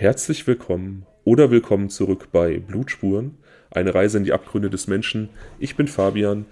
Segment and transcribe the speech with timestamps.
[0.00, 3.36] Herzlich willkommen oder willkommen zurück bei Blutspuren,
[3.70, 5.28] eine Reise in die Abgründe des Menschen.
[5.58, 6.46] Ich bin Fabian.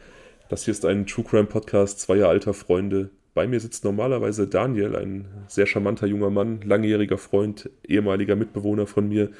[0.50, 3.08] Das hier ist ein True Crime Podcast zweier alter Freunde.
[3.32, 9.08] Bei mir sitzt normalerweise Daniel, ein sehr charmanter junger Mann, langjähriger Freund, ehemaliger Mitbewohner von
[9.08, 9.30] mir.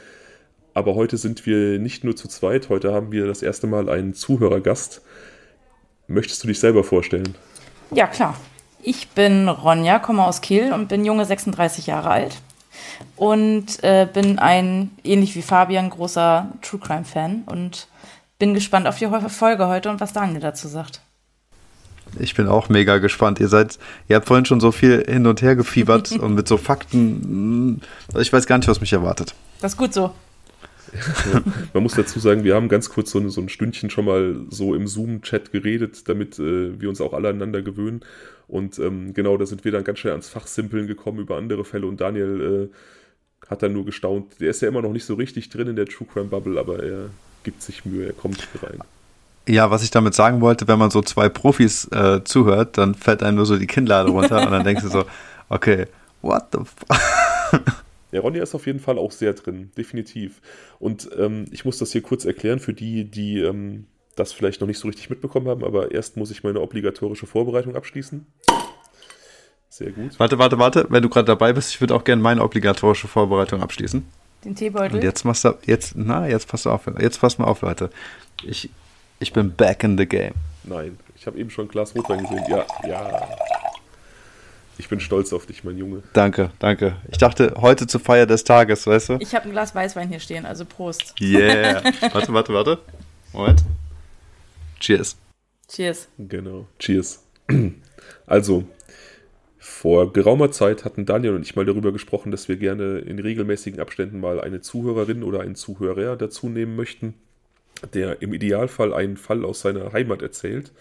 [0.72, 4.14] Aber heute sind wir nicht nur zu zweit, heute haben wir das erste Mal einen
[4.14, 5.02] Zuhörergast.
[6.06, 7.36] Möchtest du dich selber vorstellen?
[7.90, 8.40] Ja, klar.
[8.82, 12.40] Ich bin Ronja, komme aus Kiel und bin junge 36 Jahre alt.
[13.17, 17.89] Und äh, bin ein, ähnlich wie Fabian, großer True Crime-Fan und
[18.39, 21.00] bin gespannt auf die Folge heute und was Daniel dazu sagt.
[22.18, 23.40] Ich bin auch mega gespannt.
[23.40, 23.79] Ihr seid,
[24.09, 27.82] ihr habt vorhin schon so viel hin und her gefiebert und mit so Fakten.
[28.17, 29.35] Ich weiß gar nicht, was mich erwartet.
[29.61, 30.12] Das ist gut so.
[31.72, 34.74] Man muss dazu sagen, wir haben ganz kurz so, so ein Stündchen schon mal so
[34.74, 38.00] im Zoom-Chat geredet, damit äh, wir uns auch alle aneinander gewöhnen.
[38.47, 41.86] Und ähm, genau, da sind wir dann ganz schnell ans Fachsimpeln gekommen über andere Fälle
[41.86, 44.41] und Daniel äh, hat dann nur gestaunt.
[44.41, 46.83] Der ist ja immer noch nicht so richtig drin in der True Crime Bubble, aber
[46.83, 47.11] er
[47.45, 48.78] gibt sich Mühe, er kommt rein.
[49.47, 53.23] Ja, was ich damit sagen wollte, wenn man so zwei Profis äh, zuhört, dann fällt
[53.23, 55.05] einem nur so die Kinnlade runter und dann denkst du so,
[55.48, 55.86] okay,
[56.20, 57.61] what the fuck?
[58.11, 60.41] Ja, Ronja ist auf jeden Fall auch sehr drin, definitiv.
[60.78, 64.69] Und ähm, ich muss das hier kurz erklären für die, die ähm, das vielleicht noch
[64.69, 68.27] nicht so richtig mitbekommen haben, aber erst muss ich meine obligatorische Vorbereitung abschließen.
[69.69, 70.19] Sehr gut.
[70.19, 73.62] Warte, warte, warte, wenn du gerade dabei bist, ich würde auch gerne meine obligatorische Vorbereitung
[73.62, 74.05] abschließen.
[74.45, 74.97] Den Teebeutel?
[74.97, 77.91] Und jetzt machst du, jetzt, na, jetzt pass auf, jetzt pass mal auf, Leute.
[78.42, 78.70] Ich,
[79.20, 80.34] ich bin back in the game.
[80.64, 82.45] Nein, ich habe eben schon ein Glas Rotwein gesehen.
[82.48, 83.29] Ja, ja.
[84.79, 86.03] Ich bin stolz auf dich, mein Junge.
[86.12, 86.97] Danke, danke.
[87.11, 89.17] Ich dachte, heute zur Feier des Tages, weißt du?
[89.19, 91.15] Ich habe ein Glas Weißwein hier stehen, also Prost.
[91.20, 91.83] Yeah.
[92.12, 92.79] warte, warte, warte.
[93.33, 93.65] Moment.
[94.79, 95.17] Cheers.
[95.69, 96.09] Cheers.
[96.19, 96.67] Genau.
[96.79, 97.25] Cheers.
[98.27, 98.65] Also,
[99.59, 103.81] vor geraumer Zeit hatten Daniel und ich mal darüber gesprochen, dass wir gerne in regelmäßigen
[103.81, 107.14] Abständen mal eine Zuhörerin oder einen Zuhörer dazu nehmen möchten,
[107.95, 110.73] der im Idealfall einen Fall aus seiner Heimat erzählt.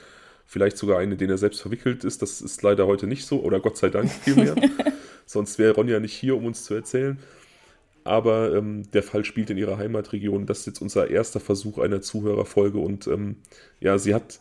[0.49, 2.21] Vielleicht sogar einen, in den er selbst verwickelt ist.
[2.21, 4.55] Das ist leider heute nicht so, oder Gott sei Dank vielmehr.
[5.25, 7.19] Sonst wäre Ronja nicht hier, um uns zu erzählen.
[8.05, 10.45] Aber ähm, der Fall spielt in ihrer Heimatregion.
[10.45, 12.79] Das ist jetzt unser erster Versuch einer Zuhörerfolge.
[12.79, 13.35] Und ähm,
[13.81, 14.39] ja, sie hat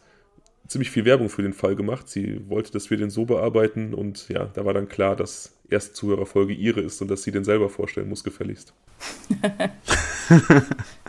[0.68, 2.08] ziemlich viel Werbung für den Fall gemacht.
[2.08, 3.92] Sie wollte, dass wir den so bearbeiten.
[3.92, 7.42] Und ja, da war dann klar, dass erste Zuhörerfolge ihre ist und dass sie den
[7.42, 8.72] selber vorstellen muss, gefälligst.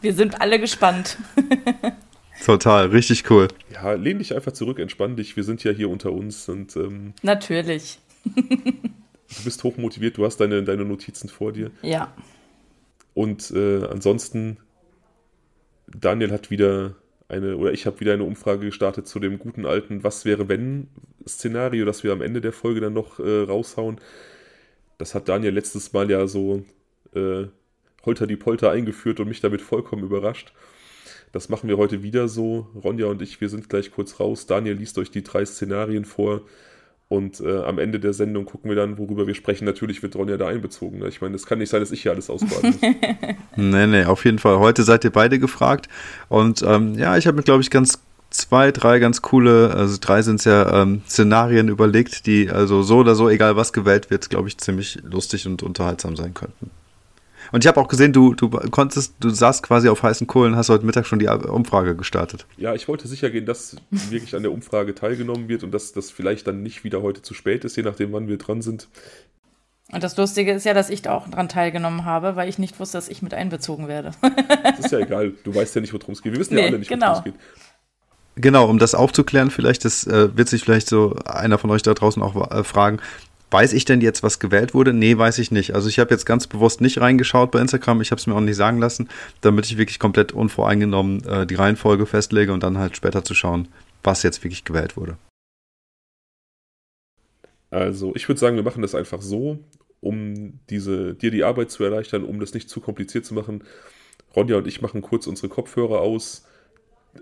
[0.01, 1.19] wir sind alle gespannt.
[2.45, 3.47] Total, richtig cool.
[3.73, 5.35] Ja, lehn dich einfach zurück, entspann dich.
[5.35, 6.75] Wir sind ja hier unter uns und.
[6.75, 7.99] Ähm, Natürlich.
[8.25, 11.71] du bist hochmotiviert, du hast deine, deine Notizen vor dir.
[11.81, 12.13] Ja.
[13.13, 14.57] Und äh, ansonsten,
[15.87, 16.95] Daniel hat wieder
[17.29, 20.87] eine, oder ich habe wieder eine Umfrage gestartet zu dem guten alten Was wäre wenn
[21.27, 23.99] Szenario, das wir am Ende der Folge dann noch äh, raushauen.
[24.97, 26.63] Das hat Daniel letztes Mal ja so
[27.13, 27.45] äh,
[28.05, 30.53] holter die Polter eingeführt und mich damit vollkommen überrascht.
[31.31, 32.67] Das machen wir heute wieder so.
[32.83, 34.45] Ronja und ich, wir sind gleich kurz raus.
[34.45, 36.41] Daniel liest euch die drei Szenarien vor.
[37.09, 39.63] Und äh, am Ende der Sendung gucken wir dann, worüber wir sprechen.
[39.63, 40.99] Natürlich wird Ronja da einbezogen.
[40.99, 41.07] Ne?
[41.07, 42.81] Ich meine, es kann nicht sein, dass ich hier alles ausbaden muss.
[43.55, 44.59] nee, nee, auf jeden Fall.
[44.59, 45.87] Heute seid ihr beide gefragt.
[46.27, 47.99] Und ähm, ja, ich habe mir, glaube ich, ganz
[48.29, 52.97] zwei, drei ganz coole, also drei sind es ja ähm, Szenarien überlegt, die also so
[52.97, 56.71] oder so, egal was gewählt wird, glaube ich, ziemlich lustig und unterhaltsam sein könnten.
[57.51, 60.69] Und ich habe auch gesehen, du, du konntest, du saßt quasi auf heißen Kohlen, hast
[60.69, 62.45] heute Mittag schon die Umfrage gestartet.
[62.57, 66.11] Ja, ich wollte sicher gehen, dass wirklich an der Umfrage teilgenommen wird und dass das
[66.11, 68.87] vielleicht dann nicht wieder heute zu spät ist, je nachdem, wann wir dran sind.
[69.91, 72.79] Und das Lustige ist ja, dass ich da auch dran teilgenommen habe, weil ich nicht
[72.79, 74.11] wusste, dass ich mit einbezogen werde.
[74.63, 76.33] das ist ja egal, du weißt ja nicht, worum es geht.
[76.33, 77.07] Wir wissen nee, ja alle nicht, genau.
[77.07, 77.35] worum es geht.
[78.35, 81.93] Genau, um das aufzuklären, vielleicht, das äh, wird sich vielleicht so einer von euch da
[81.93, 82.99] draußen auch äh, fragen,
[83.49, 84.91] Weiß ich denn jetzt, was gewählt wurde?
[84.93, 85.73] Nee, weiß ich nicht.
[85.73, 88.01] Also ich habe jetzt ganz bewusst nicht reingeschaut bei Instagram.
[88.01, 89.07] Ich habe es mir auch nicht sagen lassen,
[89.39, 93.69] damit ich wirklich komplett unvoreingenommen äh, die Reihenfolge festlege und dann halt später zu schauen,
[94.03, 95.17] was jetzt wirklich gewählt wurde.
[97.69, 99.59] Also ich würde sagen, wir machen das einfach so,
[100.01, 103.63] um diese, dir die Arbeit zu erleichtern, um das nicht zu kompliziert zu machen.
[104.35, 106.45] Ronja und ich machen kurz unsere Kopfhörer aus.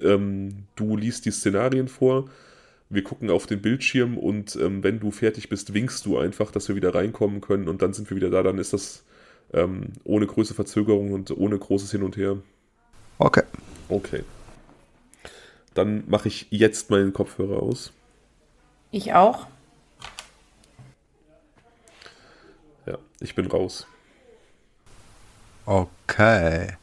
[0.02, 2.30] Ähm, du liest die Szenarien vor
[2.90, 6.68] wir gucken auf den Bildschirm und ähm, wenn du fertig bist, winkst du einfach, dass
[6.68, 8.44] wir wieder reinkommen können und dann sind wir wieder da.
[8.44, 9.04] Dann ist das
[9.54, 12.38] ähm, ohne große Verzögerung und ohne großes Hin und Her.
[13.18, 13.44] Okay.
[13.90, 14.24] Okay.
[15.74, 17.92] Dann mache ich jetzt meinen Kopfhörer aus.
[18.92, 19.48] Ich auch.
[22.86, 23.88] Ja, ich bin raus.
[25.66, 26.78] Okay.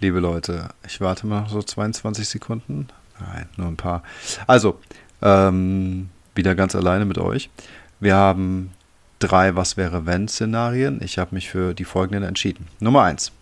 [0.00, 2.88] Liebe Leute, ich warte mal so 22 Sekunden.
[3.18, 4.04] Nein, nur ein paar.
[4.46, 4.78] Also,
[5.22, 7.50] ähm, wieder ganz alleine mit euch.
[8.00, 8.70] Wir haben
[9.18, 11.00] drei Was wäre wenn Szenarien.
[11.02, 12.68] Ich habe mich für die folgenden entschieden.
[12.80, 13.32] Nummer eins.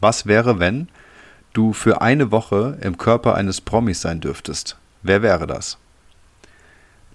[0.00, 0.88] Was wäre, wenn
[1.52, 4.76] du für eine Woche im Körper eines Promis sein dürftest?
[5.02, 5.78] Wer wäre das?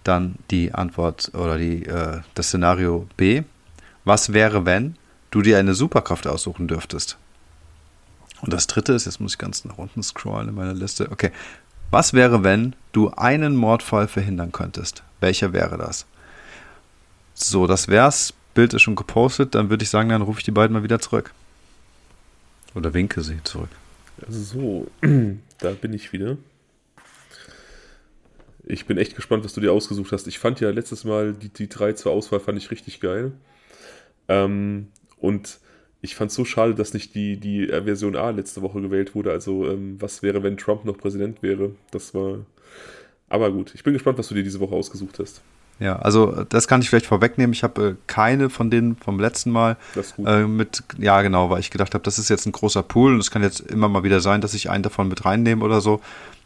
[0.03, 3.43] Dann die Antwort oder die, äh, das Szenario B.
[4.05, 4.95] Was wäre, wenn
[5.31, 7.17] du dir eine Superkraft aussuchen dürftest?
[8.41, 11.11] Und das dritte ist, jetzt muss ich ganz nach unten scrollen in meiner Liste.
[11.11, 11.31] Okay.
[11.89, 15.03] Was wäre, wenn du einen Mordfall verhindern könntest?
[15.19, 16.07] Welcher wäre das?
[17.35, 18.33] So, das wär's.
[18.55, 19.53] Bild ist schon gepostet.
[19.53, 21.31] Dann würde ich sagen, dann rufe ich die beiden mal wieder zurück.
[22.73, 23.69] Oder winke sie zurück.
[24.27, 24.87] So,
[25.59, 26.37] da bin ich wieder.
[28.65, 30.27] Ich bin echt gespannt, was du dir ausgesucht hast.
[30.27, 33.31] Ich fand ja letztes Mal die, die drei zur Auswahl fand ich richtig geil.
[34.27, 34.87] Ähm,
[35.19, 35.59] und
[36.01, 39.31] ich fand es so schade, dass nicht die, die Version A letzte Woche gewählt wurde.
[39.31, 41.75] Also, ähm, was wäre, wenn Trump noch Präsident wäre?
[41.91, 42.39] Das war.
[43.29, 45.41] Aber gut, ich bin gespannt, was du dir diese Woche ausgesucht hast.
[45.79, 47.53] Ja, also das kann ich vielleicht vorwegnehmen.
[47.53, 49.77] Ich habe äh, keine von denen vom letzten Mal
[50.25, 53.19] äh, mit, ja genau, weil ich gedacht habe, das ist jetzt ein großer Pool und
[53.19, 56.01] es kann jetzt immer mal wieder sein, dass ich einen davon mit reinnehme oder so.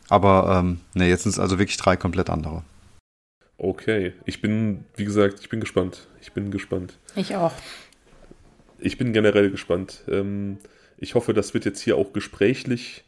[0.10, 2.64] Aber ähm, ne, jetzt sind es also wirklich drei komplett andere.
[3.58, 6.08] Okay, ich bin, wie gesagt, ich bin gespannt.
[6.20, 6.98] Ich bin gespannt.
[7.16, 7.54] Ich auch.
[8.80, 10.02] Ich bin generell gespannt.
[10.10, 10.58] Ähm,
[10.98, 13.06] ich hoffe, das wird jetzt hier auch gesprächlich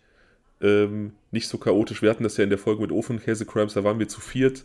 [0.62, 2.02] ähm, nicht so chaotisch.
[2.02, 4.22] Wir hatten das ja in der Folge mit Ofen Käse Crimes, da waren wir zu
[4.22, 4.64] viert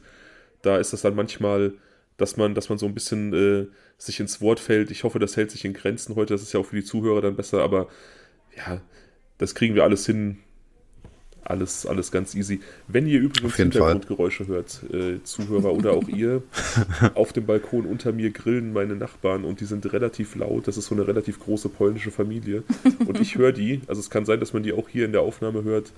[0.62, 1.74] da ist das dann manchmal,
[2.16, 4.90] dass man, dass man so ein bisschen äh, sich ins Wort fällt.
[4.90, 6.34] Ich hoffe, das hält sich in Grenzen heute.
[6.34, 7.88] Das ist ja auch für die Zuhörer dann besser, aber
[8.56, 8.80] ja,
[9.38, 10.38] das kriegen wir alles hin.
[11.48, 12.60] Alles, alles ganz easy.
[12.86, 14.56] Wenn ihr übrigens Hintergrundgeräusche Fall.
[14.56, 16.42] hört, äh, Zuhörer oder auch ihr,
[17.14, 20.68] auf dem Balkon unter mir grillen meine Nachbarn und die sind relativ laut.
[20.68, 22.64] Das ist so eine relativ große polnische Familie.
[23.06, 25.22] Und ich höre die, also es kann sein, dass man die auch hier in der
[25.22, 25.92] Aufnahme hört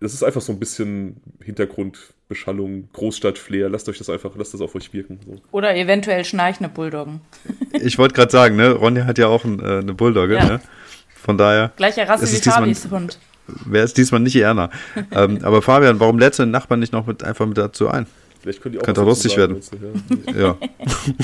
[0.00, 3.68] das ist einfach so ein bisschen Hintergrundbeschallung, Großstadt-Flair.
[3.70, 5.20] Lasst euch das einfach, lasst das auf euch wirken.
[5.24, 5.40] So.
[5.52, 7.20] Oder eventuell schnarchende Bulldoggen.
[7.72, 10.44] Ich wollte gerade sagen, ne, Ronja hat ja auch ein, äh, eine Bulldogge, ja.
[10.44, 10.60] ne?
[11.14, 11.72] Von daher.
[11.76, 13.18] Gleicher Rasse wie Fabis Hund.
[13.64, 14.70] Wäre es diesmal nicht Erna.
[15.12, 18.06] ähm, aber Fabian, warum lädst du den Nachbarn nicht noch mit, einfach mit dazu ein?
[18.40, 20.24] Vielleicht können die auch Könnte lustig sagen, werden.
[20.26, 20.38] Du, ja.
[20.40, 20.58] ja.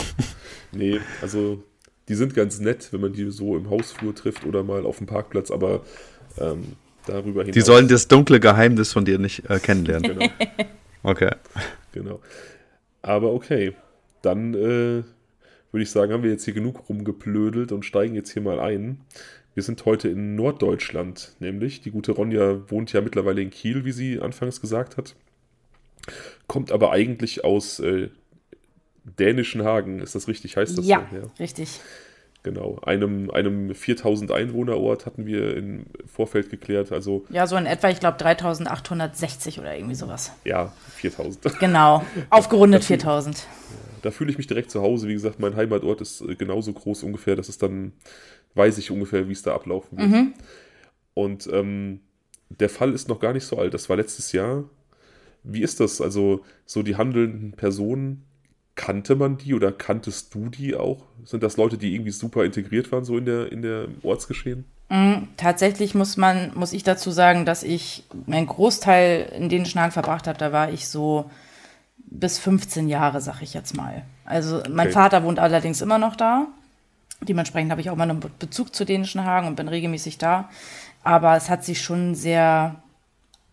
[0.72, 1.62] nee, also
[2.08, 5.06] die sind ganz nett, wenn man die so im Hausflur trifft oder mal auf dem
[5.06, 5.82] Parkplatz, aber
[6.38, 6.76] ähm,
[7.06, 7.54] darüber hinaus.
[7.54, 10.18] Die sollen das dunkle Geheimnis von dir nicht äh, kennenlernen.
[10.18, 10.30] Genau.
[11.04, 11.30] Okay.
[11.92, 12.20] Genau.
[13.02, 13.74] Aber okay,
[14.22, 15.02] dann äh,
[15.72, 19.00] würde ich sagen, haben wir jetzt hier genug rumgeplödelt und steigen jetzt hier mal ein.
[19.54, 21.82] Wir sind heute in Norddeutschland, nämlich.
[21.82, 25.14] Die gute Ronja wohnt ja mittlerweile in Kiel, wie sie anfangs gesagt hat.
[26.46, 28.08] Kommt aber eigentlich aus äh,
[29.04, 30.56] dänischen Hagen, ist das richtig?
[30.56, 31.16] Heißt das ja, so?
[31.16, 31.80] Ja, richtig.
[32.44, 36.90] Genau, einem, einem 4000 Einwohnerort hatten wir im Vorfeld geklärt.
[36.90, 40.32] Also, ja, so in etwa, ich glaube 3860 oder irgendwie sowas.
[40.44, 41.44] Ja, 4000.
[41.60, 43.46] Genau, aufgerundet 4000.
[44.02, 45.06] Da fühle ich mich direkt zu Hause.
[45.06, 47.36] Wie gesagt, mein Heimatort ist äh, genauso groß ungefähr.
[47.36, 47.92] Das ist dann,
[48.54, 50.10] weiß ich ungefähr, wie es da ablaufen wird.
[50.10, 50.34] Mhm.
[51.14, 52.00] Und ähm,
[52.48, 53.74] der Fall ist noch gar nicht so alt.
[53.74, 54.64] Das war letztes Jahr.
[55.42, 56.00] Wie ist das?
[56.00, 58.24] Also, so die handelnden Personen
[58.74, 61.04] kannte man die oder kanntest du die auch?
[61.24, 64.64] Sind das Leute, die irgendwie super integriert waren, so in der, in der Ortsgeschehen?
[64.88, 69.92] Mm, tatsächlich muss man, muss ich dazu sagen, dass ich meinen Großteil in den Schnaken
[69.92, 71.30] verbracht habe, da war ich so
[71.98, 74.02] bis 15 Jahre, sag ich jetzt mal.
[74.24, 74.94] Also mein okay.
[74.94, 76.46] Vater wohnt allerdings immer noch da.
[77.28, 80.48] Dementsprechend habe ich auch mal einen Bezug zu dänischen Hagen und bin regelmäßig da.
[81.04, 82.82] Aber es hat sich schon sehr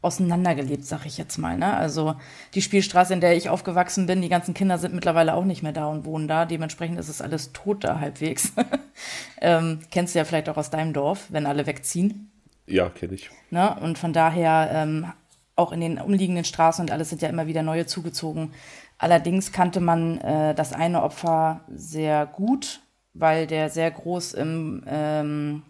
[0.01, 1.57] auseinandergelebt, sag ich jetzt mal.
[1.57, 1.75] Ne?
[1.75, 2.15] Also
[2.53, 5.73] die Spielstraße, in der ich aufgewachsen bin, die ganzen Kinder sind mittlerweile auch nicht mehr
[5.73, 6.45] da und wohnen da.
[6.45, 8.53] Dementsprechend ist es alles tot da halbwegs.
[9.41, 12.31] ähm, kennst du ja vielleicht auch aus deinem Dorf, wenn alle wegziehen.
[12.65, 13.29] Ja, kenne ich.
[13.49, 13.75] Ne?
[13.81, 15.11] Und von daher ähm,
[15.55, 18.53] auch in den umliegenden Straßen und alles sind ja immer wieder neue zugezogen.
[18.97, 22.81] Allerdings kannte man äh, das eine Opfer sehr gut,
[23.19, 25.63] weil der sehr groß im ähm,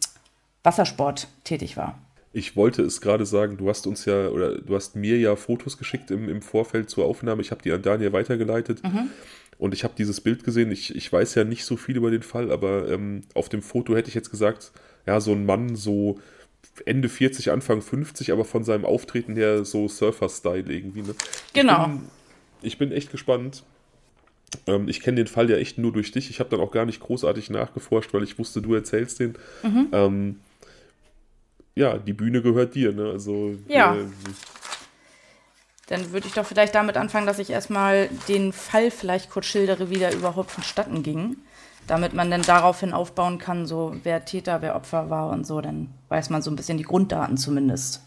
[0.64, 1.98] Wassersport tätig war.
[2.32, 5.78] Ich wollte es gerade sagen, du hast uns ja, oder du hast mir ja Fotos
[5.78, 7.42] geschickt im, im Vorfeld zur Aufnahme.
[7.42, 8.84] Ich habe die an Daniel weitergeleitet.
[8.84, 9.10] Mhm.
[9.58, 10.72] Und ich habe dieses Bild gesehen.
[10.72, 13.96] Ich, ich weiß ja nicht so viel über den Fall, aber ähm, auf dem Foto
[13.96, 14.72] hätte ich jetzt gesagt,
[15.08, 16.20] ja, so ein Mann, so
[16.86, 21.02] Ende 40, Anfang 50, aber von seinem Auftreten her so Surfer-Style irgendwie.
[21.02, 21.16] Ne?
[21.54, 21.86] Genau.
[21.86, 22.00] Ich bin,
[22.62, 23.64] ich bin echt gespannt.
[24.68, 26.30] Ähm, ich kenne den Fall ja echt nur durch dich.
[26.30, 29.36] Ich habe dann auch gar nicht großartig nachgeforscht, weil ich wusste, du erzählst den.
[29.64, 29.88] Mhm.
[29.92, 30.40] Ähm,
[31.76, 33.10] ja, die Bühne gehört dir, ne?
[33.12, 33.96] Also ja.
[33.96, 34.06] Äh,
[35.88, 39.90] dann würde ich doch vielleicht damit anfangen, dass ich erstmal den Fall vielleicht kurz schildere,
[39.90, 41.38] wie der überhaupt vonstatten ging.
[41.88, 45.90] Damit man dann daraufhin aufbauen kann, so wer Täter, wer Opfer war und so, dann
[46.10, 48.04] weiß man so ein bisschen die Grunddaten zumindest.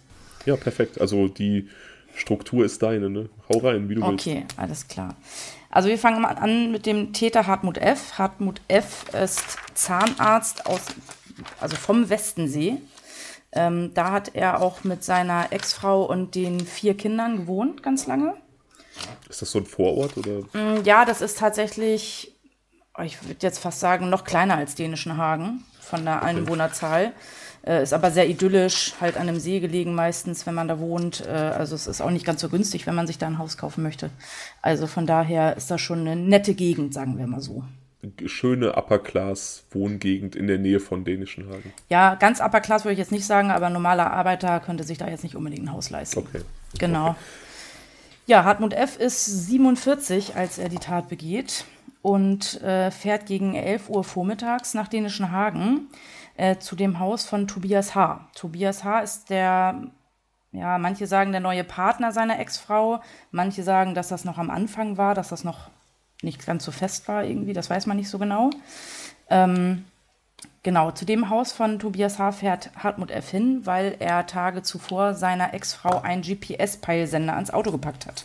[0.46, 1.00] Ja, perfekt.
[1.00, 1.68] Also die
[2.14, 3.28] Struktur ist deine, ne?
[3.49, 4.26] Hau rein, wie du willst.
[4.26, 5.16] Okay, alles klar.
[5.73, 8.19] Also wir fangen mal an mit dem Täter Hartmut F.
[8.19, 9.07] Hartmut F.
[9.14, 10.83] ist Zahnarzt aus,
[11.61, 12.76] also vom Westensee.
[13.52, 18.35] Ähm, da hat er auch mit seiner Ex-Frau und den vier Kindern gewohnt, ganz lange.
[19.31, 20.41] Ist das so ein Vorort oder?
[20.52, 22.35] Mm, Ja, das ist tatsächlich,
[22.99, 27.12] oh, ich würde jetzt fast sagen, noch kleiner als Dänischen Hagen von der Einwohnerzahl.
[27.64, 31.25] Äh, ist aber sehr idyllisch, halt an einem See gelegen meistens, wenn man da wohnt.
[31.26, 33.57] Äh, also es ist auch nicht ganz so günstig, wenn man sich da ein Haus
[33.57, 34.11] kaufen möchte.
[34.62, 37.62] Also von daher ist das schon eine nette Gegend, sagen wir mal so.
[38.26, 41.73] Schöne Upper-Class-Wohngegend in der Nähe von Dänischen Hagen.
[41.88, 44.99] Ja, ganz upper class würde ich jetzt nicht sagen, aber ein normaler Arbeiter könnte sich
[44.99, 46.19] da jetzt nicht unbedingt ein Haus leisten.
[46.19, 46.40] Okay.
[46.81, 47.14] Genau.
[48.26, 48.99] Ja, Hartmut F.
[48.99, 51.64] ist 47, als er die Tat begeht
[52.02, 55.87] und äh, fährt gegen 11 Uhr vormittags nach Dänischen Hagen
[56.36, 58.28] äh, zu dem Haus von Tobias H.
[58.34, 59.00] Tobias H.
[59.00, 59.82] ist der,
[60.52, 64.96] ja, manche sagen der neue Partner seiner Ex-Frau, manche sagen, dass das noch am Anfang
[64.96, 65.70] war, dass das noch
[66.22, 68.50] nicht ganz so fest war irgendwie, das weiß man nicht so genau.
[69.28, 69.84] Ähm,
[70.64, 72.32] Genau, zu dem Haus von Tobias H.
[72.32, 73.30] fährt Hartmut F.
[73.30, 78.24] hin, weil er Tage zuvor seiner Ex-Frau einen GPS-Peilsender ans Auto gepackt hat.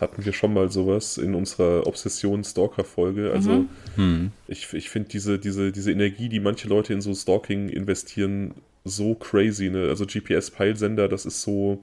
[0.00, 3.32] Hatten wir schon mal sowas in unserer Obsession-Stalker-Folge.
[3.32, 3.64] Also
[3.96, 4.30] Mhm.
[4.46, 9.14] ich, ich finde diese, diese, diese Energie, die manche Leute in so Stalking investieren, so
[9.14, 9.70] crazy.
[9.70, 9.88] Ne?
[9.88, 11.82] Also GPS-Peilsender, das ist so.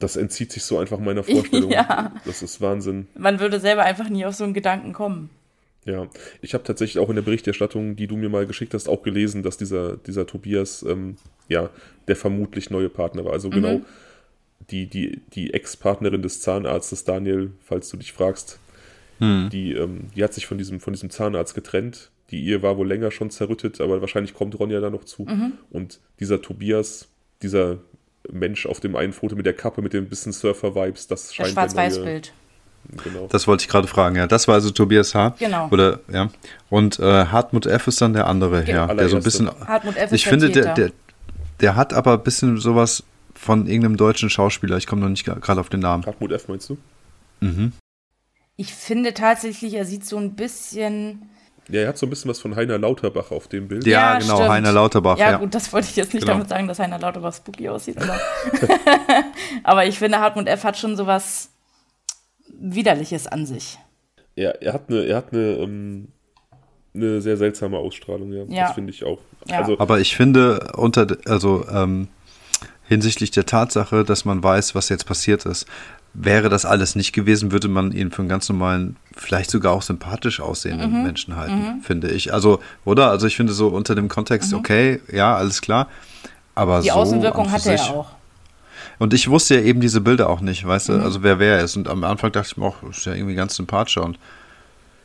[0.00, 1.70] Das entzieht sich so einfach meiner Vorstellung.
[1.70, 2.12] Ja.
[2.24, 3.06] Das ist Wahnsinn.
[3.16, 5.30] Man würde selber einfach nie auf so einen Gedanken kommen.
[5.86, 6.08] Ja,
[6.40, 9.42] ich habe tatsächlich auch in der Berichterstattung, die du mir mal geschickt hast, auch gelesen,
[9.42, 11.16] dass dieser, dieser Tobias, ähm,
[11.48, 11.68] ja,
[12.08, 13.32] der vermutlich neue Partner war.
[13.34, 13.82] Also genau
[14.70, 18.58] die, die, die Ex-Partnerin des Zahnarztes, Daniel, falls du dich fragst,
[19.20, 22.10] die, ähm, die hat sich von diesem, von diesem Zahnarzt getrennt.
[22.30, 25.26] Die Ehe war wohl länger schon zerrüttet, aber wahrscheinlich kommt Ronja da noch zu.
[25.70, 27.06] Und dieser Tobias,
[27.40, 27.78] dieser
[28.30, 31.52] Mensch auf dem einen Foto mit der Kappe, mit den bisschen Surfer-Vibes, das scheint neue-
[31.54, 32.32] Schwarz-Weiß-Bild.
[33.04, 33.28] Genau.
[33.30, 34.26] Das wollte ich gerade fragen, ja.
[34.26, 35.36] Das war also Tobias H.
[35.38, 35.68] Genau.
[35.70, 36.28] Oder, ja.
[36.68, 37.86] Und äh, Hartmut F.
[37.86, 38.88] ist dann der andere, Genau.
[38.88, 38.94] ja.
[38.94, 39.48] Der so ein bisschen.
[39.66, 40.06] Hartmut F.
[40.06, 40.90] ist Ich finde, der, der,
[41.60, 43.04] der hat aber ein bisschen sowas
[43.44, 44.76] von irgendeinem deutschen Schauspieler.
[44.78, 46.04] Ich komme noch nicht gerade auf den Namen.
[46.06, 46.48] Hartmut F.
[46.48, 46.78] meinst du?
[48.56, 51.28] Ich finde tatsächlich, er sieht so ein bisschen.
[51.68, 53.86] Ja, er hat so ein bisschen was von Heiner Lauterbach auf dem Bild.
[53.86, 54.50] Ja, genau, stimmt.
[54.50, 55.36] Heiner Lauterbach, Ja, ja.
[55.38, 56.34] gut, das wollte ich jetzt nicht Genau.
[56.34, 57.96] damit sagen, dass Heiner Lauterbach spooky aussieht.
[58.00, 58.18] Aber,
[59.62, 60.64] aber ich finde, Hartmut F.
[60.64, 61.50] hat schon sowas
[62.48, 63.78] Widerliches an sich.
[64.36, 66.08] Er, er hat eine, er hat eine, ähm,
[66.94, 68.44] eine sehr seltsame Ausstrahlung, ja.
[68.48, 68.66] Ja.
[68.66, 69.18] Das finde ich auch.
[69.46, 69.58] Ja.
[69.60, 72.08] Also, Aber ich finde, unter, also ähm,
[72.86, 75.66] hinsichtlich der Tatsache, dass man weiß, was jetzt passiert ist,
[76.12, 79.82] wäre das alles nicht gewesen, würde man ihn für einen ganz normalen, vielleicht sogar auch
[79.82, 81.02] sympathisch aussehenden Mhm.
[81.02, 82.32] Menschen halten, finde ich.
[82.32, 83.10] Also, oder?
[83.10, 85.88] Also ich finde so unter dem Kontext, okay, ja, alles klar.
[86.54, 86.82] Aber Mhm.
[86.82, 88.10] Die so Außenwirkung hatte er auch.
[89.00, 90.98] Und ich wusste ja eben diese Bilder auch nicht, weißt Mhm.
[90.98, 91.76] du, also wer wer er ist.
[91.76, 94.18] Und am Anfang dachte ich mir auch, ist ja irgendwie ganz sympathischer und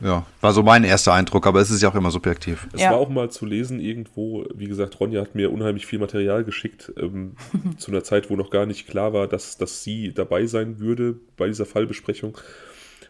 [0.01, 2.67] ja, war so mein erster Eindruck, aber es ist ja auch immer subjektiv.
[2.73, 2.91] es Ja.
[2.91, 6.91] war auch mal zu lesen irgendwo, wie gesagt, Ronja hat mir unheimlich viel Material geschickt,
[6.97, 7.35] ähm,
[7.77, 11.15] zu einer Zeit, wo noch gar nicht klar war, dass, dass sie dabei sein würde
[11.37, 12.37] bei dieser Fallbesprechung.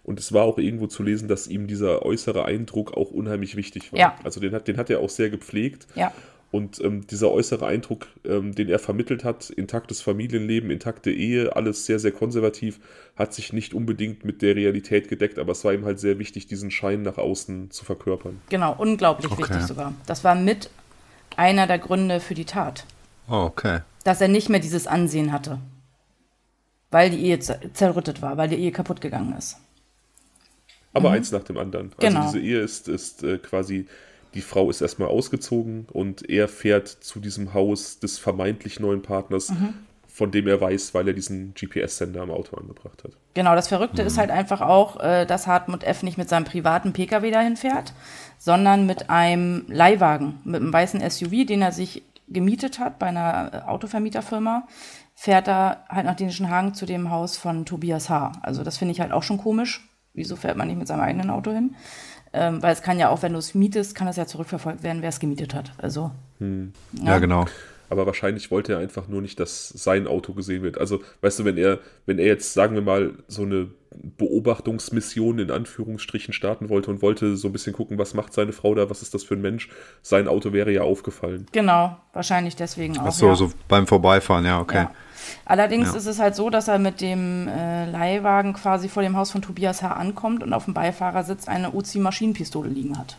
[0.03, 3.91] Und es war auch irgendwo zu lesen, dass ihm dieser äußere Eindruck auch unheimlich wichtig
[3.91, 3.99] war.
[3.99, 4.15] Ja.
[4.23, 5.85] Also den hat, den hat er auch sehr gepflegt.
[5.93, 6.11] Ja.
[6.51, 11.85] Und ähm, dieser äußere Eindruck, ähm, den er vermittelt hat, intaktes Familienleben, intakte Ehe, alles
[11.85, 12.79] sehr, sehr konservativ,
[13.15, 16.47] hat sich nicht unbedingt mit der Realität gedeckt, aber es war ihm halt sehr wichtig,
[16.47, 18.41] diesen Schein nach außen zu verkörpern.
[18.49, 19.43] Genau, unglaublich Okay.
[19.43, 19.93] wichtig sogar.
[20.07, 20.71] Das war mit
[21.35, 22.85] einer der Gründe für die Tat.
[23.29, 23.81] Oh, okay.
[24.03, 25.59] Dass er nicht mehr dieses Ansehen hatte.
[26.89, 29.57] Weil die Ehe zer- zerrüttet war, weil die Ehe kaputt gegangen ist.
[30.93, 31.91] Aber eins nach dem anderen.
[31.99, 32.21] Genau.
[32.21, 33.85] Also diese Ehe ist, ist äh, quasi,
[34.33, 39.51] die Frau ist erstmal ausgezogen und er fährt zu diesem Haus des vermeintlich neuen Partners,
[40.07, 43.11] von dem er weiß, weil er diesen GPS-Sender am Auto angebracht hat.
[43.33, 44.07] Genau, das Verrückte Mhm.
[44.07, 46.03] ist halt einfach auch, äh, dass Hartmut F.
[46.03, 47.93] nicht mit seinem privaten Pkw dahin fährt,
[48.37, 53.49] sondern mit einem Leihwagen, mit einem weißen SUV, den er sich gemietet hat bei einer
[53.53, 54.67] äh, Autovermieterfirma,
[55.15, 58.33] fährt er halt nach Dänischen Hagen zu dem Haus von Tobias H.
[58.41, 59.85] Also das finde ich halt auch schon komisch.
[60.13, 61.75] Wieso fährt man nicht mit seinem eigenen Auto hin?
[62.31, 65.01] Ähm, weil es kann ja auch, wenn du es mietest, kann es ja zurückverfolgt werden,
[65.01, 65.71] wer es gemietet hat.
[65.77, 66.11] Also
[67.03, 67.45] Ja, genau.
[67.89, 70.77] Aber wahrscheinlich wollte er einfach nur nicht, dass sein Auto gesehen wird.
[70.77, 73.69] Also, weißt du, wenn er, wenn er jetzt, sagen wir mal, so eine
[74.17, 78.75] Beobachtungsmission in Anführungsstrichen starten wollte und wollte so ein bisschen gucken, was macht seine Frau
[78.75, 79.69] da, was ist das für ein Mensch,
[80.03, 81.47] sein Auto wäre ja aufgefallen.
[81.51, 83.07] genau, wahrscheinlich deswegen auch.
[83.07, 83.35] Ach so, ja.
[83.35, 84.83] so beim Vorbeifahren, ja, okay.
[84.83, 84.91] Ja.
[85.45, 85.95] Allerdings Ja.
[85.97, 89.41] ist es halt so, dass er mit dem äh, Leihwagen quasi vor dem Haus von
[89.41, 89.91] Tobias H.
[89.93, 93.17] ankommt und auf dem Beifahrersitz eine Uzi-Maschinenpistole liegen hat.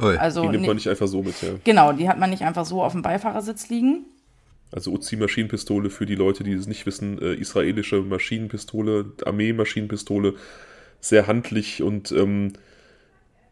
[0.00, 0.16] Ui.
[0.16, 1.50] Also Die nimmt ne- man nicht einfach so mit, ja.
[1.64, 4.04] genau, die hat man nicht einfach so auf dem Beifahrersitz liegen.
[4.72, 10.34] Also Uzi-Maschinenpistole für die Leute, die es nicht wissen, äh, israelische Maschinenpistole, Armee-Maschinenpistole,
[11.00, 12.54] sehr handlich und ähm,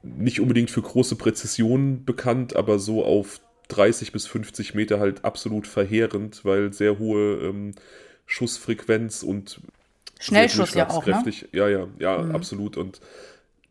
[0.02, 5.66] nicht unbedingt für große Präzision bekannt, aber so auf 30 bis 50 Meter halt absolut
[5.66, 7.74] verheerend, weil sehr hohe ähm,
[8.26, 9.60] Schussfrequenz und
[10.20, 11.22] Schnellschuss ja auch, ne?
[11.52, 12.34] Ja, ja, ja, mhm.
[12.34, 12.76] absolut.
[12.76, 13.00] Und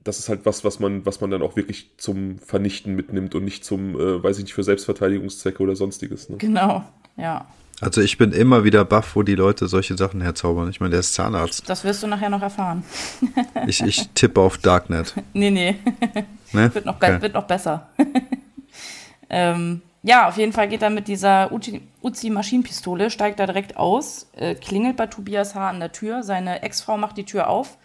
[0.04, 3.44] das ist halt was, was man, was man dann auch wirklich zum Vernichten mitnimmt und
[3.44, 6.30] nicht zum, äh, weiß ich nicht, für Selbstverteidigungszwecke oder sonstiges.
[6.30, 6.38] Ne?
[6.38, 6.84] Genau,
[7.18, 7.46] ja.
[7.82, 10.70] Also ich bin immer wieder baff, wo die Leute solche Sachen herzaubern.
[10.70, 11.70] Ich meine, der ist Zahnarzt.
[11.70, 12.84] Das wirst du nachher noch erfahren.
[13.68, 15.14] ich, ich tippe auf Darknet.
[15.34, 15.76] Nee, nee.
[16.52, 16.74] Ne?
[16.74, 17.22] Wird, noch, okay.
[17.22, 17.88] wird noch besser.
[19.30, 24.56] ähm, ja, auf jeden Fall geht er mit dieser Uzi-Maschinenpistole, steigt da direkt aus, äh,
[24.56, 25.70] klingelt bei Tobias H.
[25.70, 27.78] an der Tür, seine Ex-Frau macht die Tür auf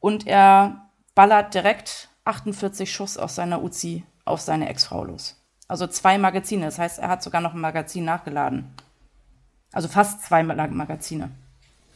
[0.00, 5.36] und er ballert direkt 48 Schuss aus seiner Uzi auf seine Ex-Frau los.
[5.66, 8.72] Also zwei Magazine, das heißt, er hat sogar noch ein Magazin nachgeladen.
[9.72, 11.30] Also fast zwei Magazine.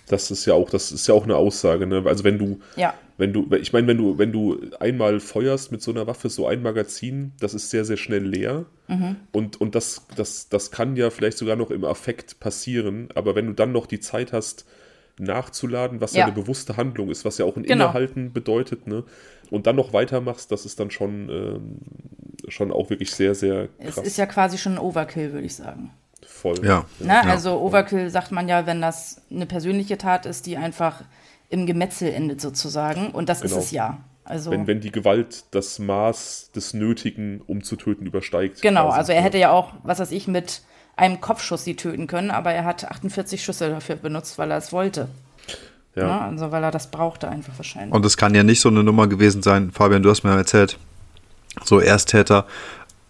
[0.09, 2.03] Das ist ja auch, das ist ja auch eine Aussage, ne?
[2.05, 2.93] Also wenn du, ja.
[3.23, 6.49] Wenn du, ich meine, wenn du, wenn du einmal feuerst mit so einer Waffe, so
[6.49, 8.67] ein Magazin, das ist sehr, sehr schnell leer.
[8.89, 9.15] Mhm.
[9.31, 13.11] Und, und das, das, das kann ja vielleicht sogar noch im Affekt passieren.
[13.15, 14.67] Aber wenn du dann noch die Zeit hast,
[15.21, 17.85] nachzuladen, was ja, ja eine bewusste Handlung ist, was ja auch ein genau.
[17.85, 19.05] Innehalten bedeutet, ne?
[19.51, 21.79] Und dann noch weitermachst, das ist dann schon, ähm,
[22.49, 23.99] schon auch wirklich sehr, sehr krass.
[23.99, 25.93] Es ist ja quasi schon ein Overkill, würde ich sagen
[26.43, 26.65] voll.
[26.65, 26.85] Ja.
[26.99, 27.09] Ne?
[27.09, 27.21] ja.
[27.23, 31.03] Also Overkill sagt man ja, wenn das eine persönliche Tat ist, die einfach
[31.53, 33.11] im Gemetzel endet sozusagen.
[33.11, 33.57] Und das genau.
[33.57, 34.01] ist es ja.
[34.25, 38.63] Also, wenn, wenn die Gewalt das Maß des Nötigen, um zu töten, übersteigt.
[38.63, 38.99] Genau, quasi.
[38.99, 40.63] also er hätte ja auch, was weiß ich, mit
[40.97, 44.73] einem Kopfschuss sie töten können, aber er hat 48 Schüsse dafür benutzt, weil er es
[44.73, 45.09] wollte.
[45.95, 46.03] Ja.
[46.03, 46.09] ja.
[46.09, 46.21] Ne?
[46.23, 47.93] Also weil er das brauchte einfach wahrscheinlich.
[47.93, 50.79] Und es kann ja nicht so eine Nummer gewesen sein, Fabian, du hast mir erzählt,
[51.65, 52.47] so Ersttäter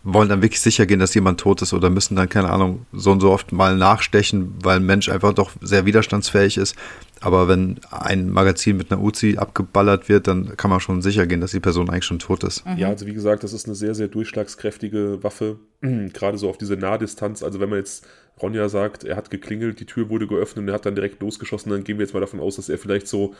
[0.04, 3.12] wollen dann wirklich sicher gehen, dass jemand tot ist oder müssen dann, keine Ahnung, so
[3.12, 6.74] und so oft mal nachstechen, weil ein Mensch einfach doch sehr widerstandsfähig ist.
[7.22, 11.40] Aber wenn ein Magazin mit einer Uzi abgeballert wird, dann kann man schon sicher gehen,
[11.40, 12.66] dass die Person eigentlich schon tot ist.
[12.66, 12.76] Mhm.
[12.76, 16.76] Ja, also wie gesagt, das ist eine sehr, sehr durchschlagskräftige Waffe, gerade so auf diese
[16.76, 17.42] Nahdistanz.
[17.42, 18.06] Also wenn man jetzt
[18.42, 21.70] Ronja sagt, er hat geklingelt, die Tür wurde geöffnet und er hat dann direkt losgeschossen,
[21.70, 23.34] dann gehen wir jetzt mal davon aus, dass er vielleicht so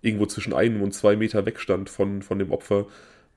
[0.00, 2.86] irgendwo zwischen einem und zwei Meter wegstand von, von dem Opfer.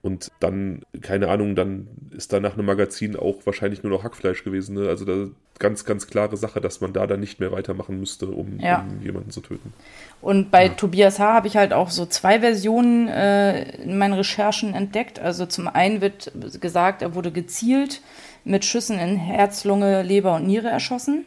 [0.06, 4.44] Und dann, keine Ahnung, dann ist da nach einem Magazin auch wahrscheinlich nur noch Hackfleisch
[4.44, 4.76] gewesen.
[4.76, 4.88] Ne?
[4.88, 8.60] Also da ganz, ganz klare Sache, dass man da dann nicht mehr weitermachen müsste, um,
[8.60, 8.86] ja.
[8.88, 9.74] um jemanden zu töten.
[10.22, 10.74] Und bei ja.
[10.74, 11.34] Tobias H.
[11.34, 15.18] habe ich halt auch so zwei Versionen äh, in meinen Recherchen entdeckt.
[15.18, 18.04] Also zum einen wird gesagt, er wurde gezielt
[18.44, 21.26] mit Schüssen in Herz, Lunge, Leber und Niere erschossen.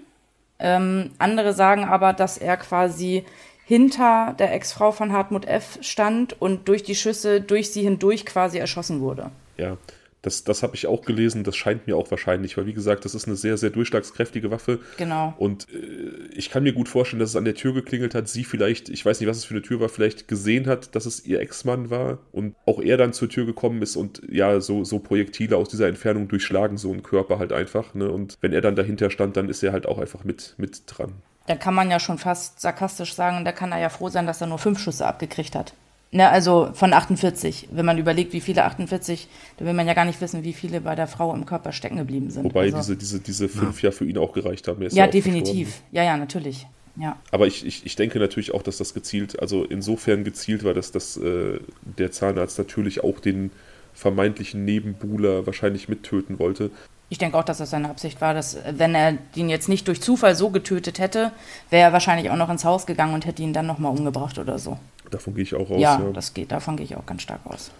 [0.60, 3.24] Ähm, andere sagen aber, dass er quasi
[3.68, 5.78] hinter der Ex-Frau von Hartmut F.
[5.82, 9.30] stand und durch die Schüsse durch sie hindurch quasi erschossen wurde.
[9.58, 9.76] Ja,
[10.22, 13.14] das, das habe ich auch gelesen, das scheint mir auch wahrscheinlich, weil wie gesagt, das
[13.14, 14.78] ist eine sehr, sehr durchschlagskräftige Waffe.
[14.96, 15.34] Genau.
[15.36, 18.44] Und äh, ich kann mir gut vorstellen, dass es an der Tür geklingelt hat, sie
[18.44, 21.26] vielleicht, ich weiß nicht, was es für eine Tür war, vielleicht gesehen hat, dass es
[21.26, 24.98] ihr Ex-Mann war und auch er dann zur Tür gekommen ist und ja, so, so
[24.98, 27.92] Projektile aus dieser Entfernung durchschlagen so einen Körper halt einfach.
[27.92, 28.10] Ne?
[28.10, 31.12] Und wenn er dann dahinter stand, dann ist er halt auch einfach mit, mit dran
[31.48, 34.40] da kann man ja schon fast sarkastisch sagen, da kann er ja froh sein, dass
[34.40, 35.72] er nur fünf Schüsse abgekriegt hat.
[36.10, 37.68] Ne, also von 48.
[37.70, 40.80] Wenn man überlegt, wie viele 48, da will man ja gar nicht wissen, wie viele
[40.80, 42.44] bei der Frau im Körper stecken geblieben sind.
[42.44, 43.90] Wobei also, diese, diese, diese fünf ja.
[43.90, 44.80] ja für ihn auch gereicht haben.
[44.82, 45.82] ja, ja definitiv.
[45.92, 46.66] Ja, ja, natürlich.
[46.96, 47.16] Ja.
[47.30, 50.92] Aber ich, ich, ich denke natürlich auch, dass das gezielt, also insofern gezielt war, dass
[50.92, 53.50] das, äh, der Zahnarzt natürlich auch den
[53.92, 56.70] vermeintlichen Nebenbuhler wahrscheinlich mittöten wollte.
[57.10, 60.02] Ich denke auch, dass das seine Absicht war, dass wenn er den jetzt nicht durch
[60.02, 61.32] Zufall so getötet hätte,
[61.70, 64.58] wäre er wahrscheinlich auch noch ins Haus gegangen und hätte ihn dann nochmal umgebracht oder
[64.58, 64.78] so.
[65.10, 65.80] Davon gehe ich auch aus.
[65.80, 67.70] Ja, ja, das geht, davon gehe ich auch ganz stark aus.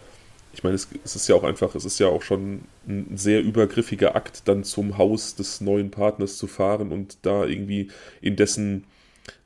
[0.55, 3.43] Ich meine, es, es, ist ja auch einfach, es ist ja auch schon ein sehr
[3.43, 7.91] übergriffiger Akt, dann zum Haus des neuen Partners zu fahren und da irgendwie
[8.23, 8.85] in dessen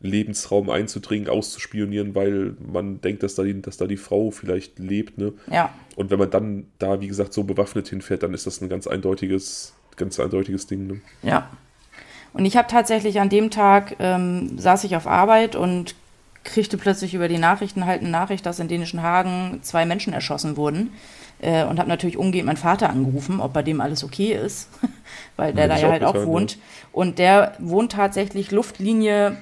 [0.01, 5.19] Lebensraum einzudringen, auszuspionieren, weil man denkt, dass da die, dass da die Frau vielleicht lebt.
[5.19, 5.33] Ne?
[5.51, 5.73] Ja.
[5.97, 8.87] Und wenn man dann da, wie gesagt, so bewaffnet hinfährt, dann ist das ein ganz
[8.87, 10.87] eindeutiges, ganz eindeutiges Ding.
[10.87, 11.01] Ne?
[11.23, 11.49] Ja.
[12.33, 15.95] Und ich habe tatsächlich an dem Tag, ähm, saß ich auf Arbeit und
[16.45, 20.57] kriegte plötzlich über die Nachrichten halt eine Nachricht, dass in dänischen Hagen zwei Menschen erschossen
[20.57, 20.93] wurden.
[21.41, 24.69] Äh, und habe natürlich umgehend meinen Vater angerufen, ob bei dem alles okay ist,
[25.37, 26.53] weil der da ja halt auch getan, wohnt.
[26.53, 26.61] Ja.
[26.93, 29.37] Und der wohnt tatsächlich Luftlinie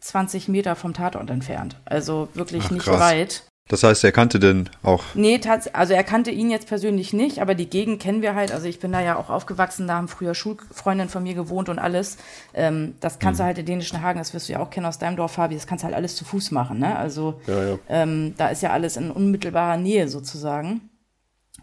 [0.00, 1.76] 20 Meter vom Tatort entfernt.
[1.84, 3.00] Also wirklich Ach, nicht krass.
[3.00, 3.42] weit.
[3.70, 5.04] Das heißt, er kannte den auch?
[5.14, 5.40] Nee,
[5.72, 8.50] also er kannte ihn jetzt persönlich nicht, aber die Gegend kennen wir halt.
[8.50, 11.78] Also ich bin da ja auch aufgewachsen, da haben früher Schulfreundinnen von mir gewohnt und
[11.78, 12.18] alles.
[12.52, 13.44] Ähm, das kannst hm.
[13.44, 15.54] du halt in dänischen Hagen, das wirst du ja auch kennen aus deinem Dorf, Fabi,
[15.54, 16.80] das kannst du halt alles zu Fuß machen.
[16.80, 16.96] Ne?
[16.96, 17.78] Also ja, ja.
[17.88, 20.90] Ähm, da ist ja alles in unmittelbarer Nähe sozusagen.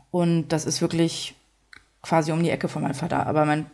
[0.10, 1.36] Und das ist wirklich
[2.02, 3.28] quasi um die Ecke von meinem Vater.
[3.28, 3.66] Aber mein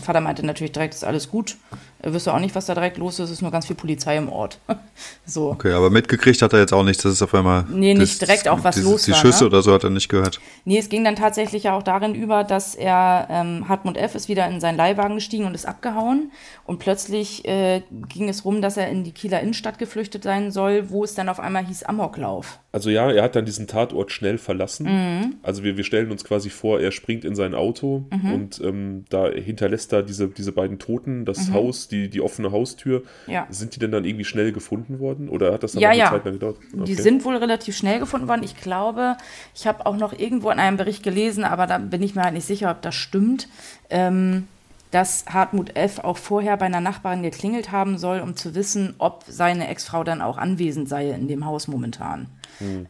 [0.00, 1.56] Vater meinte natürlich direkt, ist alles gut.
[2.02, 3.26] Er wüsste auch nicht, was da direkt los ist.
[3.26, 4.58] Es ist nur ganz viel Polizei im Ort.
[5.26, 5.50] so.
[5.50, 7.64] Okay, aber mitgekriegt hat er jetzt auch nichts, dass es auf einmal.
[7.68, 9.50] Nee, nicht direkt auch was die, los Die war, Schüsse ne?
[9.50, 10.40] oder so hat er nicht gehört.
[10.64, 14.14] Nee, es ging dann tatsächlich ja auch darin über, dass er, ähm, Hartmut F.
[14.14, 16.32] ist wieder in seinen Leihwagen gestiegen und ist abgehauen.
[16.64, 20.90] Und plötzlich äh, ging es rum, dass er in die Kieler Innenstadt geflüchtet sein soll,
[20.90, 22.60] wo es dann auf einmal hieß Amoklauf.
[22.72, 25.38] Also ja, er hat dann diesen Tatort schnell verlassen.
[25.42, 29.28] Also wir, wir stellen uns quasi vor, er springt in sein Auto und ähm, da
[29.28, 33.02] hinterlässt er diese, diese beiden Toten, das Haus, die, die offene Haustür.
[33.26, 33.46] Ja.
[33.50, 36.10] Sind die denn dann irgendwie schnell gefunden worden oder hat das dann Ja, ja.
[36.10, 36.56] Zeit lang gedauert?
[36.72, 36.94] Die Okay.
[36.94, 38.42] sind wohl relativ schnell gefunden worden.
[38.44, 39.16] Ich glaube,
[39.54, 42.34] ich habe auch noch irgendwo in einem Bericht gelesen, aber da bin ich mir halt
[42.34, 43.48] nicht sicher, ob das stimmt,
[43.90, 44.46] ähm,
[44.90, 46.00] dass Hartmut F.
[46.00, 50.20] auch vorher bei einer Nachbarin geklingelt haben soll, um zu wissen, ob seine Ex-Frau dann
[50.20, 52.26] auch anwesend sei in dem Haus momentan.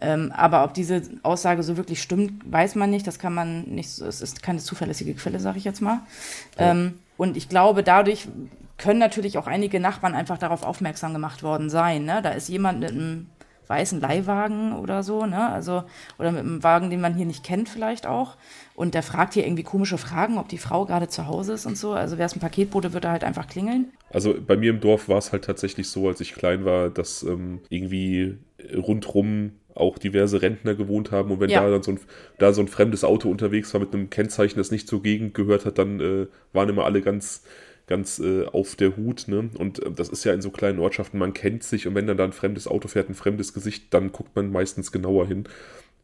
[0.01, 3.07] Ähm, aber ob diese Aussage so wirklich stimmt, weiß man nicht.
[3.07, 6.01] Das kann man nicht, so- es ist keine zuverlässige Quelle, sage ich jetzt mal.
[6.59, 8.27] Ähm, und ich glaube, dadurch
[8.81, 12.05] können natürlich auch einige Nachbarn einfach darauf aufmerksam gemacht worden sein.
[12.05, 12.21] Ne?
[12.23, 13.27] Da ist jemand mit einem
[13.69, 15.49] weißen Leihwagen oder so, ne?
[15.49, 15.85] Also,
[16.19, 18.37] oder mit einem Wagen, den man hier nicht kennt, vielleicht auch.
[18.75, 21.79] Und der fragt hier irgendwie komische Fragen, ob die Frau gerade zu Hause ist und
[21.79, 21.93] so.
[21.93, 23.93] Also wäre es ein Paketbote, würde er halt einfach klingeln.
[24.12, 27.23] Also bei mir im Dorf war es halt tatsächlich so, als ich klein war, dass
[27.23, 28.38] ähm, irgendwie
[28.77, 31.62] rundrum auch diverse Rentner gewohnt haben und wenn Ja.
[31.62, 32.01] da dann so ein,
[32.38, 35.64] da so ein fremdes Auto unterwegs war mit einem Kennzeichen, das nicht zur Gegend gehört
[35.64, 37.45] hat, dann äh, waren immer alle ganz
[37.90, 39.50] ganz äh, auf der Hut, ne?
[39.59, 42.16] Und äh, das ist ja in so kleinen Ortschaften, man kennt sich und wenn dann
[42.16, 45.44] da ein fremdes Auto fährt, ein fremdes Gesicht, dann guckt man meistens genauer hin.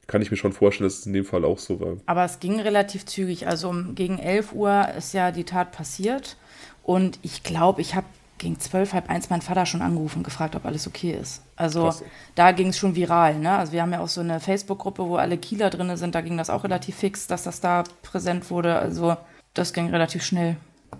[0.06, 1.96] Kann ich mir schon vorstellen, dass es in dem Fall auch so war.
[2.06, 3.46] Aber es ging relativ zügig.
[3.46, 6.36] Also um, gegen 11 Uhr ist ja die Tat passiert.
[6.82, 8.06] Und ich glaube, ich habe
[8.38, 11.42] gegen 12, halb eins meinen Vater schon angerufen und gefragt, ob alles okay ist.
[11.56, 12.04] Also Krass.
[12.34, 13.38] da ging es schon viral.
[13.38, 13.50] Ne?
[13.50, 16.14] Also wir haben ja auch so eine Facebook-Gruppe, wo alle Kieler drin sind.
[16.14, 18.76] Da ging das auch relativ fix, dass das da präsent wurde.
[18.76, 19.16] Also
[19.54, 20.56] das ging relativ schnell.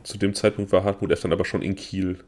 [0.07, 1.23] Zu dem Zeitpunkt war Hartmut F.
[1.23, 2.21] dann aber schon in Kiel.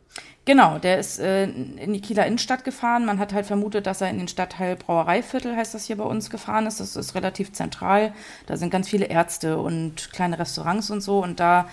[0.45, 3.07] Genau, der ist äh, in die Kieler Innenstadt gefahren.
[3.07, 6.29] Man hat halt vermutet, dass er in den Stadtteil Brauereiviertel, heißt das hier bei uns,
[6.29, 6.81] gefahren ist.
[6.81, 8.13] Das ist relativ zentral.
[8.47, 11.23] Da sind ganz viele Ärzte und kleine Restaurants und so.
[11.23, 11.69] Und da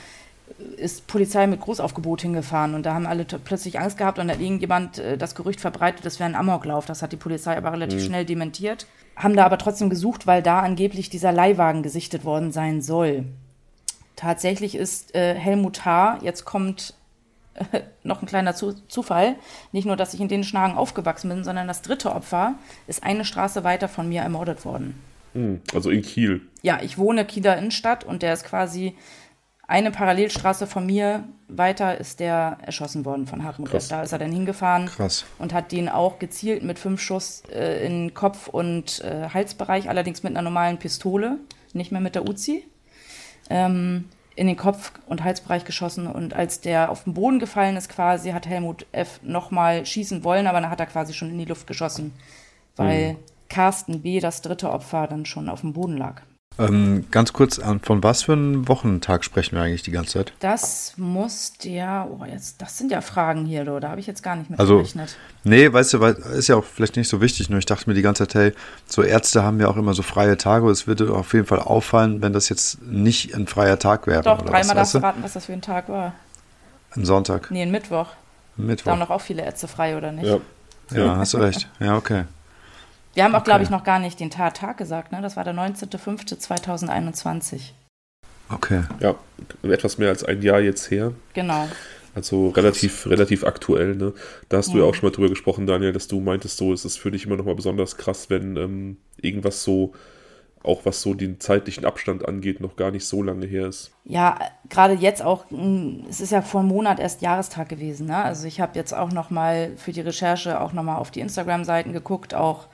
[0.77, 2.75] ist Polizei mit Großaufgebot hingefahren.
[2.75, 6.05] Und da haben alle plötzlich Angst gehabt und da hat irgendjemand äh, das Gerücht verbreitet,
[6.05, 6.85] das wäre ein Amoklauf.
[6.85, 8.85] Das hat die Polizei aber relativ schnell dementiert.
[9.15, 13.25] Haben da aber trotzdem gesucht, weil da angeblich dieser Leihwagen gesichtet worden sein soll.
[14.15, 16.93] Tatsächlich ist äh, Helmut H., jetzt kommt
[17.53, 19.35] äh, noch ein kleiner Zu Zufall,
[19.71, 22.55] nicht nur, dass ich in den Schnagen aufgewachsen bin, sondern das dritte Opfer
[22.87, 25.01] ist eine Straße weiter von mir ermordet worden.
[25.33, 26.41] Hm, also in Kiel.
[26.61, 28.95] Ja, ich wohne Kieler Innenstadt und der ist quasi
[29.67, 33.87] eine Parallelstraße von mir weiter ist der erschossen worden von Hartmut Krass.
[33.87, 35.25] Da ist er dann hingefahren Krass.
[35.39, 40.23] und hat den auch gezielt mit fünf Schuss äh, in Kopf- und äh, Halsbereich, allerdings
[40.23, 41.37] mit einer normalen Pistole,
[41.73, 42.65] nicht mehr mit der Uzi,
[43.49, 44.05] ähm,
[44.35, 46.07] in den Kopf- und Halsbereich geschossen.
[46.07, 49.19] Und als der auf den Boden gefallen ist, quasi, hat Helmut F.
[49.23, 52.13] nochmal schießen wollen, aber dann hat er quasi schon in die Luft geschossen,
[52.75, 53.17] weil
[53.49, 56.21] Carsten B., das dritte Opfer, dann schon auf dem Boden lag.
[56.57, 60.33] Ähm, ganz kurz, von was für einem Wochentag sprechen wir eigentlich die ganze Zeit?
[60.39, 64.23] Das muss der, oh jetzt, das sind ja Fragen hier, du, da habe ich jetzt
[64.23, 65.17] gar nicht mit Also, gerechnet.
[65.43, 67.93] nee, weißt du, weil, ist ja auch vielleicht nicht so wichtig, nur ich dachte mir
[67.93, 68.53] die ganze Zeit, hey,
[68.87, 72.21] so Ärzte haben ja auch immer so freie Tage, es würde auf jeden Fall auffallen,
[72.21, 74.21] wenn das jetzt nicht ein freier Tag wäre.
[74.23, 76.13] Doch, oder dreimal was, darfst du raten, was das für ein Tag war.
[76.95, 78.07] Ein Sonntag, Nee, ein Mittwoch.
[78.57, 78.91] ein Da Mittwoch.
[78.93, 80.25] haben doch auch viele Ärzte frei, oder nicht?
[80.27, 80.37] Ja.
[80.93, 81.67] Ja, hast du recht.
[81.79, 82.23] Ja, okay.
[83.15, 83.45] Wir haben auch, Okay.
[83.45, 85.21] glaube ich, noch gar nicht den Tattag gesagt, ne?
[85.21, 87.71] Das war der 19.05.2021.
[88.49, 88.83] Okay.
[88.99, 89.15] ja,
[89.63, 91.13] etwas mehr als ein Jahr jetzt her.
[91.33, 91.67] Genau.
[92.13, 94.13] Also relativ, relativ aktuell, ne?
[94.49, 94.89] Da hast du ja Ja.
[94.89, 97.35] auch schon mal drüber gesprochen, Daniel, dass du meintest, so es ist für dich immer
[97.37, 99.93] noch mal besonders krass, wenn ähm, irgendwas so,
[100.63, 103.91] auch was so den zeitlichen Abstand angeht, noch gar nicht so lange her ist.
[104.05, 104.37] Ja,
[104.69, 108.17] gerade jetzt auch, mh, es ist ja vor einem Monat erst Jahrestag gewesen, ne?
[108.17, 111.19] Also ich habe jetzt auch noch mal für die Recherche auch noch mal auf die
[111.21, 112.67] Instagram-Seiten geguckt, auch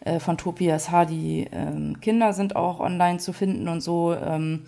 [0.00, 1.06] äh, von Tobias H.
[1.06, 4.14] Die ähm, Kinder sind auch online zu finden und so.
[4.14, 4.62] Ähm,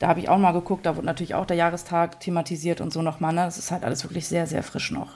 [0.00, 3.00] da habe ich auch mal geguckt, da wird natürlich auch der Jahrestag thematisiert und so
[3.00, 3.32] nochmal.
[3.32, 3.42] Ne?
[3.42, 5.12] Das ist halt alles wirklich sehr, sehr frisch noch.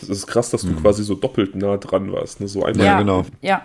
[0.00, 2.48] Das ist krass, dass du quasi so doppelt nah dran warst, ne?
[2.48, 3.24] So einmal Ja, genau.
[3.40, 3.62] Ja,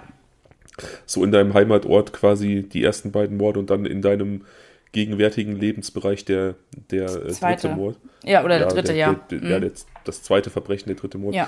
[1.05, 4.45] so in deinem Heimatort quasi die ersten beiden Morde und dann in deinem
[4.93, 6.55] gegenwärtigen Lebensbereich der,
[6.89, 7.67] der äh, Zweite.
[7.67, 7.97] dritte Mord.
[8.23, 9.13] ja oder der dritte, der, ja.
[9.29, 9.61] Der, der, ja, Mhm.
[9.61, 9.71] der,
[10.03, 11.35] das zweite Verbrechen, der dritte Mord.
[11.35, 11.47] ja.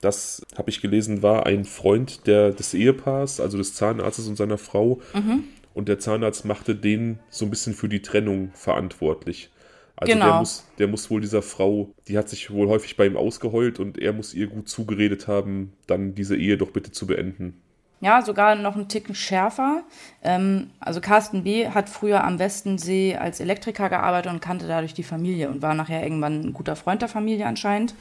[0.00, 4.58] Das habe ich gelesen, war ein Freund der, des Ehepaars, also des Zahnarztes und seiner
[4.58, 5.00] Frau.
[5.14, 5.44] Mhm.
[5.74, 9.50] Und der Zahnarzt machte den so ein bisschen für die Trennung verantwortlich.
[9.96, 10.38] Also der, Genau.
[10.38, 13.98] muss, der muss wohl dieser Frau, die hat sich wohl häufig bei ihm ausgeheult und
[13.98, 17.60] er muss ihr gut zugeredet haben, dann diese Ehe doch bitte zu beenden.
[18.02, 19.82] Ja, sogar noch einen Ticken schärfer.
[20.22, 21.68] Ähm, also Carsten B.
[21.68, 26.02] hat früher am Westensee als Elektriker gearbeitet und kannte dadurch die Familie und war nachher
[26.02, 27.94] irgendwann ein guter Freund der Familie anscheinend.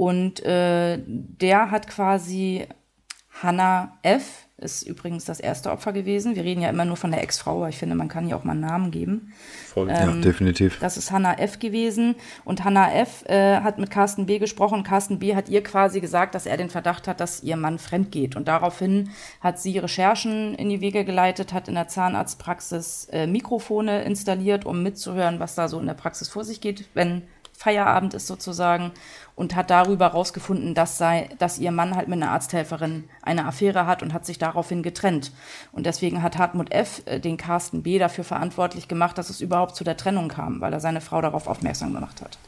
[0.00, 2.66] Und äh, der hat quasi
[3.42, 6.36] Hannah F., ist übrigens das erste Opfer gewesen.
[6.36, 8.44] Wir reden ja immer nur von der Ex-Frau, aber ich finde, man kann ja auch
[8.44, 9.34] mal einen Namen geben.
[9.66, 9.90] Voll.
[9.90, 10.78] Ähm, ja, definitiv.
[10.80, 11.58] Das ist Hannah F.
[11.58, 12.14] gewesen.
[12.46, 13.26] Und Hannah F.
[13.26, 14.38] Äh, hat mit Carsten B.
[14.38, 14.84] gesprochen.
[14.84, 15.34] Carsten B.
[15.34, 18.36] hat ihr quasi gesagt, dass er den Verdacht hat, dass ihr Mann fremd geht.
[18.36, 19.10] Und daraufhin
[19.42, 24.82] hat sie Recherchen in die Wege geleitet, hat in der Zahnarztpraxis äh, Mikrofone installiert, um
[24.82, 27.22] mitzuhören, was da so in der Praxis vor sich geht, wenn
[27.60, 28.90] Feierabend ist sozusagen
[29.34, 33.86] und hat darüber herausgefunden, dass, sei, dass ihr Mann halt mit einer Arzthelferin eine Affäre
[33.86, 35.30] hat und hat sich daraufhin getrennt.
[35.70, 37.02] Und deswegen hat Hartmut F.
[37.04, 37.98] Äh, den Carsten B.
[37.98, 41.46] dafür verantwortlich gemacht, dass es überhaupt zu der Trennung kam, weil er seine Frau darauf
[41.46, 42.38] aufmerksam gemacht hat.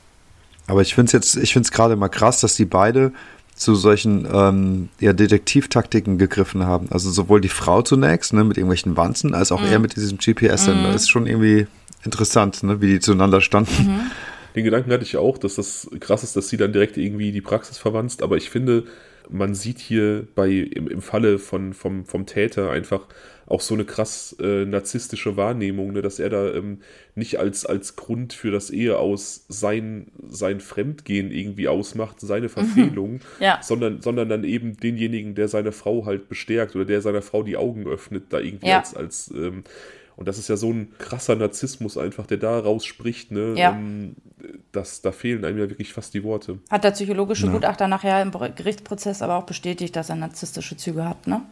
[0.66, 3.12] Aber ich finde es jetzt, ich finde es gerade mal krass, dass die beide
[3.55, 6.88] zu solchen ähm, ja, Detektivtaktiken gegriffen haben.
[6.90, 9.66] Also sowohl die Frau zunächst, ne, mit irgendwelchen Wanzen, als auch mhm.
[9.66, 10.88] er mit diesem GPS-Sender.
[10.88, 10.94] Mhm.
[10.94, 11.66] Ist schon irgendwie
[12.03, 13.88] interessant, ne, wie die zueinander standen.
[13.88, 14.11] Mhm.
[14.55, 17.41] Den Gedanken hatte ich auch, dass das krass ist, dass sie dann direkt irgendwie die
[17.41, 18.23] Praxis verwandt.
[18.23, 18.85] Aber ich finde,
[19.31, 23.07] man sieht hier bei, im, im Falle von, vom, vom Täter einfach
[23.47, 26.79] auch so eine krass äh, narzisstische Wahrnehmung, ne, dass er da ähm,
[27.15, 32.51] nicht als, als Grund für das Ehe aus sein, sein Fremdgehen irgendwie ausmacht, seine mhm.
[32.51, 33.21] Verfehlung, mhm.
[33.41, 33.59] ja.
[33.62, 37.57] sondern, sondern dann eben denjenigen, der seine Frau halt bestärkt oder der seiner Frau die
[37.57, 38.79] Augen öffnet, da irgendwie ja.
[38.79, 39.65] als, als ähm,
[40.23, 43.55] und das ist ja so ein krasser Narzissmus einfach, der da rausspricht, ne?
[43.57, 43.73] Ja.
[43.73, 44.15] Ähm,
[44.71, 46.61] das, da fehlen einem ja wirklich fast die Worte.
[46.71, 47.53] Hat der psychologische ja.
[47.53, 51.43] Gutachter nachher im Gerichtsprozess aber auch bestätigt, dass er narzisstische Züge hat, ne?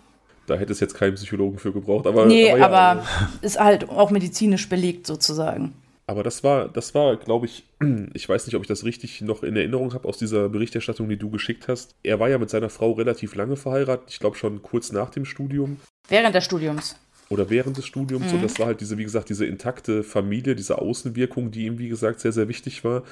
[0.47, 2.27] Da hätte es jetzt keinen Psychologen für gebraucht, aber.
[2.27, 3.07] Nee, aber, ja, aber
[3.43, 5.73] ist halt auch medizinisch belegt sozusagen.
[6.07, 7.65] Aber das war, das war, glaube ich,
[8.15, 11.17] ich weiß nicht, ob ich das richtig noch in Erinnerung habe aus dieser Berichterstattung, die
[11.17, 11.97] du geschickt hast.
[12.05, 15.25] Er war ja mit seiner Frau relativ lange verheiratet, ich glaube schon kurz nach dem
[15.25, 15.79] Studium.
[16.09, 16.95] Während des Studiums
[17.31, 18.27] oder während des Studiums.
[18.27, 18.35] Mhm.
[18.35, 21.89] Und das war halt diese, wie gesagt, diese intakte Familie, diese Außenwirkung, die ihm, wie
[21.89, 23.05] gesagt, sehr, sehr wichtig war.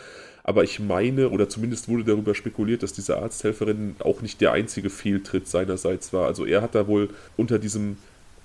[0.42, 4.90] Aber ich meine, oder zumindest wurde darüber spekuliert, dass diese Arzthelferin auch nicht der einzige
[4.90, 6.26] Fehltritt seinerseits war.
[6.26, 7.96] Also er hat da wohl unter diesem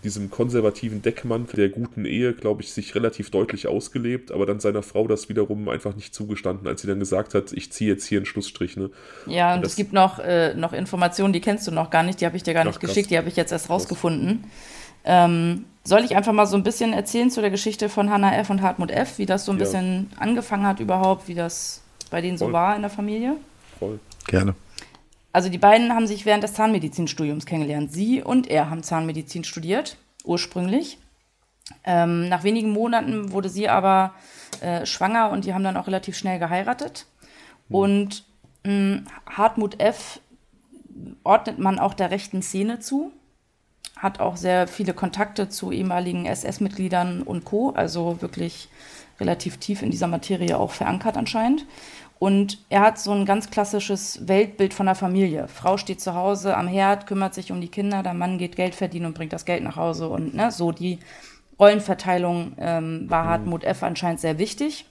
[0.03, 4.83] diesem konservativen Deckmantel der guten Ehe, glaube ich, sich relativ deutlich ausgelebt, aber dann seiner
[4.83, 8.19] Frau das wiederum einfach nicht zugestanden, als sie dann gesagt hat, ich ziehe jetzt hier
[8.19, 8.75] einen Schlussstrich.
[8.75, 8.89] Ne?
[9.27, 12.19] Ja, und, und es gibt noch, äh, noch Informationen, die kennst du noch gar nicht,
[12.19, 14.41] die habe ich dir gar nicht Ach, geschickt, die habe ich jetzt erst rausgefunden.
[14.41, 14.51] Krass.
[15.03, 18.49] Ähm, soll ich einfach mal so ein bisschen erzählen zu der Geschichte von Hannah F.
[18.49, 19.65] und Hartmut F., wie das so ein ja.
[19.65, 22.47] bisschen angefangen hat überhaupt, wie das bei denen Voll.
[22.47, 23.35] so war in der Familie?
[23.79, 23.99] Voll.
[24.27, 24.55] Gerne.
[25.33, 27.91] Also die beiden haben sich während des Zahnmedizinstudiums kennengelernt.
[27.91, 30.99] Sie und er haben Zahnmedizin studiert, ursprünglich.
[31.83, 34.13] Ähm, nach wenigen Monaten wurde sie aber
[34.61, 37.07] äh, schwanger und die haben dann auch relativ schnell geheiratet.
[37.67, 37.75] Mhm.
[37.75, 38.25] Und
[38.63, 40.21] mh, Hartmut F.
[41.23, 43.11] ordnet man auch der rechten Szene zu
[44.03, 48.67] hat auch sehr viele Kontakte zu ehemaligen SS-Mitgliedern und Co., also wirklich
[49.19, 51.65] relativ tief in dieser Materie auch verankert anscheinend.
[52.19, 55.47] Und er hat so ein ganz klassisches Weltbild von der Familie.
[55.47, 58.75] Frau steht zu Hause am Herd, kümmert sich um die Kinder, der Mann geht Geld
[58.75, 60.09] verdienen und bringt das Geld nach Hause.
[60.09, 60.99] Und ne, so die
[61.59, 63.29] Rollenverteilung ähm, war mhm.
[63.29, 63.83] Hartmut F.
[63.83, 64.85] anscheinend sehr wichtig.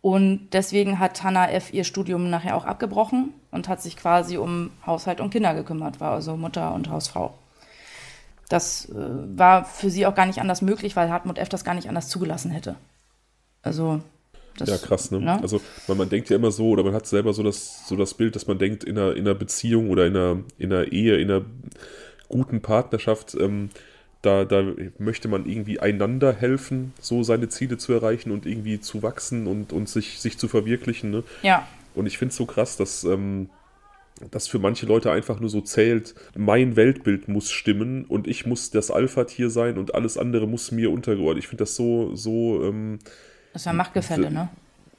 [0.00, 1.72] Und deswegen hat Hannah F.
[1.72, 6.12] ihr Studium nachher auch abgebrochen und hat sich quasi um Haushalt und Kinder gekümmert, war
[6.12, 7.34] also Mutter und Hausfrau.
[8.48, 11.48] Das äh, war für sie auch gar nicht anders möglich, weil Hartmut F.
[11.48, 12.76] das gar nicht anders zugelassen hätte.
[13.62, 14.00] Also.
[14.56, 15.20] Das, ja, krass, ne?
[15.20, 15.40] ne?
[15.40, 18.14] Also, weil man denkt ja immer so, oder man hat selber so das, so das
[18.14, 21.16] Bild, dass man denkt, in einer, in einer Beziehung oder in einer, in einer Ehe,
[21.16, 21.44] in einer
[22.28, 23.70] guten Partnerschaft, ähm,
[24.22, 24.64] da, da
[24.98, 29.72] möchte man irgendwie einander helfen, so seine Ziele zu erreichen und irgendwie zu wachsen und,
[29.72, 31.10] und sich, sich zu verwirklichen.
[31.10, 31.22] Ne?
[31.42, 31.66] Ja.
[31.94, 33.48] Und ich finde es so krass, dass, ähm,
[34.30, 38.70] das für manche Leute einfach nur so zählt, mein Weltbild muss stimmen und ich muss
[38.70, 41.44] das Alpha-Tier sein und alles andere muss mir untergeordnet.
[41.44, 42.64] Ich finde das so, so.
[42.64, 42.98] Ähm,
[43.52, 44.48] das ist ja Machtgefälle, ne?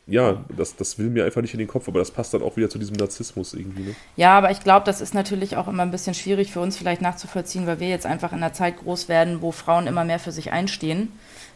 [0.08, 2.58] Ja, das, das will mir einfach nicht in den Kopf, aber das passt dann auch
[2.58, 3.84] wieder zu diesem Narzissmus irgendwie.
[3.84, 3.96] Ne?
[4.16, 7.02] Ja, aber ich glaube, das ist natürlich auch immer ein bisschen schwierig für uns vielleicht
[7.02, 10.32] nachzuvollziehen, weil wir jetzt einfach in einer Zeit groß werden, wo Frauen immer mehr für
[10.32, 11.10] sich einstehen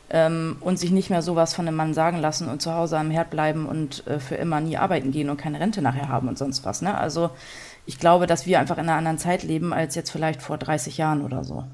[0.09, 3.11] ähm, und sich nicht mehr sowas von einem Mann sagen lassen und zu Hause am
[3.11, 6.37] Herd bleiben und äh, für immer nie arbeiten gehen und keine Rente nachher haben und
[6.37, 6.81] sonst was.
[6.81, 6.97] Ne?
[6.97, 7.29] Also
[7.85, 10.97] ich glaube, dass wir einfach in einer anderen Zeit leben als jetzt vielleicht vor 30
[10.97, 11.65] Jahren oder so.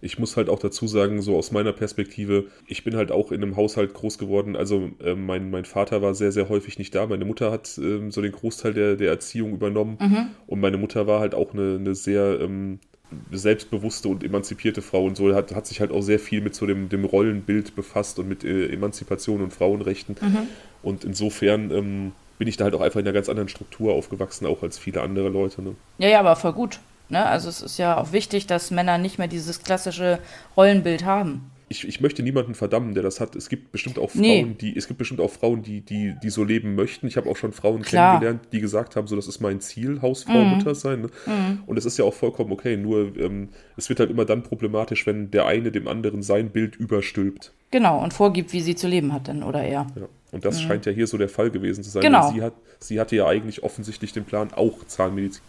[0.00, 3.42] Ich muss halt auch dazu sagen, so aus meiner Perspektive, ich bin halt auch in
[3.42, 4.54] einem Haushalt groß geworden.
[4.54, 7.06] Also äh, mein, mein Vater war sehr, sehr häufig nicht da.
[7.06, 9.96] Meine Mutter hat äh, so den Großteil der, der Erziehung übernommen.
[10.00, 10.26] Mhm.
[10.46, 12.80] Und meine Mutter war halt auch eine, eine sehr ähm,
[13.30, 16.66] selbstbewusste und emanzipierte Frau und so hat, hat sich halt auch sehr viel mit so
[16.66, 20.16] dem, dem Rollenbild befasst und mit äh, Emanzipation und Frauenrechten.
[20.20, 20.48] Mhm.
[20.82, 24.46] Und insofern ähm, bin ich da halt auch einfach in einer ganz anderen Struktur aufgewachsen,
[24.46, 25.62] auch als viele andere Leute.
[25.62, 25.74] Ne?
[25.98, 26.80] Ja, ja, aber voll gut.
[27.08, 27.24] Ne?
[27.24, 30.18] Also es ist ja auch wichtig, dass Männer nicht mehr dieses klassische
[30.56, 33.34] Rollenbild haben ich, ich möchte niemanden verdammen, der das hat.
[33.34, 34.56] Es gibt bestimmt auch Frauen, nee.
[34.60, 37.08] die, es gibt bestimmt auch Frauen, die, die, die so leben möchten.
[37.08, 38.20] Ich habe auch schon Frauen Klar.
[38.20, 40.50] kennengelernt, die gesagt haben, so das ist mein Ziel, Hausfrau, mhm.
[40.50, 41.02] Mutter sein.
[41.02, 41.08] Ne?
[41.26, 41.62] Mhm.
[41.66, 42.76] Und es ist ja auch vollkommen okay.
[42.76, 46.76] Nur ähm, es wird halt immer dann problematisch, wenn der eine dem anderen sein Bild
[46.76, 47.52] überstülpt.
[47.72, 49.88] Genau, und vorgibt, wie sie zu leben hat denn, oder er.
[49.96, 50.08] Ja.
[50.30, 50.68] Und das mhm.
[50.68, 52.02] scheint ja hier so der Fall gewesen zu sein.
[52.02, 52.30] Genau.
[52.30, 55.42] Sie, hat, sie hatte ja eigentlich offensichtlich den Plan, auch Zahnmedizin.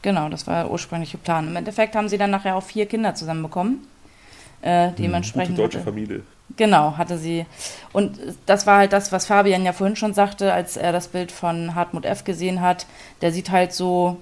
[0.00, 1.48] Genau, das war der ursprüngliche Plan.
[1.48, 3.86] Im Endeffekt haben sie dann nachher auch vier Kinder zusammenbekommen.
[4.64, 5.56] Äh, dementsprechend.
[5.56, 6.22] Gute deutsche hatte, Familie.
[6.56, 7.44] Genau, hatte sie.
[7.92, 11.32] Und das war halt das, was Fabian ja vorhin schon sagte, als er das Bild
[11.32, 12.24] von Hartmut F.
[12.24, 12.86] gesehen hat.
[13.20, 14.16] Der sieht halt so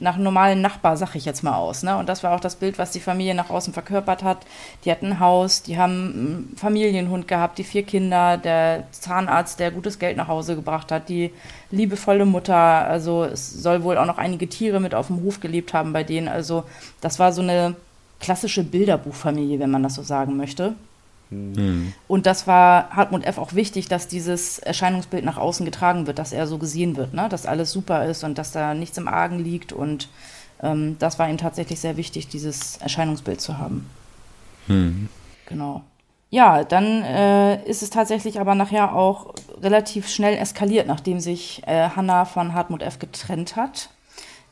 [0.00, 1.84] nach einem normalen Nachbar, sag ich jetzt mal aus.
[1.84, 1.96] Ne?
[1.96, 4.38] Und das war auch das Bild, was die Familie nach außen verkörpert hat.
[4.84, 9.70] Die hatten ein Haus, die haben einen Familienhund gehabt, die vier Kinder, der Zahnarzt, der
[9.70, 11.30] gutes Geld nach Hause gebracht hat, die
[11.70, 12.56] liebevolle Mutter.
[12.56, 16.02] Also es soll wohl auch noch einige Tiere mit auf dem Hof gelebt haben bei
[16.02, 16.26] denen.
[16.26, 16.64] Also
[17.00, 17.76] das war so eine
[18.20, 20.74] klassische Bilderbuchfamilie, wenn man das so sagen möchte.
[21.30, 21.92] Mhm.
[22.08, 23.38] Und das war Hartmut F.
[23.38, 27.28] auch wichtig, dass dieses Erscheinungsbild nach außen getragen wird, dass er so gesehen wird, ne?
[27.28, 29.72] dass alles super ist und dass da nichts im Argen liegt.
[29.72, 30.08] Und
[30.62, 33.88] ähm, das war ihm tatsächlich sehr wichtig, dieses Erscheinungsbild zu haben.
[34.66, 35.08] Mhm.
[35.46, 35.82] Genau.
[36.30, 41.88] Ja, dann äh, ist es tatsächlich aber nachher auch relativ schnell eskaliert, nachdem sich äh,
[41.88, 43.00] Hannah von Hartmut F.
[43.00, 43.90] getrennt hat.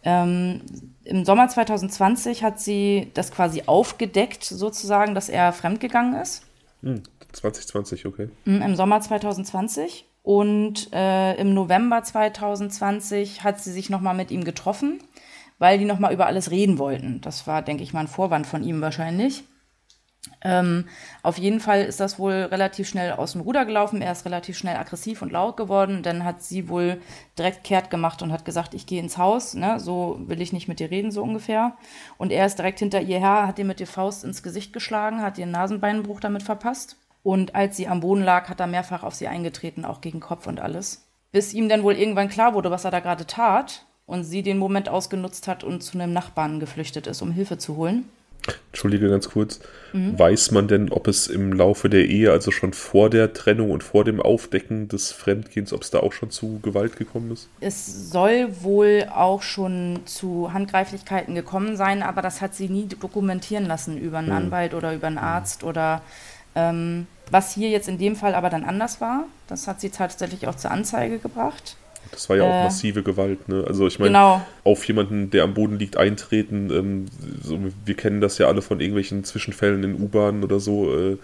[0.03, 0.63] Ähm,
[1.09, 6.43] Im Sommer 2020 hat sie das quasi aufgedeckt, sozusagen, dass er fremdgegangen ist.
[6.83, 8.29] Hm, 2020, okay.
[8.45, 10.05] Hm, Im Sommer 2020.
[10.23, 14.99] Und äh, im November 2020 hat sie sich nochmal mit ihm getroffen,
[15.59, 17.23] weil die nochmal über alles reden wollten.
[17.23, 19.45] Das war, denke ich mal, ein Vorwand von ihm wahrscheinlich.
[20.43, 20.85] Ähm,
[21.23, 24.03] auf jeden Fall ist das wohl relativ schnell aus dem Ruder gelaufen.
[24.03, 26.03] Er ist relativ schnell aggressiv und laut geworden.
[26.03, 27.01] Dann hat sie wohl
[27.37, 29.55] direkt kehrt gemacht und hat gesagt, ich gehe ins Haus.
[29.55, 29.81] Ne?
[29.81, 31.77] So will ich nicht mit dir reden, so ungefähr.
[32.19, 35.23] Und er ist direkt hinter ihr her, hat ihr mit der Faust ins Gesicht geschlagen,
[35.23, 36.97] hat ihr einen Nasenbeinbruch damit verpasst.
[37.23, 40.47] Und als sie am Boden lag, hat er mehrfach auf sie eingetreten, auch gegen Kopf
[40.47, 41.07] und alles.
[41.33, 43.85] Bis ihm dann wohl irgendwann klar wurde, was er da gerade tat.
[44.07, 47.77] Und sie den Moment ausgenutzt hat und zu einem Nachbarn geflüchtet ist, um Hilfe zu
[47.77, 48.09] holen.
[48.73, 49.61] Entschuldige ganz kurz.
[49.93, 50.19] Mhm.
[50.19, 53.83] Weiß man denn, ob es im Laufe der Ehe, also schon vor der Trennung und
[53.83, 57.49] vor dem Aufdecken des Fremdgehens, ob es da auch schon zu Gewalt gekommen ist?
[57.61, 63.67] Es soll wohl auch schon zu Handgreiflichkeiten gekommen sein, aber das hat sie nie dokumentieren
[63.67, 64.37] lassen über einen mhm.
[64.37, 66.03] Anwalt oder über einen Arzt oder
[66.55, 69.25] ähm, was hier jetzt in dem Fall aber dann anders war.
[69.47, 71.77] Das hat sie tatsächlich auch zur Anzeige gebracht.
[72.11, 73.65] Das war ja auch äh, massive Gewalt, ne?
[73.67, 74.47] Also ich meine, genau.
[74.65, 77.07] auf jemanden, der am Boden liegt, eintreten, ähm,
[77.43, 81.19] so, wir kennen das ja alle von irgendwelchen Zwischenfällen in U-Bahnen oder so, äh,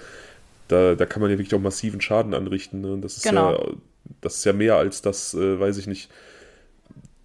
[0.69, 2.81] da, da kann man ja wirklich auch massiven Schaden anrichten.
[2.81, 2.99] Ne?
[3.01, 3.53] Das ist genau.
[3.53, 3.61] ja,
[4.21, 6.11] das ist ja mehr als das, äh, weiß ich nicht,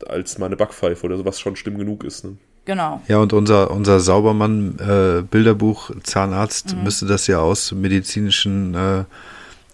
[0.07, 2.23] als mal eine Backpfeife oder so, was schon schlimm genug ist.
[2.23, 2.37] Ne?
[2.65, 3.01] Genau.
[3.07, 6.83] Ja, und unser, unser Saubermann äh, Bilderbuch Zahnarzt mhm.
[6.83, 9.03] müsste das ja aus medizinischen äh,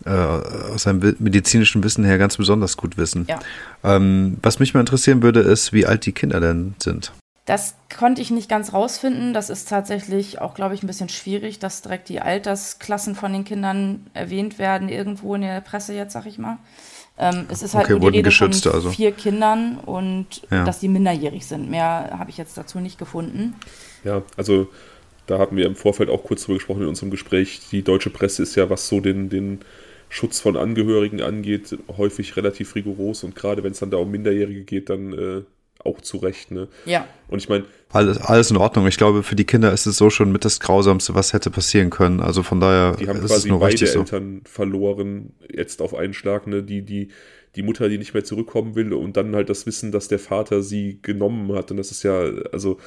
[0.03, 3.25] äh, aus seinem medizinischen Wissen her ganz besonders gut wissen.
[3.29, 3.39] Ja.
[3.83, 7.11] Ähm, was mich mal interessieren würde, ist, wie alt die Kinder denn sind.
[7.45, 9.33] Das konnte ich nicht ganz rausfinden.
[9.33, 13.45] Das ist tatsächlich auch, glaube ich, ein bisschen schwierig, dass direkt die Altersklassen von den
[13.45, 16.57] Kindern erwähnt werden, irgendwo in der Presse jetzt, sag ich mal.
[17.17, 18.89] Ähm, es ist halt okay, nur die Rede von also.
[18.89, 20.65] vier Kindern und ja.
[20.65, 21.69] dass die minderjährig sind.
[21.69, 23.55] Mehr habe ich jetzt dazu nicht gefunden.
[24.03, 24.67] Ja, also
[25.27, 27.61] da hatten wir im Vorfeld auch kurz drüber gesprochen in unserem Gespräch.
[27.71, 29.59] Die deutsche Presse ist ja, was so den, den
[30.09, 34.63] Schutz von Angehörigen angeht, häufig relativ rigoros und gerade wenn es dann da um Minderjährige
[34.63, 35.41] geht, dann äh,
[35.85, 36.51] auch zu Recht.
[36.51, 36.67] Ne?
[36.85, 37.07] Ja.
[37.27, 37.65] Und ich meine.
[37.91, 38.87] Alles, alles in Ordnung.
[38.87, 41.89] Ich glaube, für die Kinder ist es so schon mit das Grausamste, was hätte passieren
[41.89, 42.19] können.
[42.19, 44.51] Also von daher die haben ist quasi es nur beide Eltern so.
[44.51, 46.47] verloren, jetzt auf einen Schlag.
[46.47, 46.63] Ne?
[46.63, 47.09] Die, die,
[47.55, 50.61] die Mutter, die nicht mehr zurückkommen will und dann halt das Wissen, dass der Vater
[50.61, 51.71] sie genommen hat.
[51.71, 52.19] Und das ist ja,
[52.51, 52.79] also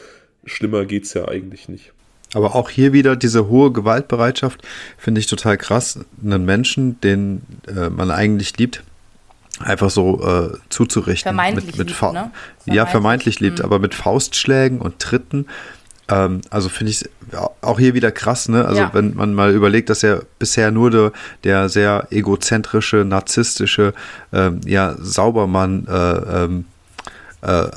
[0.44, 1.92] schlimmer geht es ja eigentlich nicht.
[2.34, 4.60] Aber auch hier wieder diese hohe Gewaltbereitschaft
[4.98, 5.98] finde ich total krass.
[6.22, 8.82] Einen Menschen, den äh, man eigentlich liebt,
[9.60, 11.30] einfach so äh, zuzurichten.
[11.30, 12.08] Vermeintlich mit, mit liebt, ne?
[12.08, 12.74] Vermeintlich.
[12.76, 13.64] Ja, vermeintlich liebt, mhm.
[13.64, 15.46] aber mit Faustschlägen und Tritten.
[16.08, 17.08] Ähm, also finde ich
[17.60, 18.64] auch hier wieder krass, ne?
[18.64, 18.90] Also ja.
[18.94, 21.12] wenn man mal überlegt, dass er bisher nur der,
[21.44, 23.94] der sehr egozentrische, narzisstische,
[24.32, 26.64] ähm, ja, Saubermann äh, ähm,
[27.42, 27.68] äh,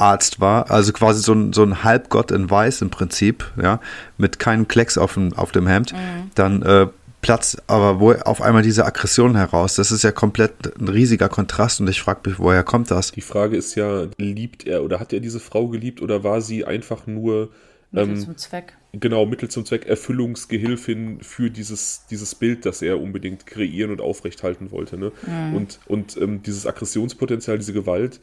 [0.00, 3.80] Arzt war, also quasi so ein, so ein Halbgott in Weiß im Prinzip, ja,
[4.18, 6.30] mit keinem Klecks auf dem, auf dem Hemd, mhm.
[6.34, 6.86] dann äh,
[7.22, 11.80] Platz, aber wo auf einmal diese Aggression heraus, das ist ja komplett ein riesiger Kontrast
[11.80, 13.12] und ich frage mich, woher kommt das?
[13.12, 16.64] Die Frage ist ja, liebt er oder hat er diese Frau geliebt oder war sie
[16.64, 17.50] einfach nur
[17.92, 18.76] Mittel ähm, zum Zweck.
[18.92, 24.70] Genau, Mittel zum Zweck, Erfüllungsgehilfin für dieses, dieses Bild, das er unbedingt kreieren und aufrechthalten
[24.70, 24.96] wollte.
[24.96, 25.12] Ne?
[25.26, 25.54] Mhm.
[25.54, 28.20] Und, und ähm, dieses Aggressionspotenzial, diese Gewalt,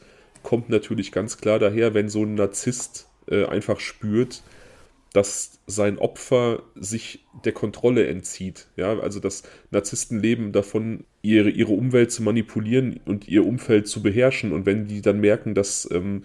[0.48, 4.42] kommt natürlich ganz klar daher, wenn so ein Narzisst äh, einfach spürt,
[5.12, 8.66] dass sein Opfer sich der Kontrolle entzieht.
[8.74, 14.02] Ja, also dass Narzissten leben davon, ihre, ihre Umwelt zu manipulieren und ihr Umfeld zu
[14.02, 14.52] beherrschen.
[14.52, 16.22] Und wenn die dann merken, dass ähm,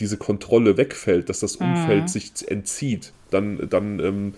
[0.00, 2.08] diese Kontrolle wegfällt, dass das Umfeld mhm.
[2.08, 4.34] sich entzieht, dann, dann ähm,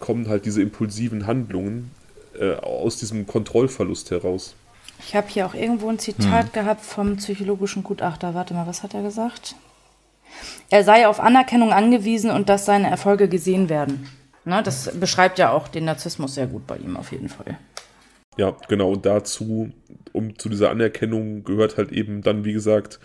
[0.00, 1.92] kommen halt diese impulsiven Handlungen
[2.36, 4.56] äh, aus diesem Kontrollverlust heraus.
[5.08, 6.52] Ich habe hier auch irgendwo ein Zitat hm.
[6.52, 8.34] gehabt vom psychologischen Gutachter.
[8.34, 9.54] Warte mal, was hat er gesagt?
[10.68, 14.06] Er sei auf Anerkennung angewiesen und dass seine Erfolge gesehen werden.
[14.44, 17.58] Ne, das beschreibt ja auch den Narzissmus sehr gut bei ihm auf jeden Fall.
[18.36, 18.92] Ja, genau.
[18.92, 19.70] Und dazu,
[20.12, 23.00] um zu dieser Anerkennung gehört halt eben dann, wie gesagt,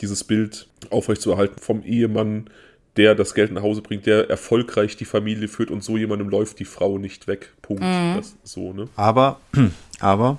[0.00, 2.48] dieses Bild aufrechtzuerhalten vom Ehemann,
[2.96, 6.60] der das Geld nach Hause bringt, der erfolgreich die Familie führt und so jemandem läuft
[6.60, 7.52] die Frau nicht weg.
[7.60, 7.82] Punkt.
[7.82, 8.14] Mhm.
[8.16, 8.88] Das, so, ne?
[8.96, 9.38] Aber,
[10.00, 10.38] aber,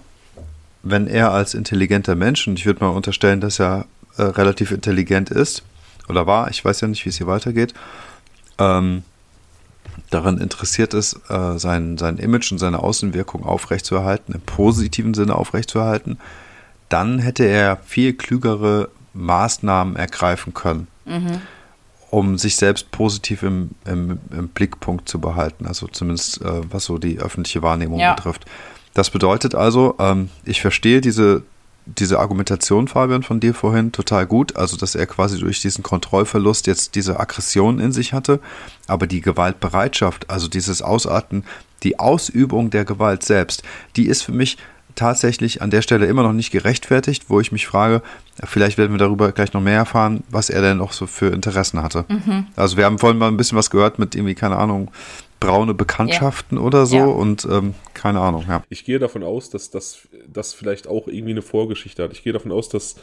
[0.83, 3.85] wenn er als intelligenter Mensch, und ich würde mal unterstellen, dass er
[4.17, 5.63] äh, relativ intelligent ist,
[6.09, 7.73] oder war, ich weiß ja nicht, wie es hier weitergeht,
[8.57, 9.03] ähm,
[10.09, 16.19] daran interessiert ist, äh, sein, sein Image und seine Außenwirkung aufrechtzuerhalten, im positiven Sinne aufrechtzuerhalten,
[16.89, 20.87] dann hätte er viel klügere Maßnahmen ergreifen können.
[21.05, 21.41] Mhm
[22.09, 26.97] um sich selbst positiv im, im, im Blickpunkt zu behalten, also zumindest äh, was so
[26.97, 28.13] die öffentliche Wahrnehmung ja.
[28.13, 28.45] betrifft.
[28.97, 31.43] Das bedeutet also, ähm, ich verstehe diese,
[31.85, 36.65] diese Argumentation, Fabian, von dir vorhin total gut, also dass er quasi durch diesen Kontrollverlust
[36.65, 38.39] jetzt diese Aggression in sich hatte,
[38.87, 41.43] aber die Gewaltbereitschaft, also dieses Ausarten,
[41.83, 43.61] die Ausübung der Gewalt selbst,
[43.95, 44.57] die ist für mich
[44.95, 48.01] tatsächlich an der Stelle immer noch nicht gerechtfertigt, wo ich mich frage,
[48.45, 51.83] vielleicht werden wir darüber gleich noch mehr erfahren, was er denn noch so für Interessen
[51.83, 52.05] hatte.
[52.07, 52.47] Mhm.
[52.55, 54.89] Also wir haben vorhin mal ein bisschen was gehört mit irgendwie, keine Ahnung,
[55.39, 56.63] braune Bekanntschaften ja.
[56.63, 57.05] oder so ja.
[57.05, 58.63] und ähm, keine Ahnung, ja.
[58.69, 62.11] Ich gehe davon aus, dass das, das vielleicht auch irgendwie eine Vorgeschichte hat.
[62.11, 62.95] Ich gehe davon aus, dass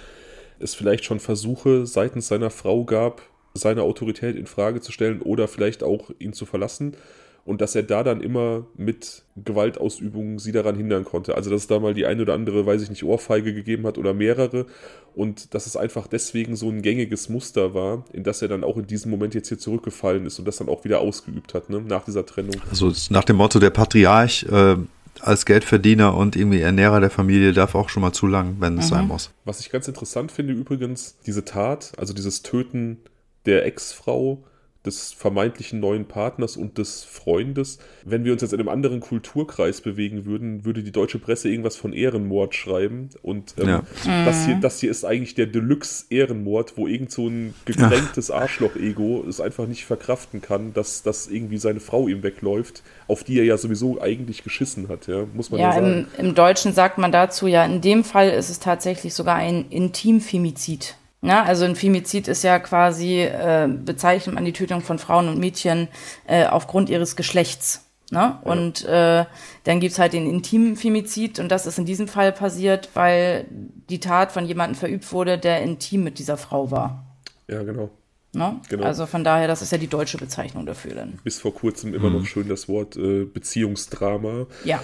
[0.59, 3.23] es vielleicht schon Versuche seitens seiner Frau gab,
[3.55, 6.97] seine Autorität in Frage zu stellen oder vielleicht auch ihn zu verlassen
[7.45, 11.35] und dass er da dann immer mit Gewaltausübungen sie daran hindern konnte.
[11.35, 13.99] Also dass es da mal die eine oder andere, weiß ich nicht, Ohrfeige gegeben hat
[13.99, 14.67] oder mehrere
[15.15, 18.79] und dass es einfach deswegen so ein gängiges Muster war, in das er dann auch
[18.79, 21.81] in diesem Moment jetzt hier zurückgefallen ist und das dann auch wieder ausgeübt hat, ne,
[21.81, 22.57] nach dieser Trennung.
[22.71, 24.77] Also nach dem Motto, der Patriarch äh,
[25.21, 28.87] als Geldverdiener und irgendwie Ernährer der Familie darf auch schon mal zu lang, wenn es
[28.87, 28.95] mhm.
[28.95, 29.31] sein muss.
[29.45, 32.99] Was ich ganz interessant finde übrigens, diese Tat, also dieses Töten
[33.47, 34.43] der Ex-Frau,
[34.85, 37.79] des vermeintlichen neuen Partners und des Freundes.
[38.05, 41.77] Wenn wir uns jetzt in einem anderen Kulturkreis bewegen würden, würde die deutsche Presse irgendwas
[41.77, 43.09] von Ehrenmord schreiben.
[43.23, 43.83] Und ähm, ja.
[44.25, 49.41] das, hier, das hier ist eigentlich der Deluxe-Ehrenmord, wo irgend so ein gekränktes Arschloch-Ego es
[49.41, 53.57] einfach nicht verkraften kann, dass, dass irgendwie seine Frau ihm wegläuft, auf die er ja
[53.57, 56.07] sowieso eigentlich geschissen hat, ja, muss man ja, ja sagen.
[56.19, 59.67] Im, Im Deutschen sagt man dazu ja, in dem Fall ist es tatsächlich sogar ein
[59.71, 60.97] Intimfemizid.
[61.25, 65.39] Ja, also ein Femizid ist ja quasi, äh, bezeichnet man die Tötung von Frauen und
[65.39, 65.89] Mädchen
[66.27, 67.87] äh, aufgrund ihres Geschlechts.
[68.11, 68.19] Ne?
[68.19, 68.41] Ja.
[68.45, 69.25] Und äh,
[69.65, 73.47] dann gibt's halt den intimen Femizid und das ist in diesem Fall passiert, weil
[73.89, 77.05] die Tat von jemandem verübt wurde, der intim mit dieser Frau war.
[77.49, 77.89] Ja, genau.
[78.35, 78.61] Ne?
[78.69, 78.85] genau.
[78.85, 81.19] Also von daher, das ist ja die deutsche Bezeichnung dafür dann.
[81.25, 82.19] Bis vor kurzem immer mhm.
[82.19, 84.47] noch schön das Wort äh, Beziehungsdrama.
[84.65, 84.83] Ja.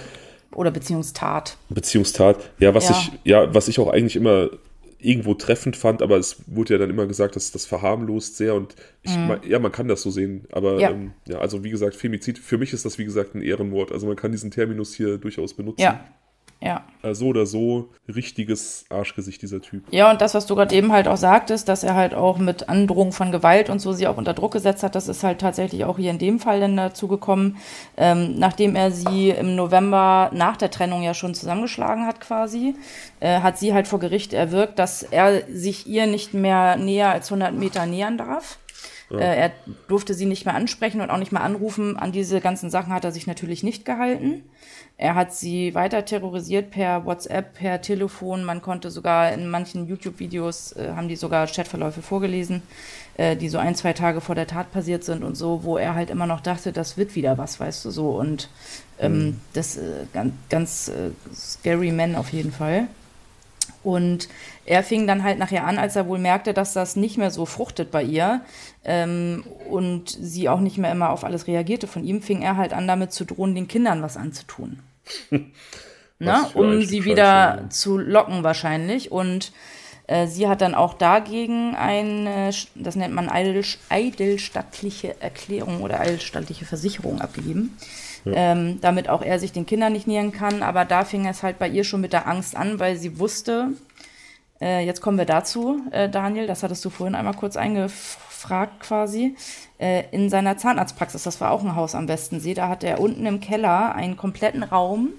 [0.53, 1.57] Oder Beziehungstat.
[1.69, 2.37] Beziehungstat.
[2.59, 2.97] Ja, was ja.
[2.97, 4.49] ich, ja, was ich auch eigentlich immer
[5.01, 8.75] irgendwo treffend fand, aber es wurde ja dann immer gesagt, dass das verharmlost sehr und
[9.01, 9.39] ich, mhm.
[9.47, 10.91] ja, man kann das so sehen, aber ja.
[10.91, 14.07] Ähm, ja, also wie gesagt, Femizid, für mich ist das wie gesagt ein Ehrenwort, also
[14.07, 15.81] man kann diesen Terminus hier durchaus benutzen.
[15.81, 16.05] Ja,
[16.61, 16.83] ja.
[17.01, 19.83] Äh, so oder so, richtiges Arschgesicht, dieser Typ.
[19.89, 22.69] Ja, und das, was du gerade eben halt auch sagtest, dass er halt auch mit
[22.69, 25.85] Androhung von Gewalt und so sie auch unter Druck gesetzt hat, das ist halt tatsächlich
[25.85, 27.57] auch hier in dem Fall dann dazu gekommen,
[27.97, 32.75] ähm, nachdem er sie im November nach der Trennung ja schon zusammengeschlagen hat quasi,
[33.19, 37.31] äh, hat sie halt vor Gericht erwirkt, dass er sich ihr nicht mehr näher als
[37.31, 38.59] 100 Meter nähern darf.
[39.11, 39.19] Ja.
[39.19, 39.51] Äh, er
[39.87, 41.97] durfte sie nicht mehr ansprechen und auch nicht mehr anrufen.
[41.97, 44.43] An diese ganzen Sachen hat er sich natürlich nicht gehalten.
[44.97, 48.43] Er hat sie weiter terrorisiert per WhatsApp, per Telefon.
[48.43, 52.61] Man konnte sogar in manchen YouTube-Videos, äh, haben die sogar Chatverläufe vorgelesen,
[53.17, 55.95] äh, die so ein, zwei Tage vor der Tat passiert sind und so, wo er
[55.95, 58.11] halt immer noch dachte, das wird wieder was, weißt du, so.
[58.11, 58.49] Und
[58.99, 59.41] ähm, mhm.
[59.53, 62.87] das äh, ganz, ganz äh, scary man auf jeden Fall.
[63.83, 64.29] Und
[64.65, 67.45] er fing dann halt nachher an, als er wohl merkte, dass das nicht mehr so
[67.45, 68.41] fruchtet bei ihr
[68.85, 72.73] ähm, und sie auch nicht mehr immer auf alles reagierte von ihm, fing er halt
[72.73, 74.79] an, damit zu drohen, den Kindern was anzutun.
[76.19, 76.45] ne?
[76.53, 79.11] Um sie wieder zu locken wahrscheinlich.
[79.11, 79.51] Und
[80.07, 87.21] äh, sie hat dann auch dagegen eine, das nennt man eidelsstattliche Erklärung oder eidelsstattliche Versicherung
[87.21, 87.77] abgegeben.
[88.25, 88.33] Ja.
[88.35, 90.63] Ähm, damit auch er sich den Kindern nicht nähern kann.
[90.63, 93.69] Aber da fing es halt bei ihr schon mit der Angst an, weil sie wusste,
[94.61, 98.79] äh, jetzt kommen wir dazu, äh, Daniel, das hattest du vorhin einmal kurz eingeführt abfragt
[98.81, 99.35] quasi,
[99.79, 101.23] äh, in seiner Zahnarztpraxis.
[101.23, 102.53] Das war auch ein Haus am Westensee.
[102.53, 105.09] Da hatte er unten im Keller einen kompletten Raum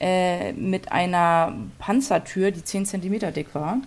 [0.00, 3.78] äh, mit einer Panzertür, die 10 cm dick war,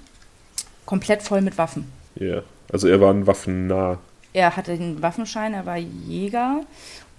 [0.85, 1.91] komplett voll mit Waffen.
[2.15, 2.43] Ja, yeah.
[2.71, 3.97] also er war ein Waffennah.
[4.33, 6.61] Er hatte den Waffenschein, er war Jäger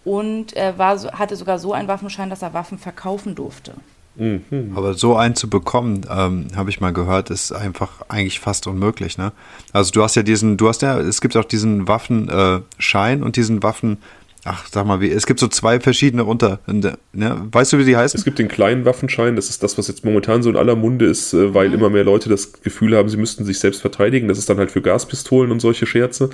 [0.07, 3.72] und er war, hatte sogar so einen Waffenschein, dass er Waffen verkaufen durfte.
[4.14, 4.72] Mhm.
[4.76, 9.18] Aber so einen zu bekommen, ähm, habe ich mal gehört, ist einfach eigentlich fast unmöglich.
[9.18, 9.32] Ne?
[9.72, 13.34] Also du hast ja diesen, du hast ja, es gibt auch diesen Waffenschein äh, und
[13.34, 13.98] diesen Waffen,
[14.44, 17.48] ach sag mal, wie, es gibt so zwei verschiedene unter, ne?
[17.50, 18.16] weißt du, wie die heißen?
[18.16, 21.07] Es gibt den kleinen Waffenschein, das ist das, was jetzt momentan so in aller Munde
[21.07, 21.74] ist, äh, weil mhm.
[21.74, 24.28] immer mehr Leute das Gefühl haben, sie müssten sich selbst verteidigen.
[24.28, 26.30] Das ist dann halt für Gaspistolen und solche Scherze.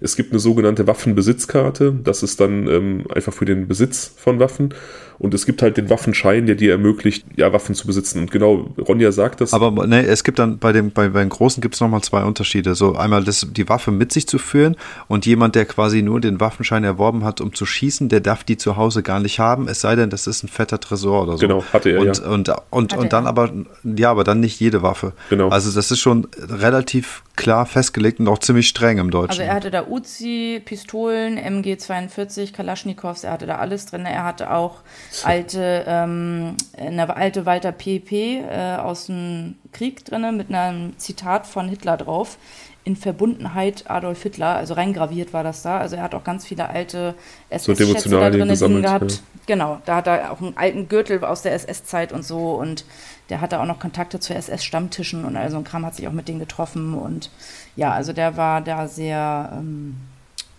[0.00, 4.74] Es gibt eine sogenannte Waffenbesitzkarte, das ist dann ähm, einfach für den Besitz von Waffen.
[5.18, 8.20] Und es gibt halt den Waffenschein, der dir ermöglicht, ja, Waffen zu besitzen.
[8.20, 9.54] Und genau, Ronja sagt das.
[9.54, 12.24] Aber ne, es gibt dann bei dem, bei, bei den Großen gibt es nochmal zwei
[12.24, 12.74] Unterschiede.
[12.74, 14.76] So einmal das, die Waffe mit sich zu führen
[15.08, 18.56] und jemand, der quasi nur den Waffenschein erworben hat, um zu schießen, der darf die
[18.56, 21.38] zu Hause gar nicht haben, es sei denn, das ist ein fetter Tresor oder so.
[21.38, 22.00] Genau, hatte er.
[22.00, 22.24] Und, ja.
[22.24, 23.50] und, und, und, und dann aber,
[23.84, 25.12] ja, aber dann nicht jede Waffe.
[25.30, 25.48] Genau.
[25.48, 29.30] Also das ist schon relativ klar festgelegt und auch ziemlich streng im Deutschen.
[29.30, 34.06] Also er hatte da Uzi, Pistolen, MG42, Kalaschnikows, er hatte da alles drin.
[34.06, 34.80] Er hatte auch
[35.24, 41.68] alte, ähm, eine alte Walter PP äh, aus dem Krieg drin mit einem Zitat von
[41.68, 42.38] Hitler drauf.
[42.84, 45.78] In Verbundenheit Adolf Hitler, also reingraviert war das da.
[45.78, 47.16] Also er hat auch ganz viele alte
[47.50, 49.12] SS-Schätze so da drin gehabt.
[49.12, 49.18] Ja.
[49.46, 52.84] Genau, da hat er auch einen alten Gürtel aus der SS-Zeit und so und
[53.28, 56.12] der hatte auch noch Kontakte zu SS-Stammtischen und all so ein Kram hat sich auch
[56.12, 57.30] mit denen getroffen und
[57.76, 59.96] ja, also der war da sehr ähm,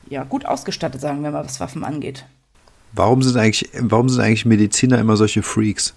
[0.09, 2.25] ja, gut ausgestattet, sagen wir mal, was Waffen angeht.
[2.93, 5.93] Warum sind eigentlich, warum sind eigentlich Mediziner immer solche Freaks?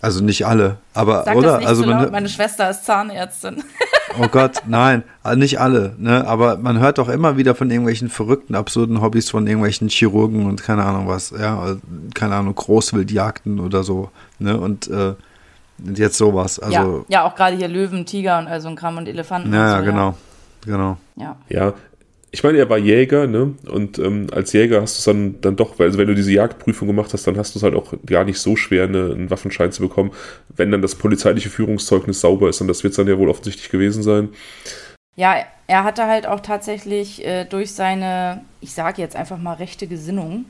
[0.00, 1.48] Also nicht alle, aber Sag oder?
[1.48, 3.62] Das nicht also so laut, meine Schwester ist Zahnärztin.
[4.16, 6.24] Oh Gott, nein, also nicht alle, ne?
[6.28, 10.62] Aber man hört doch immer wieder von irgendwelchen verrückten, absurden Hobbys von irgendwelchen Chirurgen und
[10.62, 11.74] keine Ahnung was, ja,
[12.14, 14.56] keine Ahnung, Großwildjagden oder so, ne?
[14.56, 15.14] Und äh,
[15.94, 16.60] jetzt sowas.
[16.60, 19.52] Also, ja, ja auch gerade hier Löwen, Tiger und all so ein Kram und Elefanten.
[19.52, 20.08] Ja, und so, genau.
[20.08, 20.16] Ja.
[20.64, 20.96] Genau.
[21.16, 21.36] Ja.
[21.48, 21.72] ja,
[22.34, 23.54] ich meine, er war Jäger, ne?
[23.70, 26.88] Und ähm, als Jäger hast du es dann, dann doch, also wenn du diese Jagdprüfung
[26.88, 29.70] gemacht hast, dann hast du es halt auch gar nicht so schwer, eine, einen Waffenschein
[29.70, 30.10] zu bekommen,
[30.56, 32.60] wenn dann das polizeiliche Führungszeugnis sauber ist.
[32.60, 34.30] Und das wird es dann ja wohl offensichtlich gewesen sein.
[35.14, 35.36] Ja,
[35.68, 40.46] er hatte halt auch tatsächlich äh, durch seine, ich sage jetzt einfach mal rechte Gesinnung,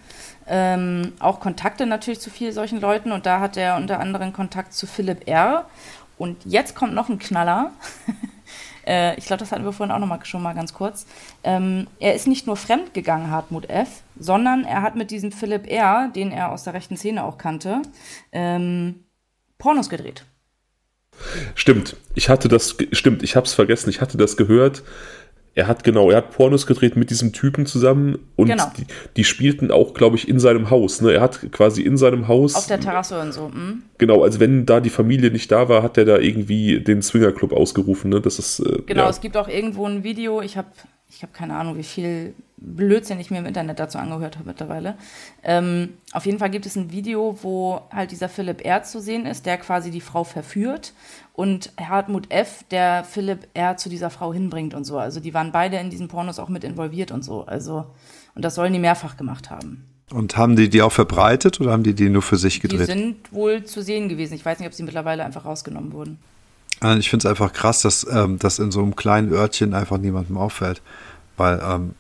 [0.49, 3.13] ähm, auch Kontakte natürlich zu vielen solchen Leuten.
[3.13, 5.67] Und da hat er unter anderem Kontakt zu Philipp R.
[6.17, 7.73] Und jetzt kommt noch ein Knaller.
[8.87, 11.07] Äh, ich glaube, das hatten wir vorhin auch noch mal, schon mal ganz kurz.
[11.43, 15.71] Ähm, er ist nicht nur fremd gegangen, Hartmut F., sondern er hat mit diesem Philipp
[15.71, 17.83] R., den er aus der rechten Szene auch kannte,
[18.33, 19.05] ähm,
[19.59, 20.25] Pornos gedreht.
[21.55, 24.83] Stimmt, ich hatte das, stimmt, ich habe es vergessen, ich hatte das gehört
[25.55, 28.73] er hat genau, er hat Pornos gedreht mit diesem Typen zusammen und genau.
[28.77, 28.87] die,
[29.17, 31.01] die, spielten auch, glaube ich, in seinem Haus.
[31.01, 31.13] Ne?
[31.13, 32.57] Er hat quasi in seinem Haus.
[32.57, 33.47] Auf der Terrasse und so.
[33.47, 33.83] Hm?
[33.99, 37.53] Genau, also wenn da die Familie nicht da war, hat er da irgendwie den Swingerclub
[37.53, 38.11] ausgerufen.
[38.11, 38.21] Ne?
[38.21, 38.61] Das ist.
[38.61, 39.11] Äh, genau, ja.
[39.11, 40.69] es gibt auch irgendwo ein Video, ich habe
[41.09, 44.97] ich habe keine Ahnung, wie viel Blödsinn ich mir im Internet dazu angehört habe mittlerweile.
[45.43, 48.83] Ähm, auf jeden Fall gibt es ein Video, wo halt dieser Philipp R.
[48.83, 50.93] zu sehen ist, der quasi die Frau verführt
[51.35, 53.77] und Hartmut F., der Philipp R.
[53.77, 54.99] zu dieser Frau hinbringt und so.
[54.99, 57.45] Also die waren beide in diesen Pornos auch mit involviert und so.
[57.45, 57.87] Also,
[58.35, 59.85] und das sollen die mehrfach gemacht haben.
[60.11, 62.83] Und haben die die auch verbreitet oder haben die die nur für sich gedreht?
[62.83, 64.35] Die sind wohl zu sehen gewesen.
[64.35, 66.19] Ich weiß nicht, ob sie mittlerweile einfach rausgenommen wurden.
[66.99, 70.37] Ich finde es einfach krass, dass ähm, das in so einem kleinen Örtchen einfach niemandem
[70.37, 70.83] auffällt.
[71.37, 71.95] Weil, ähm,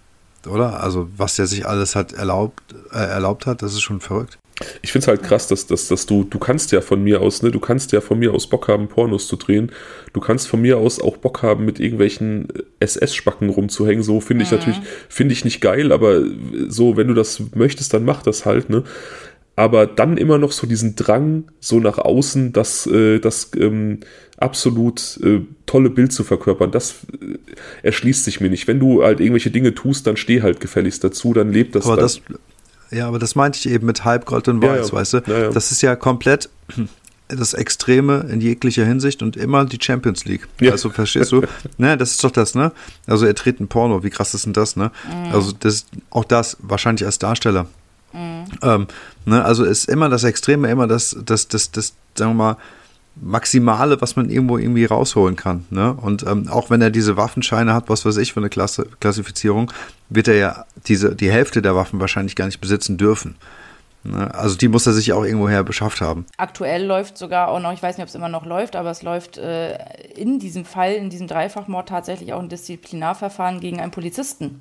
[0.48, 0.80] oder?
[0.80, 2.62] Also, was der sich alles hat erlaubt,
[2.92, 4.38] äh, erlaubt hat, das ist schon verrückt.
[4.82, 7.42] Ich finde es halt krass, dass, dass, dass du, du kannst ja von mir aus,
[7.42, 9.72] ne, du kannst ja von mir aus Bock haben, Pornos zu drehen.
[10.12, 12.48] Du kannst von mir aus auch Bock haben, mit irgendwelchen
[12.78, 14.04] SS-Spacken rumzuhängen.
[14.04, 14.58] So finde ich mhm.
[14.58, 16.22] natürlich, finde ich nicht geil, aber
[16.68, 18.84] so, wenn du das möchtest, dann mach das halt, ne?
[19.56, 24.00] Aber dann immer noch so diesen Drang, so nach außen, das, äh, das ähm,
[24.36, 27.38] absolut äh, tolle Bild zu verkörpern, das äh,
[27.84, 28.66] erschließt sich mir nicht.
[28.66, 31.86] Wenn du halt irgendwelche Dinge tust, dann steh halt gefälligst dazu, dann lebt das.
[31.86, 32.20] Aber das,
[32.94, 34.92] ja, aber das meinte ich eben mit Halbgold und Weiß, ja, ja.
[34.92, 35.18] weißt du?
[35.26, 36.48] Ja, das ist ja komplett
[37.28, 40.46] das Extreme in jeglicher Hinsicht und immer die Champions League.
[40.60, 41.42] Also verstehst du?
[41.78, 42.72] ne, das ist doch das, ne?
[43.06, 44.90] Also er tritt ein Porno, wie krass ist denn das, ne?
[45.06, 45.32] Mhm.
[45.32, 47.66] Also das, auch das wahrscheinlich als Darsteller.
[48.12, 48.44] Mhm.
[48.62, 48.86] Ähm,
[49.24, 52.56] ne, also ist immer das Extreme, immer das, das, das, das, sagen wir mal,
[53.16, 55.64] Maximale, was man irgendwo irgendwie rausholen kann.
[55.70, 55.92] Ne?
[55.92, 59.72] Und ähm, auch wenn er diese Waffenscheine hat, was weiß ich für eine Klasse, Klassifizierung,
[60.08, 63.36] wird er ja diese, die Hälfte der Waffen wahrscheinlich gar nicht besitzen dürfen.
[64.02, 64.32] Ne?
[64.34, 66.26] Also die muss er sich auch irgendwoher beschafft haben.
[66.36, 69.02] Aktuell läuft sogar auch noch, ich weiß nicht, ob es immer noch läuft, aber es
[69.02, 69.78] läuft äh,
[70.14, 74.60] in diesem Fall, in diesem Dreifachmord tatsächlich auch ein Disziplinarverfahren gegen einen Polizisten.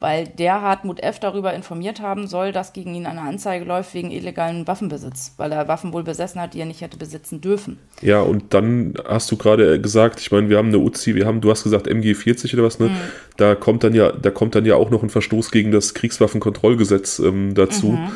[0.00, 1.20] Weil der Hartmut F.
[1.20, 5.68] darüber informiert haben soll, dass gegen ihn eine Anzeige läuft wegen illegalen Waffenbesitz, weil er
[5.68, 7.78] Waffen wohl besessen hat, die er nicht hätte besitzen dürfen.
[8.00, 11.42] Ja, und dann hast du gerade gesagt, ich meine, wir haben eine Uzi, wir haben,
[11.42, 12.88] du hast gesagt MG40 oder was, ne?
[12.88, 12.96] Mhm.
[13.36, 17.18] Da kommt dann ja, da kommt dann ja auch noch ein Verstoß gegen das Kriegswaffenkontrollgesetz
[17.18, 17.92] ähm, dazu.
[17.92, 18.12] Mhm.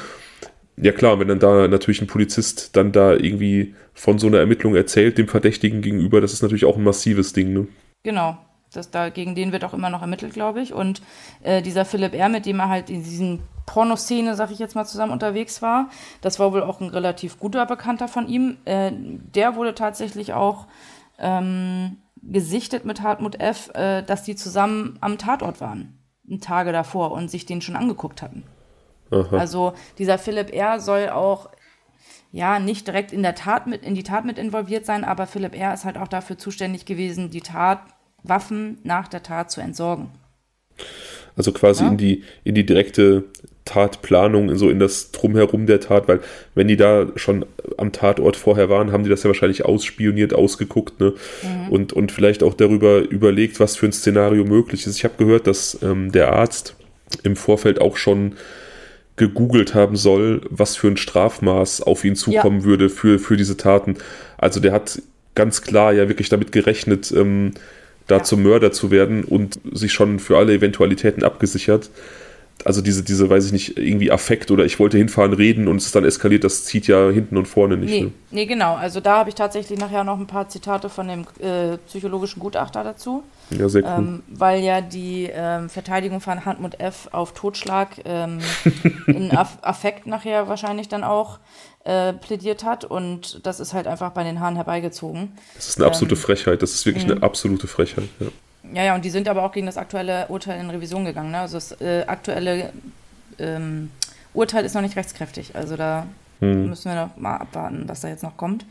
[0.76, 4.74] Ja klar, wenn dann da natürlich ein Polizist dann da irgendwie von so einer Ermittlung
[4.74, 7.66] erzählt, dem Verdächtigen gegenüber, das ist natürlich auch ein massives Ding, ne?
[8.03, 8.39] Genau,
[8.77, 10.72] das da, gegen den wird auch immer noch ermittelt, glaube ich.
[10.72, 11.03] Und
[11.43, 14.85] äh, dieser Philipp R., mit dem er halt in diesen Pornoszene, sag ich jetzt mal,
[14.85, 15.89] zusammen unterwegs war,
[16.20, 18.59] das war wohl auch ein relativ guter Bekannter von ihm.
[18.64, 20.66] Äh, der wurde tatsächlich auch
[21.18, 25.99] ähm, gesichtet mit Hartmut F., äh, dass die zusammen am Tatort waren,
[26.41, 28.45] Tage davor und sich den schon angeguckt hatten.
[29.11, 29.37] Aha.
[29.37, 30.81] Also dieser Philipp R.
[30.81, 31.51] soll auch
[32.33, 35.55] ja, nicht direkt in der Tat mit, in die Tat mit involviert sein, aber Philipp
[35.55, 35.72] R.
[35.72, 37.79] ist halt auch dafür zuständig gewesen, die Tat
[38.25, 40.09] Waffen nach der Tat zu entsorgen.
[41.37, 41.91] Also quasi ja.
[41.91, 43.25] in, die, in die direkte
[43.64, 46.20] Tatplanung, so in das Drumherum der Tat, weil
[46.55, 47.47] wenn die da schon
[47.79, 51.14] am Tatort vorher waren, haben die das ja wahrscheinlich ausspioniert, ausgeguckt ne?
[51.43, 51.68] Mhm.
[51.70, 54.97] und, und vielleicht auch darüber überlegt, was für ein Szenario möglich ist.
[54.97, 56.77] Ich habe gehört, dass ähm, der Arzt
[57.22, 58.35] im Vorfeld auch schon
[59.16, 62.64] gegoogelt haben soll, was für ein Strafmaß auf ihn zukommen ja.
[62.64, 63.97] würde für, für diese Taten.
[64.37, 65.01] Also der hat
[65.35, 67.53] ganz klar ja wirklich damit gerechnet, ähm,
[68.07, 68.23] da ja.
[68.23, 71.91] zum Mörder zu werden und sich schon für alle Eventualitäten abgesichert.
[72.65, 75.87] Also diese, diese, weiß ich nicht, irgendwie Affekt oder ich wollte hinfahren, reden und es
[75.87, 77.91] ist dann eskaliert, das zieht ja hinten und vorne nicht.
[77.91, 78.13] Nee, ne?
[78.31, 78.77] nee genau.
[78.77, 82.85] Also da habe ich tatsächlich nachher noch ein paar Zitate von dem äh, psychologischen Gutachter
[82.85, 83.23] dazu.
[83.51, 83.91] Ja, sehr cool.
[83.99, 87.09] Ähm, weil ja die ähm, Verteidigung von Hartmut F.
[87.13, 88.39] auf Totschlag ähm,
[89.09, 91.41] in Aff Affekt nachher wahrscheinlich dann auch
[91.85, 95.32] äh, plädiert hat und das ist halt einfach bei den Haaren herbeigezogen.
[95.55, 97.22] Das ist eine absolute ähm, Frechheit, das ist wirklich eine mhm.
[97.22, 98.09] absolute Frechheit.
[98.20, 98.26] Ja.
[98.72, 101.30] ja, ja, und die sind aber auch gegen das aktuelle Urteil in Revision gegangen.
[101.30, 101.41] Ne?
[101.41, 102.72] Also das äh, aktuelle
[103.39, 103.91] ähm,
[104.32, 106.07] Urteil ist noch nicht rechtskräftig, also da
[106.41, 106.70] mhm.
[106.70, 108.64] müssen wir noch mal abwarten, was da jetzt noch kommt.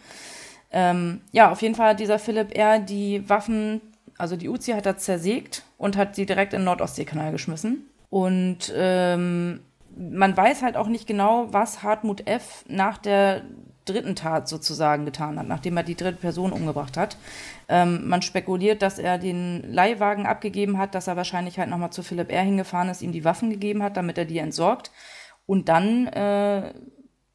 [0.71, 2.79] Ähm, ja, auf jeden Fall hat dieser Philipp R.
[2.79, 3.79] die Waffen,
[4.17, 7.85] also die Uzi hat er zersägt und hat sie direkt in den Nordostseekanal geschmissen.
[8.09, 9.59] Und ähm,
[9.95, 12.65] man weiß halt auch nicht genau, was Hartmut F.
[12.67, 13.43] nach der
[13.85, 17.17] dritten Tat sozusagen getan hat, nachdem er die dritte Person umgebracht hat.
[17.67, 22.03] Ähm, man spekuliert, dass er den Leihwagen abgegeben hat, dass er wahrscheinlich halt nochmal zu
[22.03, 22.43] Philipp R.
[22.43, 24.91] hingefahren ist, ihm die Waffen gegeben hat, damit er die entsorgt.
[25.45, 26.73] Und dann äh,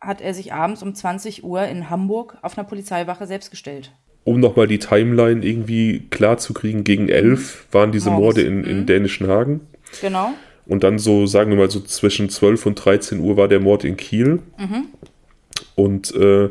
[0.01, 3.93] hat er sich abends um 20 Uhr in Hamburg auf einer Polizeiwache selbst gestellt.
[4.25, 8.11] Um nochmal die Timeline irgendwie klar zu kriegen, gegen elf waren diese.
[8.11, 8.87] Morde in, in mhm.
[8.87, 9.67] dänischen Hagen.
[10.01, 10.33] Genau.
[10.69, 13.85] Und dann so, sagen wir mal, so zwischen 12 und 13 Uhr war der Mord
[13.85, 14.41] in Kiel.
[14.59, 14.85] Mhm.
[15.75, 16.51] Und äh,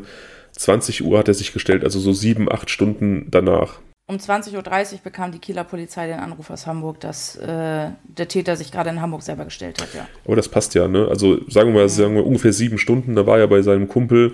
[0.52, 3.78] 20 Uhr hat er sich gestellt, also so sieben, acht Stunden danach.
[4.08, 4.54] Um 20.30
[4.94, 8.90] Uhr bekam die Kieler Polizei den Anruf aus Hamburg, dass äh, der Täter sich gerade
[8.90, 10.08] in Hamburg selber gestellt hat, ja.
[10.24, 11.06] Aber das passt ja, ne?
[11.08, 11.88] Also sagen wir mal, mhm.
[11.88, 14.32] sagen wir ungefähr sieben Stunden, da war er bei seinem Kumpel,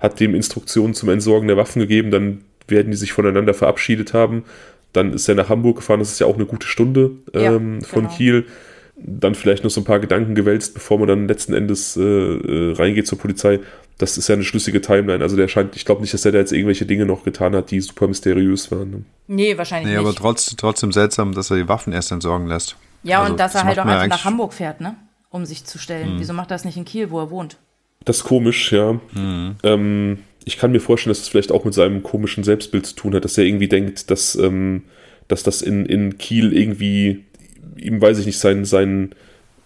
[0.00, 4.44] hat dem Instruktionen zum Entsorgen der Waffen gegeben, dann werden die sich voneinander verabschiedet haben.
[4.92, 7.86] Dann ist er nach Hamburg gefahren, das ist ja auch eine gute Stunde ähm, ja,
[7.86, 8.16] von genau.
[8.16, 8.46] Kiel
[9.04, 12.72] dann vielleicht noch so ein paar Gedanken gewälzt, bevor man dann letzten Endes äh, äh,
[12.74, 13.60] reingeht zur Polizei.
[13.98, 15.22] Das ist ja eine schlüssige Timeline.
[15.22, 17.70] Also der scheint, ich glaube nicht, dass er da jetzt irgendwelche Dinge noch getan hat,
[17.70, 18.90] die super mysteriös waren.
[18.90, 19.02] Ne?
[19.26, 20.06] Nee, wahrscheinlich nee, nicht.
[20.06, 22.76] aber trotz, trotzdem seltsam, dass er die Waffen erst entsorgen lässt.
[23.02, 24.96] Ja, also, und dass er halt auch einfach nach Hamburg fährt, ne?
[25.30, 26.14] Um sich zu stellen.
[26.14, 26.20] Mhm.
[26.20, 27.56] Wieso macht er das nicht in Kiel, wo er wohnt?
[28.04, 28.94] Das ist komisch, ja.
[29.12, 29.56] Mhm.
[29.62, 32.94] Ähm, ich kann mir vorstellen, dass es das vielleicht auch mit seinem komischen Selbstbild zu
[32.94, 34.84] tun hat, dass er irgendwie denkt, dass, ähm,
[35.28, 37.24] dass das in, in Kiel irgendwie
[37.76, 39.14] ihm, weiß ich nicht, sein, sein,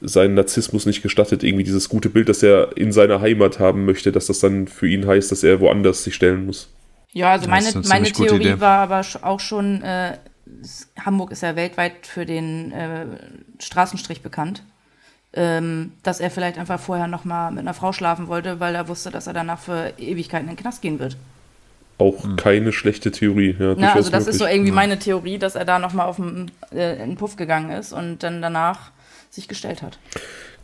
[0.01, 4.13] sein Narzissmus nicht gestattet, irgendwie dieses gute Bild, das er in seiner Heimat haben möchte,
[4.13, 6.71] dass das dann für ihn heißt, dass er woanders sich stellen muss.
[7.13, 10.19] Ja, also meine, meine Theorie war aber auch schon, äh,
[10.99, 13.07] Hamburg ist ja weltweit für den äh,
[13.61, 14.63] Straßenstrich bekannt,
[15.33, 19.11] ähm, dass er vielleicht einfach vorher nochmal mit einer Frau schlafen wollte, weil er wusste,
[19.11, 21.17] dass er danach für Ewigkeiten in den Knast gehen wird
[21.99, 22.37] auch hm.
[22.37, 23.57] keine schlechte Theorie.
[23.59, 24.29] Ja, ja also das möglich.
[24.29, 27.71] ist so irgendwie meine Theorie, dass er da nochmal auf den, äh, den Puff gegangen
[27.71, 28.91] ist und dann danach
[29.31, 29.99] sich gestellt hat.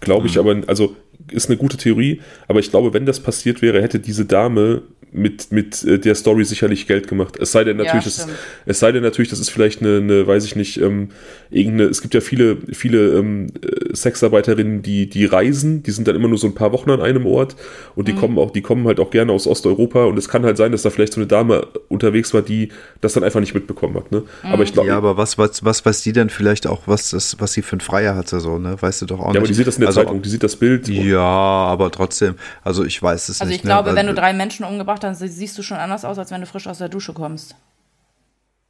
[0.00, 0.40] Glaube ich, hm.
[0.40, 0.96] aber, also
[1.30, 5.52] ist eine gute Theorie, aber ich glaube, wenn das passiert wäre, hätte diese Dame mit,
[5.52, 7.36] mit äh, der Story sicherlich Geld gemacht.
[7.38, 8.28] Es sei denn natürlich, ja, das,
[8.66, 11.08] es sei denn natürlich, das ist vielleicht eine, eine weiß ich nicht, ähm,
[11.50, 16.16] irgendeine, es gibt ja viele, viele ähm, äh, Sexarbeiterinnen, die, die reisen, die sind dann
[16.16, 17.56] immer nur so ein paar Wochen an einem Ort
[17.96, 18.18] und die mhm.
[18.18, 20.82] kommen auch, die kommen halt auch gerne aus Osteuropa und es kann halt sein, dass
[20.82, 24.12] da vielleicht so eine Dame unterwegs war, die das dann einfach nicht mitbekommen hat.
[24.12, 24.20] Ne?
[24.20, 24.52] Mhm.
[24.52, 24.88] Aber ich glaube.
[24.88, 27.76] Ja, aber was, was, was weiß die denn vielleicht auch, was, das, was sie für
[27.76, 28.76] ein Freier hatte, so, ne?
[28.80, 29.34] Weißt du doch auch nicht.
[29.34, 30.88] Ja, aber die sieht das in der also, Zeitung, die sieht das Bild.
[30.88, 33.60] Ja, aber trotzdem, also ich weiß es also nicht.
[33.60, 33.96] Also ich glaube, ne?
[33.96, 36.66] wenn du drei Menschen umgebracht hast, siehst du schon anders aus, als wenn du frisch
[36.66, 37.54] aus der Dusche kommst.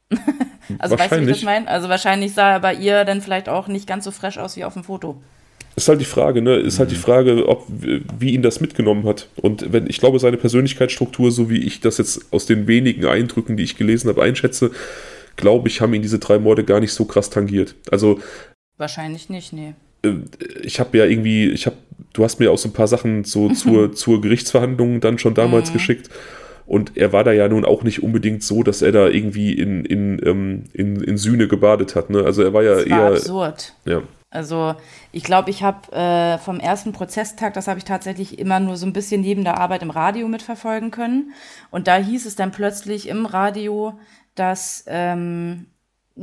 [0.79, 1.67] also weißt du, wie ich das meine?
[1.67, 4.63] Also wahrscheinlich sah er bei ihr dann vielleicht auch nicht ganz so fresh aus wie
[4.63, 5.21] auf dem Foto.
[5.75, 6.55] Ist halt die Frage, ne?
[6.55, 9.29] Ist halt die Frage, ob wie ihn das mitgenommen hat.
[9.37, 13.55] Und wenn ich glaube, seine Persönlichkeitsstruktur, so wie ich das jetzt aus den wenigen Eindrücken,
[13.55, 14.71] die ich gelesen habe, einschätze,
[15.37, 17.75] glaube ich, haben ihn diese drei Morde gar nicht so krass tangiert.
[17.89, 18.19] Also
[18.77, 19.73] wahrscheinlich nicht, nee.
[20.03, 20.15] Äh,
[20.61, 21.77] ich habe ja irgendwie, ich habe,
[22.13, 25.69] du hast mir auch so ein paar Sachen so zur, zur Gerichtsverhandlung dann schon damals
[25.69, 25.73] mhm.
[25.73, 26.09] geschickt.
[26.65, 29.83] Und er war da ja nun auch nicht unbedingt so, dass er da irgendwie in,
[29.83, 32.09] in, ähm, in, in Sühne gebadet hat.
[32.09, 32.23] Ne?
[32.23, 33.07] Also er war ja das war eher.
[33.07, 33.73] absurd.
[33.83, 34.01] Ja.
[34.29, 34.75] Also
[35.11, 38.85] ich glaube, ich habe äh, vom ersten Prozesstag, das habe ich tatsächlich immer nur so
[38.85, 41.33] ein bisschen neben der Arbeit im Radio mitverfolgen können.
[41.69, 43.99] Und da hieß es dann plötzlich im Radio,
[44.35, 45.65] dass, ähm,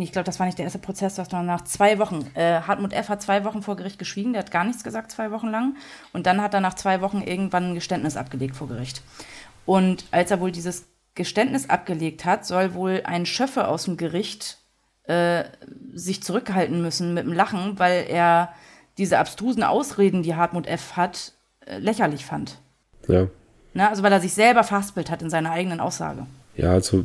[0.04, 2.30] ich glaube, das war nicht der erste Prozess, das war nach zwei Wochen.
[2.34, 3.08] Äh, Hartmut F.
[3.08, 5.76] hat zwei Wochen vor Gericht geschwiegen, der hat gar nichts gesagt, zwei Wochen lang.
[6.12, 9.02] Und dann hat er nach zwei Wochen irgendwann ein Geständnis abgelegt vor Gericht.
[9.66, 14.58] Und als er wohl dieses Geständnis abgelegt hat, soll wohl ein Schöffe aus dem Gericht
[15.04, 15.44] äh,
[15.92, 18.52] sich zurückhalten müssen mit dem Lachen, weil er
[18.98, 20.96] diese abstrusen Ausreden, die Hartmut F.
[20.96, 21.32] hat,
[21.66, 22.58] äh, lächerlich fand.
[23.08, 23.26] Ja.
[23.74, 26.26] Na, also weil er sich selber fastbild hat in seiner eigenen Aussage.
[26.56, 27.04] Ja, also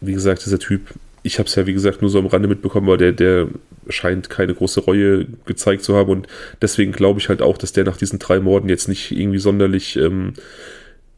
[0.00, 2.86] wie gesagt, dieser Typ, ich habe es ja wie gesagt nur so am Rande mitbekommen,
[2.88, 3.48] aber der, der
[3.88, 6.26] scheint keine große Reue gezeigt zu haben und
[6.62, 9.96] deswegen glaube ich halt auch, dass der nach diesen drei Morden jetzt nicht irgendwie sonderlich
[9.96, 10.34] ähm,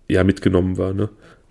[0.08, 0.92] ja, mitgenommen war.
[0.92, 1.08] Ne?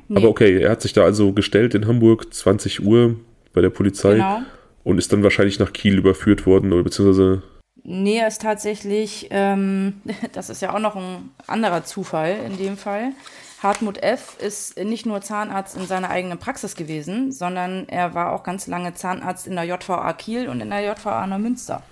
[0.08, 0.18] Nee.
[0.18, 3.16] Aber okay, er hat sich da also gestellt in Hamburg, 20 Uhr
[3.54, 4.42] bei der Polizei genau.
[4.84, 7.44] und ist dann wahrscheinlich nach Kiel überführt worden oder beziehungsweise.
[7.84, 10.02] Nee, er ist tatsächlich, ähm,
[10.34, 13.14] das ist ja auch noch ein anderer Zufall in dem Fall.
[13.62, 14.38] Hartmut F.
[14.40, 18.96] ist nicht nur Zahnarzt in seiner eigenen Praxis gewesen, sondern er war auch ganz lange
[18.96, 21.84] Zahnarzt in der JVA Kiel und in der JVA Neumünster.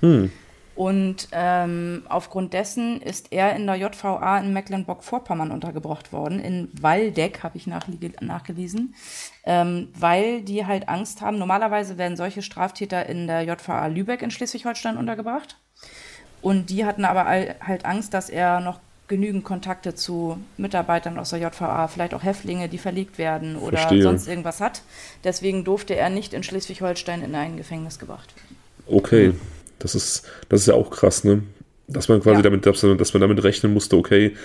[0.00, 0.32] Hm.
[0.74, 7.44] Und ähm, aufgrund dessen ist er in der JVA in Mecklenburg-Vorpommern untergebracht worden, in Waldeck,
[7.44, 8.94] habe ich nachgelesen,
[9.44, 11.38] ähm, weil die halt Angst haben.
[11.38, 15.56] Normalerweise werden solche Straftäter in der JVA Lübeck in Schleswig-Holstein untergebracht.
[16.40, 21.40] Und die hatten aber halt Angst, dass er noch genügend Kontakte zu Mitarbeitern aus der
[21.40, 24.02] JVA, vielleicht auch Häftlinge, die verlegt werden oder Verstehe.
[24.02, 24.82] sonst irgendwas hat.
[25.24, 28.56] Deswegen durfte er nicht in Schleswig-Holstein in ein Gefängnis gebracht werden.
[28.86, 29.34] Okay.
[29.78, 31.42] Das ist, das ist ja auch krass, ne?
[31.88, 32.42] Dass man quasi ja.
[32.42, 34.36] damit, dass man, dass man damit rechnen musste, okay,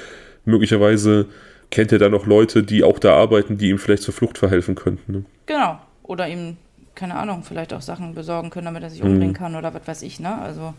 [0.45, 1.27] möglicherweise
[1.69, 4.75] kennt er da noch Leute, die auch da arbeiten, die ihm vielleicht zur Flucht verhelfen
[4.75, 5.11] könnten.
[5.11, 5.25] Ne?
[5.45, 5.79] Genau.
[6.03, 6.57] Oder ihm,
[6.95, 9.33] keine Ahnung, vielleicht auch Sachen besorgen können, damit er sich umbringen mhm.
[9.33, 10.41] kann oder was weiß ich, ne?
[10.41, 10.73] Also,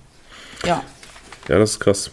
[0.64, 0.82] ja.
[1.48, 2.10] Ja, das ist krass.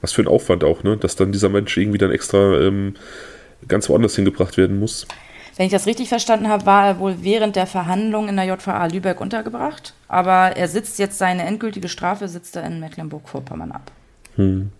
[0.00, 0.96] Was für ein Aufwand auch, ne?
[0.96, 2.94] Dass dann dieser Mensch irgendwie dann extra ähm,
[3.66, 5.06] ganz woanders hingebracht werden muss.
[5.56, 8.86] Wenn ich das richtig verstanden habe, war er wohl während der Verhandlungen in der JVA
[8.86, 9.92] Lübeck untergebracht.
[10.06, 13.90] Aber er sitzt jetzt seine endgültige Strafe, sitzt er in Mecklenburg-Vorpommern ab.
[14.36, 14.70] Hm.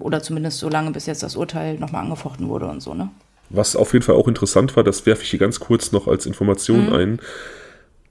[0.00, 3.10] Oder zumindest so lange, bis jetzt das Urteil nochmal angefochten wurde und so, ne?
[3.50, 6.26] Was auf jeden Fall auch interessant war, das werfe ich hier ganz kurz noch als
[6.26, 6.92] Information mhm.
[6.92, 7.20] ein,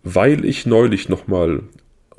[0.04, 1.64] weil ich neulich nochmal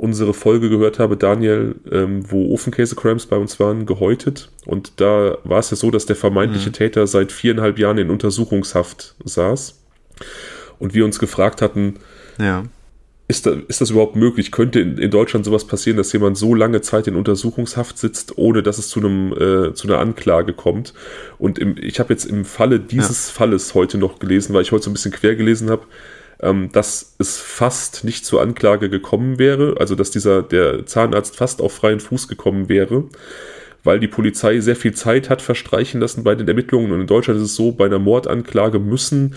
[0.01, 4.51] unsere Folge gehört habe, Daniel, ähm, wo Ofenkäse-Crams bei uns waren, gehäutet.
[4.65, 6.75] Und da war es ja so, dass der vermeintliche mhm.
[6.75, 9.79] Täter seit viereinhalb Jahren in Untersuchungshaft saß.
[10.79, 11.97] Und wir uns gefragt hatten,
[12.39, 12.65] ja.
[13.29, 14.51] ist, da, ist das überhaupt möglich?
[14.51, 18.63] Könnte in, in, Deutschland sowas passieren, dass jemand so lange Zeit in Untersuchungshaft sitzt, ohne
[18.63, 20.95] dass es zu, einem, äh, zu einer Anklage kommt?
[21.37, 23.35] Und im, ich habe jetzt im Falle dieses ja.
[23.35, 25.83] Falles heute noch gelesen, weil ich heute so ein bisschen quer gelesen habe,
[26.43, 31.61] ähm, dass es fast nicht zur Anklage gekommen wäre, also dass dieser der Zahnarzt fast
[31.61, 33.05] auf freien Fuß gekommen wäre,
[33.85, 36.93] weil die Polizei sehr viel Zeit hat verstreichen lassen bei den Ermittlungen.
[36.93, 39.37] Und in Deutschland ist es so, bei einer Mordanklage müssen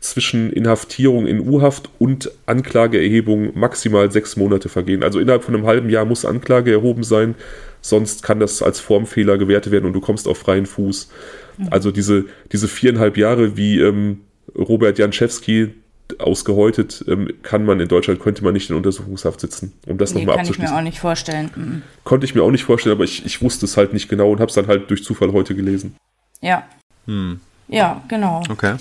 [0.00, 5.02] zwischen Inhaftierung in U-Haft und Anklageerhebung maximal sechs Monate vergehen.
[5.02, 7.34] Also innerhalb von einem halben Jahr muss Anklage erhoben sein,
[7.80, 11.10] sonst kann das als Formfehler gewertet werden und du kommst auf freien Fuß.
[11.56, 11.68] Mhm.
[11.70, 14.20] Also diese, diese viereinhalb Jahre, wie ähm,
[14.56, 15.70] Robert Janczewski
[16.18, 20.20] ausgehäutet, ähm, kann man in Deutschland, könnte man nicht in Untersuchungshaft sitzen, um das nee,
[20.20, 20.64] nochmal abzuschließen.
[20.64, 21.50] Kann ich mir auch nicht vorstellen.
[21.54, 21.82] Mhm.
[22.04, 24.40] Konnte ich mir auch nicht vorstellen, aber ich, ich wusste es halt nicht genau und
[24.40, 25.96] habe es dann halt durch Zufall heute gelesen.
[26.40, 26.64] Ja.
[27.06, 27.40] Hm.
[27.68, 28.42] Ja, genau.
[28.50, 28.76] Okay.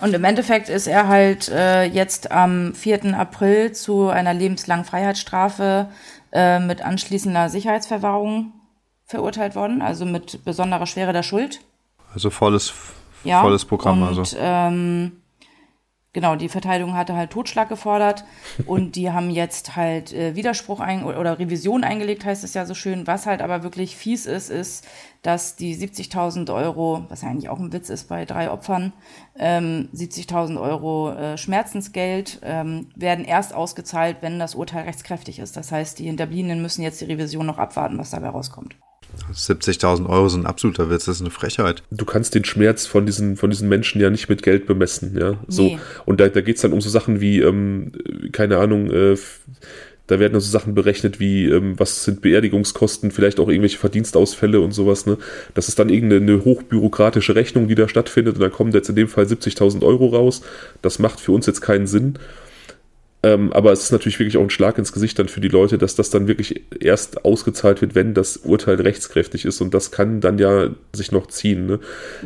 [0.00, 3.16] Und im Endeffekt ist er halt äh, jetzt am 4.
[3.16, 5.88] April zu einer lebenslangen Freiheitsstrafe
[6.32, 8.52] äh, mit anschließender Sicherheitsverwahrung
[9.04, 11.60] verurteilt worden, also mit besonderer Schwere der Schuld.
[12.14, 12.72] Also volles,
[13.24, 14.02] ja, volles Programm.
[14.02, 14.36] Und, also.
[14.38, 15.21] Ähm,
[16.12, 18.24] genau, die Verteidigung hatte halt Totschlag gefordert
[18.66, 22.74] und die haben jetzt halt äh, Widerspruch ein oder Revision eingelegt, heißt es ja so
[22.74, 23.06] schön.
[23.06, 24.86] Was halt aber wirklich fies ist, ist,
[25.22, 28.92] dass die 70.000 Euro, was ja eigentlich auch ein Witz ist bei drei Opfern,
[29.38, 35.56] ähm, 70.000 Euro äh, Schmerzensgeld ähm, werden erst ausgezahlt, wenn das Urteil rechtskräftig ist.
[35.56, 38.76] Das heißt, die Hinterbliebenen müssen jetzt die Revision noch abwarten, was dabei rauskommt.
[39.32, 41.82] 70.000 Euro sind ein absoluter Witz, das ist eine Frechheit.
[41.90, 45.34] Du kannst den Schmerz von diesen, von diesen Menschen ja nicht mit Geld bemessen, ja.
[45.48, 45.64] So.
[45.64, 45.78] Nee.
[46.04, 47.92] Und da, da geht es dann um so Sachen wie, ähm,
[48.32, 49.16] keine Ahnung, äh,
[50.08, 54.72] da werden also Sachen berechnet wie, ähm, was sind Beerdigungskosten, vielleicht auch irgendwelche Verdienstausfälle und
[54.72, 55.16] sowas, ne?
[55.54, 59.08] Das ist dann irgendeine hochbürokratische Rechnung, die da stattfindet und dann kommen jetzt in dem
[59.08, 60.42] Fall 70.000 Euro raus.
[60.82, 62.18] Das macht für uns jetzt keinen Sinn.
[63.24, 65.78] Ähm, aber es ist natürlich wirklich auch ein Schlag ins Gesicht dann für die Leute,
[65.78, 69.60] dass das dann wirklich erst ausgezahlt wird, wenn das Urteil rechtskräftig ist.
[69.60, 71.66] Und das kann dann ja sich noch ziehen.
[71.66, 71.78] Ne?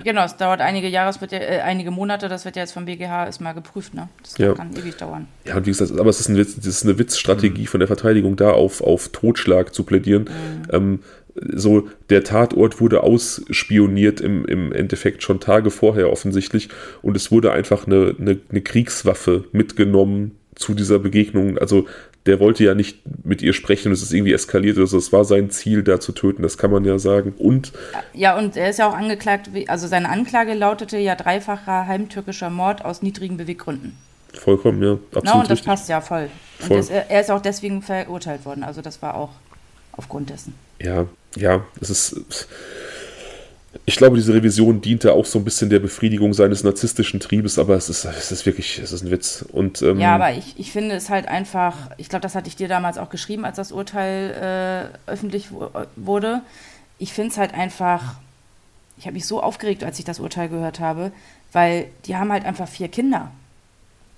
[0.04, 2.72] Genau, es dauert einige Jahre, es wird ja, äh, einige Monate, das wird ja jetzt
[2.72, 4.08] vom BGH erstmal geprüft, ne?
[4.22, 4.54] Das Ja.
[4.54, 5.28] kann ewig dauern.
[5.44, 7.88] Ja, und wie gesagt, aber es ist, ein Witz, das ist eine Witzstrategie von der
[7.88, 10.30] Verteidigung, da auf, auf Totschlag zu plädieren.
[10.72, 11.00] Ähm,
[11.34, 16.70] so, der Tatort wurde ausspioniert im, im Endeffekt schon Tage vorher offensichtlich
[17.02, 21.58] und es wurde einfach eine, eine, eine Kriegswaffe mitgenommen zu dieser Begegnung.
[21.58, 21.86] Also
[22.26, 24.78] der wollte ja nicht mit ihr sprechen es ist irgendwie eskaliert.
[24.78, 27.32] Also es war sein Ziel, da zu töten, das kann man ja sagen.
[27.38, 27.72] Und
[28.12, 32.84] Ja, und er ist ja auch angeklagt, also seine Anklage lautete ja dreifacher heimtürkischer Mord
[32.84, 33.96] aus niedrigen Beweggründen.
[34.34, 35.66] vollkommen, ja, absolut Na, und das richtig.
[35.66, 36.28] passt ja voll.
[36.60, 36.76] Und Voll.
[36.78, 39.30] das, er ist auch deswegen verurteilt worden, also das war auch
[39.92, 40.54] aufgrund dessen.
[40.80, 42.48] Ja, ja, es ist.
[43.88, 47.76] Ich glaube, diese Revision diente auch so ein bisschen der Befriedigung seines narzisstischen Triebes, aber
[47.76, 49.44] es ist, es ist wirklich, es ist ein Witz.
[49.52, 52.56] Und, ähm, Ja, aber ich, ich finde es halt einfach, ich glaube, das hatte ich
[52.56, 56.42] dir damals auch geschrieben, als das Urteil äh, öffentlich wu- wurde.
[56.98, 58.16] Ich finde es halt einfach,
[58.98, 61.12] ich habe mich so aufgeregt, als ich das Urteil gehört habe,
[61.52, 63.30] weil die haben halt einfach vier Kinder.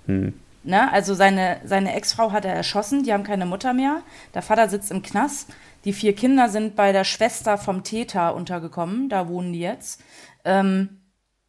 [0.07, 0.33] Hm.
[0.63, 0.91] Ne?
[0.91, 4.01] Also seine, seine Ex-Frau hat er erschossen, die haben keine Mutter mehr.
[4.33, 5.47] Der Vater sitzt im Knast.
[5.85, 10.01] Die vier Kinder sind bei der Schwester vom Täter untergekommen, da wohnen die jetzt.
[10.43, 10.89] Ähm,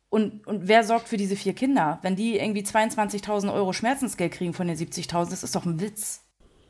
[0.09, 1.99] und, und wer sorgt für diese vier Kinder?
[2.03, 6.22] Wenn die irgendwie 22.000 Euro Schmerzensgeld kriegen von den 70.000, das ist doch ein Witz.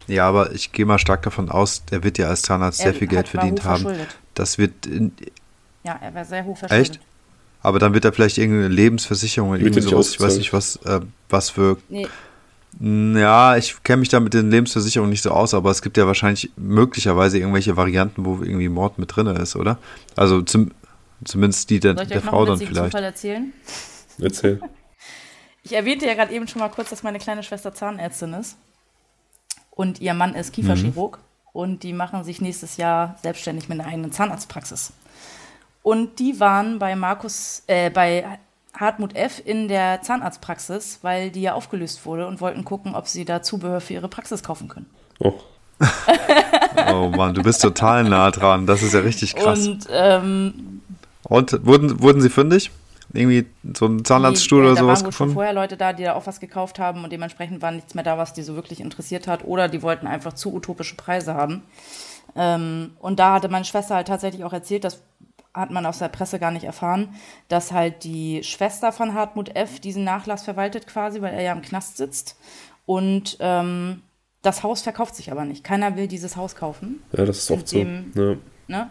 [0.07, 2.95] Ja, aber ich gehe mal stark davon aus, der wird ja als Zahnarzt Er sehr
[2.95, 3.85] viel Geld verdient haben.
[3.85, 4.17] hochverschuldet.
[4.35, 5.13] Das wird, in,
[5.85, 6.91] Ja, er war sehr hoch verschuldet.
[6.97, 7.01] echt?
[7.63, 11.01] Aber dann wird er vielleicht irgendeine Lebensversicherung oder irgendwie sowas, ich weiß nicht, was, äh,
[11.29, 12.09] was für Nee,
[12.79, 16.07] Ja, ich kenne mich da mit den Lebensversicherungen nicht so aus, aber es gibt ja
[16.07, 19.79] wahrscheinlich möglicherweise irgendwelche Varianten, wo irgendwie Mord mit drin ist, oder?
[20.17, 20.71] Also zum,
[21.25, 22.93] zumindest die der, soll ich der euch noch Frau einen dann vielleicht.
[22.93, 23.53] Zufall erzählen?
[24.19, 24.61] Erzähl.
[25.63, 28.57] Ich erwähnte ja gerade eben schon mal kurz, dass meine kleine Schwester Zahnärztin ist.
[29.71, 31.19] Und ihr Mann ist Kieferchirurg.
[31.53, 34.93] Und die machen sich nächstes Jahr selbstständig mit einer eigenen Zahnarztpraxis.
[35.83, 38.39] Und die waren bei Markus, äh, bei
[38.79, 39.43] Hartmut F.
[39.45, 43.81] in der Zahnarztpraxis, weil die ja aufgelöst wurde und wollten gucken, ob sie da Zubehör
[43.81, 44.87] für ihre Praxis kaufen können.
[45.19, 45.35] Oh,
[46.93, 48.67] Oh Mann, du bist total nah dran.
[48.67, 49.67] Das ist ja richtig krass.
[49.67, 50.81] Und, Und ähm,
[51.63, 52.71] wurden, wurden sie fündig?
[53.13, 53.47] Irgendwie
[53.77, 55.35] so ein Zahnarztstuhl oder da sowas waren wohl schon gefunden?
[55.35, 58.19] vorher Leute da, die da auch was gekauft haben und dementsprechend war nichts mehr da,
[58.19, 59.45] was die so wirklich interessiert hat.
[59.45, 61.63] Oder die wollten einfach zu utopische Preise haben.
[62.37, 65.03] Ähm, und da hatte meine Schwester halt tatsächlich auch erzählt, das
[65.55, 67.15] hat man aus der Presse gar nicht erfahren,
[67.49, 69.81] dass halt die Schwester von Hartmut F.
[69.81, 72.37] diesen Nachlass verwaltet quasi, weil er ja im Knast sitzt.
[72.87, 74.03] Und ähm,
[74.43, 75.65] das Haus verkauft sich aber nicht.
[75.65, 77.03] Keiner will dieses Haus kaufen.
[77.17, 77.79] ja, das ist oft so.
[77.79, 78.37] Ja.
[78.69, 78.89] Ne?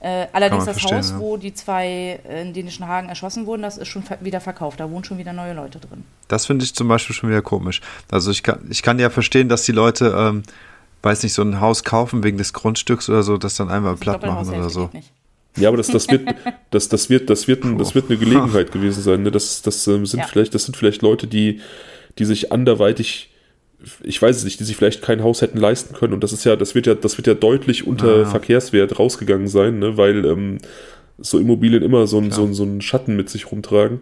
[0.00, 0.74] Äh, allerdings Hm.
[0.74, 1.18] das Haus, ja.
[1.18, 4.80] wo die zwei in dänischen Hagen erschossen wurden, das ist schon ver wieder verkauft.
[4.80, 6.04] Da wohnen schon wieder neue Leute drin.
[6.28, 7.80] Das finde ich zum Beispiel schon wieder komisch.
[8.10, 10.42] Also ich kann, ich kann ja verstehen, dass die Leute, ähm,
[11.02, 14.20] weiß nicht, so ein Haus kaufen wegen des Grundstücks oder so, das dann einmal platt
[14.22, 14.82] machen oder so.
[14.88, 15.12] geht nicht.
[15.56, 16.22] Ja, aber das, das wird,
[16.70, 19.22] das, das wird, das wird, ein, das wird eine Gelegenheit gewesen sein.
[19.22, 19.30] Ne?
[19.30, 20.26] Das, das ähm, sind Ja.
[20.26, 21.60] vielleicht, das sind vielleicht Leute, die,
[22.18, 23.30] die sich anderweitig,
[24.02, 26.12] ich weiß es nicht, die sich vielleicht kein Haus hätten leisten können.
[26.12, 28.24] Und das ist ja, das wird ja, das wird ja deutlich unter Ja.
[28.24, 29.96] Verkehrswert rausgegangen sein, ne?
[29.96, 30.58] weil ähm,
[31.18, 34.00] so Immobilien immer so, ein, so, ein, so einen Schatten mit sich rumtragen.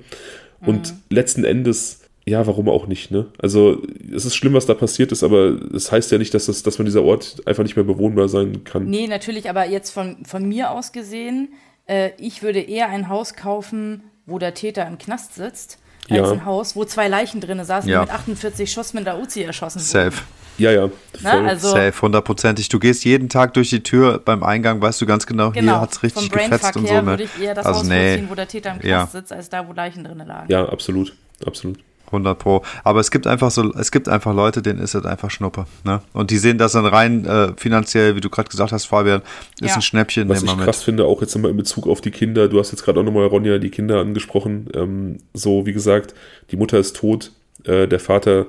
[0.64, 3.26] Und letzten Endes, ja, warum auch nicht, ne?
[3.38, 3.82] Also,
[4.14, 6.78] es ist schlimm, was da passiert ist, aber es heißt ja nicht, dass, das, dass
[6.78, 8.84] man dieser Ort einfach nicht mehr bewohnbar sein kann.
[8.86, 11.52] Nee, natürlich, aber jetzt von, von mir aus gesehen,
[11.86, 16.30] äh, ich würde eher ein Haus kaufen, wo der Täter im Knast sitzt, als Ja.
[16.32, 18.00] ein Haus, wo zwei Leichen drin saßen, Ja.
[18.04, 19.86] die mit 48 Schuss mit der Uzi erschossen wurden.
[20.12, 20.22] Safe.
[20.58, 20.90] Ja, ja,
[21.22, 21.48] Na, voll.
[21.48, 22.68] also, Safe, hundertprozentig.
[22.68, 25.80] Du gehst jeden Tag durch die Tür beim Eingang, weißt du ganz genau, hier genau,
[25.80, 26.94] hat's richtig vom gefetzt und so.
[26.94, 27.06] Ne?
[27.06, 28.22] würde ich eher das Also Haus nee.
[28.28, 29.06] wo der Täter im Knast Ja.
[29.06, 30.52] sitzt, als da, wo Leichen drin lagen.
[30.52, 31.14] ja, absolut,
[31.44, 31.78] absolut.
[32.12, 32.62] 100 Pro.
[32.84, 35.66] Aber es gibt einfach so, es gibt einfach Leute, denen ist das einfach Schnuppe.
[35.84, 36.00] Ne?
[36.12, 39.22] Und die sehen das dann rein äh, finanziell, wie du gerade gesagt hast, Fabian,
[39.60, 39.74] ist Ja.
[39.76, 42.48] ein Schnäppchen, Was ich wir krass finde, auch jetzt nochmal in Bezug auf die Kinder,
[42.48, 44.68] du hast jetzt gerade auch nochmal, Ronja, die Kinder angesprochen.
[44.74, 46.14] Ähm, so, wie gesagt,
[46.50, 47.32] die Mutter ist tot,
[47.64, 48.46] äh, der Vater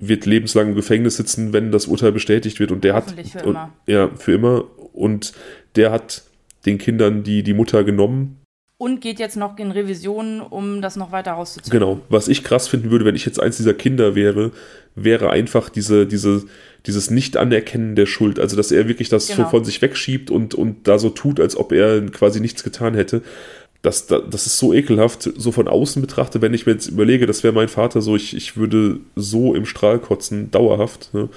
[0.00, 3.50] wird lebenslang im Gefängnis sitzen, wenn das Urteil bestätigt wird und der hat für und,
[3.50, 3.72] immer.
[3.86, 5.32] ja für immer und
[5.74, 6.22] der hat
[6.66, 8.38] den Kindern die die Mutter genommen
[8.78, 11.72] und geht jetzt noch in Revision, um das noch weiter rauszuziehen.
[11.72, 12.00] Genau.
[12.08, 14.52] Was ich krass finden würde, wenn ich jetzt eins dieser Kinder wäre,
[14.94, 16.44] wäre einfach diese, diese,
[16.86, 18.38] dieses Nicht-Anerkennen der Schuld.
[18.38, 19.44] Also, dass er wirklich das Genau.
[19.44, 22.94] so von sich wegschiebt und, und da so tut, als ob er quasi nichts getan
[22.94, 23.22] hätte.
[23.82, 27.26] Das, das, das ist so ekelhaft, so von außen betrachtet, wenn ich mir jetzt überlege,
[27.26, 31.12] das wäre mein Vater so, ich, ich würde so im Strahl kotzen, dauerhaft.
[31.14, 31.28] Ne?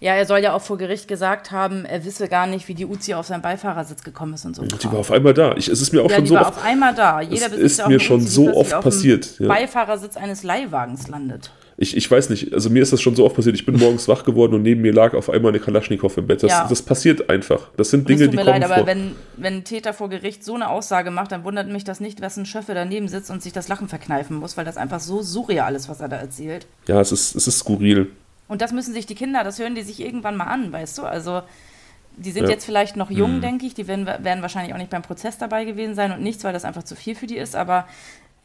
[0.00, 2.86] Ja, er soll ja auch vor Gericht gesagt haben, er wisse gar nicht, wie die
[2.86, 4.62] Uzi auf seinen Beifahrersitz gekommen ist und so.
[4.62, 5.54] Die war auf einmal da.
[5.56, 7.20] Ich, es ist mir auch ja, schon die so war oft, auf einmal da.
[7.20, 9.46] Jeder Es ist mir schon Uzi, die so oft passiert, ja.
[9.48, 11.50] Beifahrersitz eines Leihwagens landet.
[11.76, 13.54] Ich, ich weiß nicht, also mir ist das schon so oft passiert.
[13.56, 16.42] Ich bin morgens wach geworden und neben mir lag auf einmal eine Kalaschnikow im Bett.
[16.42, 16.66] Das, Ja.
[16.68, 17.68] das passiert einfach.
[17.76, 18.76] Das sind Und es Dinge, tut die mir kommen leid, vor.
[18.78, 22.00] aber wenn, wenn ein Täter vor Gericht so eine Aussage macht, dann wundert mich das
[22.00, 25.20] nicht, wessen Schöffe daneben sitzt und sich das Lachen verkneifen muss, weil das einfach so
[25.22, 26.66] surreal ist, was er da erzählt.
[26.86, 28.08] ja, es ist, es ist skurril.
[28.50, 31.04] Und das müssen sich die Kinder, das hören die sich irgendwann mal an, weißt du?
[31.04, 31.42] Also,
[32.16, 32.50] die sind Ja.
[32.50, 33.74] jetzt vielleicht noch jung, denke ich.
[33.74, 36.64] Die werden, werden wahrscheinlich auch nicht beim Prozess dabei gewesen sein und nichts, weil das
[36.64, 37.54] einfach zu viel für die ist.
[37.54, 37.86] Aber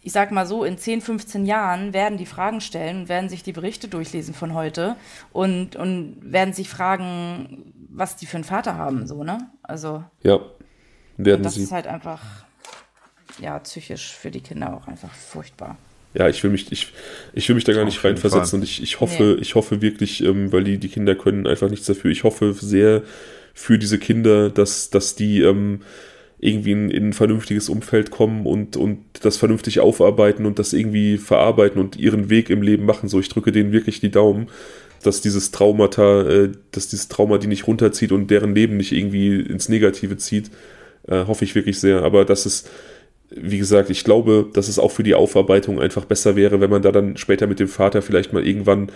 [0.02, 3.42] ich sag mal so, in 10, 15 Jahren werden die Fragen stellen und werden sich
[3.42, 4.96] die Berichte durchlesen von heute
[5.34, 9.50] und, und werden sich fragen, was die für einen Vater haben, so, ne?
[9.64, 10.40] Also, Ja,
[11.18, 11.64] werden das sie.
[11.64, 12.22] ist halt einfach,
[13.40, 15.78] ja, psychisch für die Kinder auch einfach furchtbar.
[16.18, 16.88] Ja, ich will mich, ich,
[17.34, 18.60] ich will mich da gar Auf nicht reinversetzen Fall.
[18.60, 21.88] und ich, ich hoffe, ich hoffe wirklich, ähm, weil die, die Kinder können einfach nichts
[21.88, 22.12] dafür.
[22.12, 23.04] Ich hoffe sehr
[23.54, 25.82] für diese Kinder, dass, dass die ähm,
[26.40, 31.18] irgendwie in, in ein vernünftiges Umfeld kommen und, und das vernünftig aufarbeiten und das irgendwie
[31.18, 33.10] verarbeiten und ihren Weg im Leben machen.
[33.10, 34.48] So, ich drücke denen wirklich die Daumen,
[35.04, 39.40] dass dieses Traumata, äh, dass dieses Trauma die nicht runterzieht und deren Leben nicht irgendwie
[39.40, 40.52] ins Negative zieht.
[41.08, 42.04] Äh, hoffe ich wirklich sehr.
[42.04, 42.70] Aber das ist,
[43.30, 46.82] wie gesagt, ich glaube, dass es auch für die Aufarbeitung einfach besser wäre, wenn man
[46.82, 48.92] da dann später mit dem Vater vielleicht mal irgendwann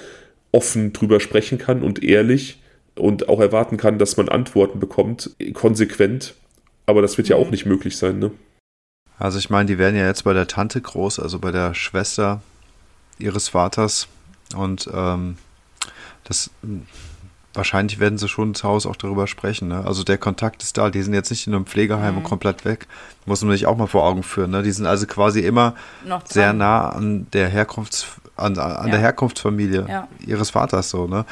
[0.52, 2.62] offen drüber sprechen kann und ehrlich
[2.96, 6.36] und auch erwarten kann, dass man Antworten bekommt, konsequent.
[6.86, 8.32] Aber das wird ja auch nicht möglich sein, ne?
[9.18, 12.42] Also ich meine, die werden ja jetzt bei der Tante groß, also bei der Schwester
[13.20, 14.08] ihres Vaters.
[14.56, 15.38] Und ähm,
[16.24, 16.50] das
[17.54, 19.70] wahrscheinlich werden sie schon zu Hause auch darüber sprechen.
[19.70, 19.84] Ne?
[19.86, 22.88] Also der Kontakt ist da, die sind jetzt nicht in einem Pflegeheim und komplett weg.
[23.26, 24.52] Muss man sich auch mal vor Augen führen.
[24.52, 24.62] Ne?
[24.64, 25.76] Die sind also quasi immer
[26.06, 28.06] Noch sehr nah an der Herkunfts
[28.38, 28.92] an, an Ja.
[28.92, 30.08] der Herkunftsfamilie Ja.
[30.26, 31.26] ihres Vaters so, ne?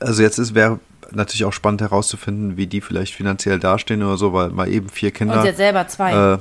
[0.00, 0.78] Also jetzt ist wäre
[1.12, 5.12] natürlich auch spannend herauszufinden, wie die vielleicht finanziell dastehen oder so, weil mal eben vier
[5.12, 6.34] Kinder Und hat selber zwei.
[6.34, 6.38] äh,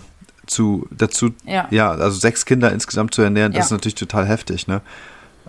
[0.48, 1.68] zu dazu Ja.
[1.72, 1.92] ja.
[1.92, 4.82] also sechs Kinder insgesamt zu ernähren, das ist natürlich total heftig, ne?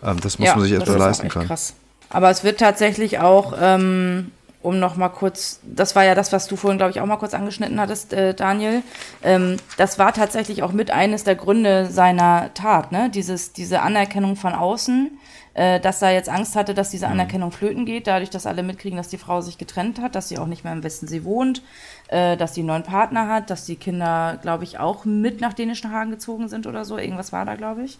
[0.03, 1.49] Ähm, das muss man sich erstmal leisten können.
[1.49, 1.75] Krass.
[2.11, 4.33] Aber es wird tatsächlich auch, ähm,
[4.63, 7.17] um noch mal kurz, das war ja das, was du vorhin, glaube ich, auch mal
[7.19, 8.83] kurz angeschnitten hattest, äh, Daniel.
[9.23, 13.11] Ähm, das war tatsächlich auch mit eines der Gründe seiner Tat, ne?
[13.11, 15.19] Dieses, diese Anerkennung von außen,
[15.59, 16.93] äh, dass er jetzt Angst hatte, dass Mhm.
[16.93, 20.29] diese Anerkennung flöten geht, dadurch, dass alle mitkriegen, dass die Frau sich getrennt hat, dass
[20.29, 21.63] sie auch nicht mehr im Westen sie wohnt,
[22.09, 25.55] äh, dass sie einen neuen Partner hat, dass die Kinder, glaube ich, auch mit nach
[25.55, 26.99] dänischen Hagen gezogen sind oder so.
[26.99, 27.99] Irgendwas war da, glaube ich.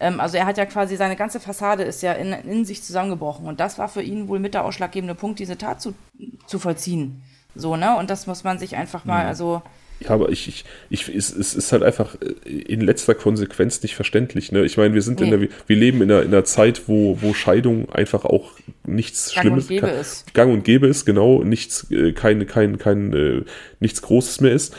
[0.00, 3.46] Ähm, also er hat ja quasi, seine ganze Fassade ist ja in, in sich zusammengebrochen.
[3.46, 5.94] Und das war für ihn wohl mit der ausschlaggebende Punkt, diese Tat zu,
[6.46, 7.22] zu vollziehen.
[7.54, 7.96] So, ne?
[7.96, 9.28] Und das muss man sich einfach mal, Mhm.
[9.28, 9.62] also,
[10.00, 13.94] Ja, aber ich, ich, ich es, es ist halt einfach äh, in letzter Konsequenz nicht
[13.94, 14.52] verständlich.
[14.52, 14.64] Ne?
[14.64, 15.36] Ich meine, wir sind in Nee.
[15.38, 18.52] der, wir leben in einer, in einer Zeit, wo, wo Scheidung einfach auch
[18.86, 20.34] nichts Gang Schlimmes und gäbe ka- ist.
[20.34, 23.42] Gang und gäbe ist, genau, nichts, äh, kein, kein, kein, äh,
[23.80, 24.74] nichts Großes mehr ist.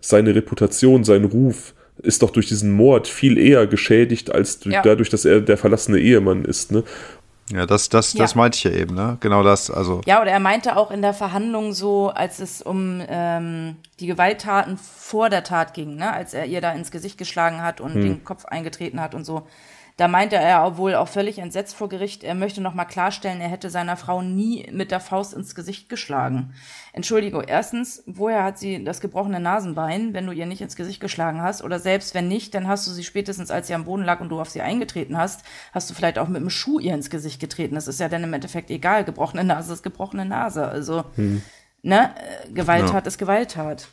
[0.00, 4.80] Seine Reputation, sein Ruf ist doch durch diesen Mord viel eher geschädigt, als Ja.
[4.82, 6.72] dadurch, dass er der verlassene Ehemann ist.
[6.72, 6.82] Ne?
[7.50, 8.36] Ja, das, das, das Ja.
[8.36, 9.16] meinte ich ja eben, ne?
[9.20, 13.02] Genau das, also Ja, oder er meinte auch in der Verhandlung so, als es um
[13.08, 16.12] ähm, die Gewalttaten vor der Tat ging, ne?
[16.12, 19.46] als er ihr da ins Gesicht geschlagen hat und den Kopf eingetreten hat und so.
[20.00, 23.50] Da meinte er auch wohl auch völlig entsetzt vor Gericht, er möchte nochmal klarstellen, er
[23.50, 26.54] hätte seiner Frau nie mit der Faust ins Gesicht geschlagen.
[26.94, 31.42] Entschuldigung, erstens, woher hat sie das gebrochene Nasenbein, wenn du ihr nicht ins Gesicht geschlagen
[31.42, 31.62] hast?
[31.62, 34.30] Oder selbst wenn nicht, dann hast du sie spätestens, als sie am Boden lag und
[34.30, 35.42] du auf sie eingetreten hast,
[35.72, 37.74] hast du vielleicht auch mit dem Schuh ihr ins Gesicht getreten.
[37.74, 39.04] Das ist ja dann im Endeffekt egal.
[39.04, 40.66] Gebrochene Nase ist gebrochene Nase.
[40.66, 41.04] Also,
[41.82, 43.88] ne, äh, Gewalttat ist Gewalttat.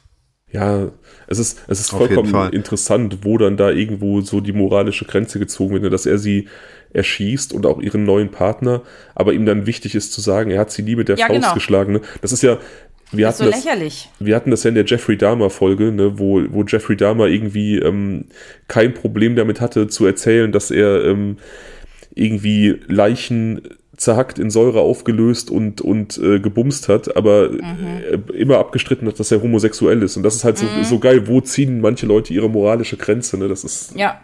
[0.51, 0.91] Ja,
[1.27, 5.73] es ist, es ist vollkommen interessant, wo dann da irgendwo so die moralische Grenze gezogen
[5.73, 6.47] wird, ne, dass er sie
[6.93, 8.81] erschießt und auch ihren neuen Partner,
[9.13, 11.49] aber ihm dann wichtig ist zu sagen, er hat sie nie mit der Ja, Faust
[11.49, 11.53] genau.
[11.53, 11.93] geschlagen.
[11.93, 12.01] Ne?
[12.21, 12.59] Das ist ja,
[13.11, 14.09] wir Das ist hatten so das, lächerlich.
[14.19, 18.25] wir hatten das ja in der Jeffrey Dahmer-Folge, ne, wo, wo Jeffrey Dahmer irgendwie ähm,
[18.69, 21.37] kein Problem damit hatte, zu erzählen, dass er ähm,
[22.15, 23.61] irgendwie Leichen
[23.97, 29.31] zerhackt, in Säure aufgelöst und, und äh, gebumst hat, aber äh, immer abgestritten hat, dass
[29.31, 30.15] er homosexuell ist.
[30.17, 33.47] Und das ist halt so, so geil, wo ziehen manche Leute ihre moralische Grenze, ne?
[33.47, 34.19] Das ist, Ja.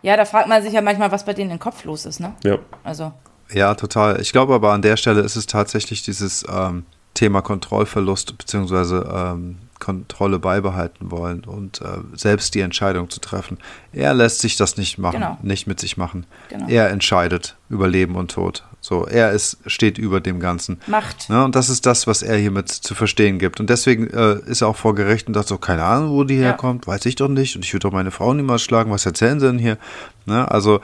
[0.00, 2.32] Ja, da fragt man sich ja manchmal, was bei denen im Kopf los ist, ne?
[2.44, 2.58] ja.
[2.84, 3.12] Also,
[3.52, 4.20] Ja, total.
[4.20, 9.58] Ich glaube aber an der Stelle ist es tatsächlich dieses ähm, Thema Kontrollverlust beziehungsweise ähm,
[9.80, 13.58] Kontrolle beibehalten wollen und äh, selbst die Entscheidung zu treffen.
[13.92, 15.38] Er lässt sich das nicht machen, genau.
[15.42, 16.26] nicht mit sich machen.
[16.48, 16.68] Genau.
[16.68, 18.64] Er entscheidet über Leben und Tod.
[18.88, 20.80] So, er ist, steht über dem Ganzen.
[20.86, 21.28] Macht.
[21.28, 23.60] Ne, und das ist das, was er hiermit zu verstehen gibt.
[23.60, 26.36] Und deswegen äh, ist er auch vor Gericht und sagt so, keine Ahnung, wo die
[26.36, 26.44] ja.
[26.44, 27.54] herkommt, weiß ich doch nicht.
[27.54, 28.90] Und ich würde doch meine Frau niemals schlagen.
[28.90, 29.76] Was erzählen sie denn hier?
[30.24, 30.80] Ne, also,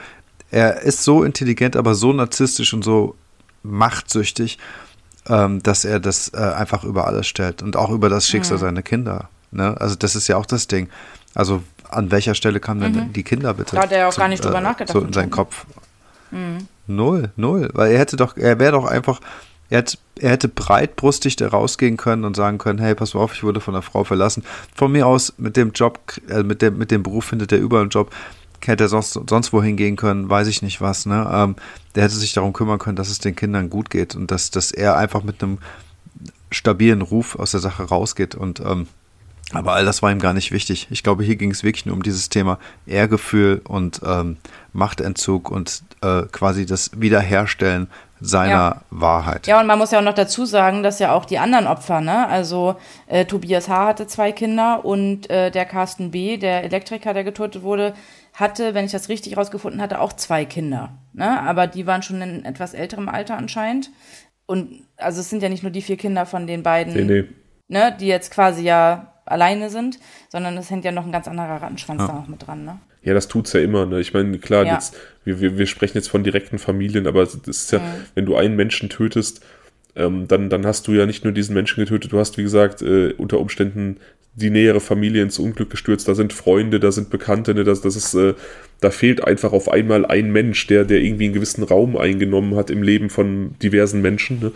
[0.51, 3.15] er ist so intelligent, aber so narzisstisch und so
[3.63, 4.59] machtsüchtig,
[5.27, 8.61] ähm, dass er das äh, einfach über alles stellt und auch über das Schicksal mhm.
[8.61, 9.29] seiner Kinder.
[9.49, 9.75] Ne?
[9.81, 10.89] Also das ist ja auch das Ding.
[11.33, 13.13] Also an welcher Stelle kamen denn mhm.
[13.13, 13.77] die Kinder bitte?
[13.77, 14.93] Da hat er auch zu, gar nicht drüber äh, nachgedacht.
[14.93, 15.65] So in seinen Kopf.
[16.29, 16.67] Mhm.
[16.87, 17.69] Null, null.
[17.73, 19.19] Weil er hätte doch, er wäre doch einfach,
[19.69, 23.33] er, hat, er hätte breitbrustig da rausgehen können und sagen können, hey, pass mal auf,
[23.33, 24.43] ich wurde von einer Frau verlassen.
[24.75, 27.83] Von mir aus, mit dem Job, äh, mit, dem, mit dem Beruf findet er überall
[27.83, 28.11] einen Job
[28.67, 31.05] hätte er sonst, sonst wohin gehen können, weiß ich nicht was.
[31.05, 31.29] Ne?
[31.31, 31.55] Ähm,
[31.93, 34.71] der hätte sich darum kümmern können, dass es den Kindern gut geht und dass, dass
[34.71, 35.59] er einfach mit einem
[36.51, 38.35] stabilen Ruf aus der Sache rausgeht.
[38.35, 38.87] Und ähm,
[39.57, 40.87] aber all das war ihm gar nicht wichtig.
[40.89, 44.37] Ich glaube, hier ging es wirklich nur um dieses Thema Ehrgefühl und ähm,
[44.73, 47.87] Machtentzug und äh, quasi das Wiederherstellen
[48.21, 48.81] seiner ja.
[48.89, 49.47] Wahrheit.
[49.47, 52.01] Ja, und man muss ja auch noch dazu sagen, dass ja auch die anderen Opfer,
[52.01, 52.27] ne?
[52.27, 52.75] Also
[53.07, 53.87] äh, Tobias H.
[53.87, 57.93] hatte zwei Kinder und äh, der Carsten B., der Elektriker, der getötet wurde,
[58.33, 60.97] hatte, wenn ich das richtig rausgefunden hatte, auch zwei Kinder.
[61.13, 61.41] Ne?
[61.41, 63.91] Aber die waren schon in etwas älterem Alter anscheinend.
[64.45, 67.29] Und also es sind ja nicht nur die vier Kinder von den beiden, nee, nee.
[67.67, 69.99] Ne, die jetzt quasi ja alleine sind,
[70.29, 72.07] sondern es hängt ja noch ein ganz anderer Rattenschwanz ja.
[72.07, 72.63] da noch mit dran.
[72.63, 72.79] Ne?
[73.03, 73.85] Ja, das tut's ja immer.
[73.85, 73.99] Ne?
[73.99, 74.73] Ich meine, klar, ja.
[74.73, 77.83] jetzt, wir, wir, wir sprechen jetzt von direkten Familien, aber es ist ja, mhm.
[78.13, 79.43] wenn du einen Menschen tötest,
[79.95, 82.81] ähm, dann, dann hast du ja nicht nur diesen Menschen getötet, du hast, wie gesagt,
[82.81, 83.97] äh, unter Umständen
[84.35, 87.95] die nähere Familie ins Unglück gestürzt, da sind Freunde, da sind Bekannte, ne, das, das
[87.95, 88.33] ist, äh,
[88.81, 92.69] da fehlt einfach auf einmal ein Mensch, der, der irgendwie einen gewissen Raum eingenommen hat
[92.69, 94.39] im Leben von diversen Menschen.
[94.41, 94.51] Ne?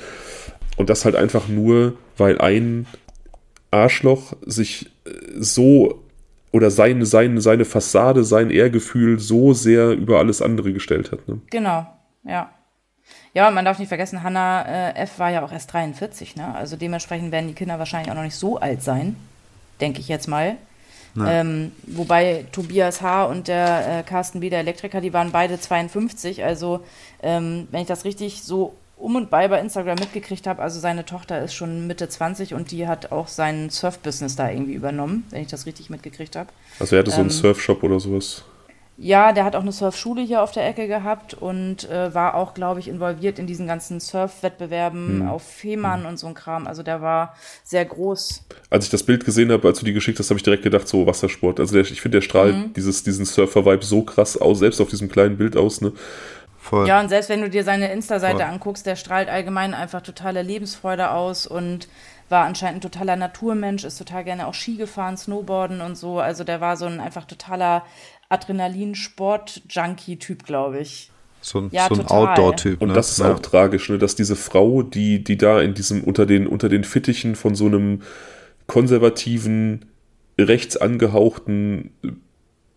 [0.76, 2.88] Und das halt einfach nur, weil ein
[3.72, 5.10] Arschloch sich äh,
[5.40, 6.04] so
[6.52, 11.28] oder seine, seine, seine Fassade, sein Ehrgefühl so sehr über alles andere gestellt hat.
[11.28, 11.40] Ne?
[11.52, 11.86] Genau,
[12.24, 12.52] ja.
[13.36, 15.20] Ja, und man darf nicht vergessen, Hannah äh, F.
[15.20, 16.56] war ja auch erst 43, ne?
[16.56, 19.16] Also dementsprechend werden die Kinder wahrscheinlich auch noch nicht so alt sein
[19.80, 20.58] denke ich jetzt mal.
[21.18, 23.26] Ähm, wobei Tobias H.
[23.26, 26.46] und der äh, Carsten B., der Elektriker, die waren beide 52.
[26.46, 26.82] Also,
[27.22, 31.06] ähm, wenn ich das richtig so um und bei bei Instagram mitgekriegt habe, also seine
[31.06, 35.42] Tochter ist schon Mitte 20 und die hat auch sein Surf-Business da irgendwie übernommen, wenn
[35.42, 36.50] ich das richtig mitgekriegt habe.
[36.80, 38.44] Also er hatte ähm, so einen ähm, Surfshop oder sowas.
[39.02, 42.54] Ja, der hat auch eine Surfschule hier auf der Ecke gehabt und äh, war auch,
[42.54, 45.30] glaube ich, involviert in diesen ganzen Surfwettbewerben hm.
[45.30, 46.10] auf Fehmarn hm.
[46.10, 46.68] und so ein Kram.
[46.68, 47.34] Also der war
[47.64, 48.44] sehr groß.
[48.70, 50.86] Als ich das Bild gesehen habe, als du die geschickt hast, habe ich direkt gedacht,
[50.86, 51.62] so Wassersport.
[51.62, 52.74] Also der, ich finde, der strahlt mhm.
[52.74, 55.94] dieses, diesen Surfer-Vibe so krass aus, selbst auf diesem kleinen Bild aus, ne?
[56.70, 56.88] Voll.
[56.88, 61.10] Ja, und selbst wenn du dir seine Insta-Seite anguckst, der strahlt allgemein einfach totale Lebensfreude
[61.10, 61.88] aus und
[62.30, 66.20] war anscheinend ein totaler Naturmensch, ist total gerne auch Ski gefahren, Snowboarden und so.
[66.20, 67.84] Also der war so ein einfach totaler
[68.30, 71.10] Adrenalin-Sport-Junkie-Typ, glaube ich.
[71.42, 72.84] So ein, ja, so ein Outdoor-Typ.
[72.84, 72.94] Und ne?
[72.94, 73.34] das ist ja.
[73.34, 73.98] auch tragisch, ne?
[73.98, 77.66] dass diese Frau, die, die da in diesem, unter den, unter den Fittichen von so
[77.66, 78.04] einem
[78.68, 79.86] konservativen,
[80.38, 81.96] rechts angehauchten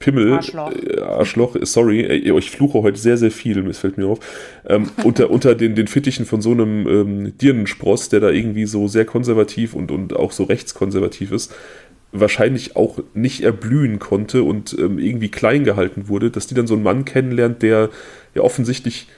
[0.02, 4.06] Pimmel, Arschloch, äh, Arschloch sorry, äh, ich fluche heute sehr, sehr viel, es fällt mir
[4.06, 4.18] auf,
[4.68, 8.88] ähm, unter, unter den, den Fittichen von so einem ähm, Dirnenspross, der da irgendwie so
[8.88, 11.54] sehr konservativ und, und auch so rechtskonservativ ist,
[12.12, 16.74] wahrscheinlich auch nicht erblühen konnte und ähm, irgendwie klein gehalten wurde, dass die dann so
[16.74, 17.88] einen Mann kennenlernt, der
[18.34, 19.08] ja offensichtlich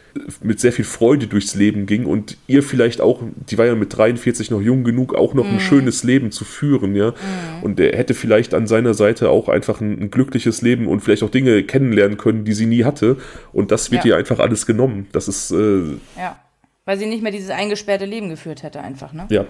[0.42, 3.96] mit sehr viel Freude durchs Leben ging und ihr vielleicht auch, die war ja mit
[3.96, 5.48] 43 noch jung genug, auch noch mm.
[5.48, 5.60] ein mhm.
[5.60, 7.10] schönes Leben zu führen, ja.
[7.10, 7.64] Mm.
[7.64, 11.22] Und er hätte vielleicht an seiner Seite auch einfach ein, ein, glückliches Leben und vielleicht
[11.24, 13.16] auch Dinge kennenlernen können, die sie nie hatte.
[13.52, 14.10] Und das wird ja.
[14.12, 15.08] ihr einfach alles genommen.
[15.12, 15.50] Das ist.
[15.50, 16.38] Äh, ja.
[16.84, 19.26] Weil sie nicht mehr dieses eingesperrte Leben geführt hätte, einfach, ne?
[19.30, 19.46] Ja.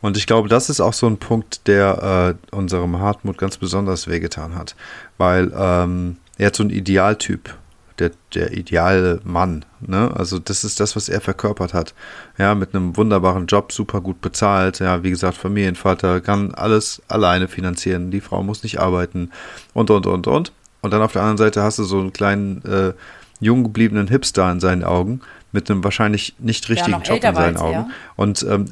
[0.00, 4.06] Und ich glaube, das ist auch so ein Punkt, der äh, unserem Hartmut ganz besonders
[4.06, 4.76] wehgetan hat.
[5.18, 7.56] Weil ähm, er hat so ein Idealtyp,
[7.98, 9.64] der, der ideale Mann.
[9.80, 10.10] Ne?
[10.14, 11.94] Also das ist das, was er verkörpert hat.
[12.38, 14.78] Ja, mit einem wunderbaren Job, super gut bezahlt.
[14.80, 18.10] Ja, wie gesagt, Familienvater kann alles alleine finanzieren.
[18.10, 19.30] Die Frau muss nicht arbeiten
[19.72, 20.52] und, und, und, und.
[20.82, 22.92] Und dann auf der anderen Seite hast du so einen kleinen, äh,
[23.40, 25.20] jung gebliebenen Hipster in seinen Augen
[25.52, 27.74] mit einem wahrscheinlich nicht richtigen Job in seinen Augen.
[27.74, 27.90] Er.
[28.16, 28.70] Und ähm,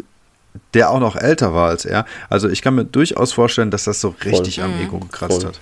[0.74, 2.04] der auch noch älter war als er.
[2.28, 4.64] Also ich kann mir durchaus vorstellen, dass das so richtig Voll.
[4.64, 5.48] am Ego gekratzt Voll.
[5.48, 5.60] hat.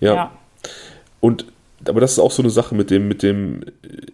[0.00, 0.14] Ja.
[0.14, 0.30] ja.
[1.20, 1.46] Und
[1.86, 3.60] aber das ist auch so eine Sache mit dem, mit dem,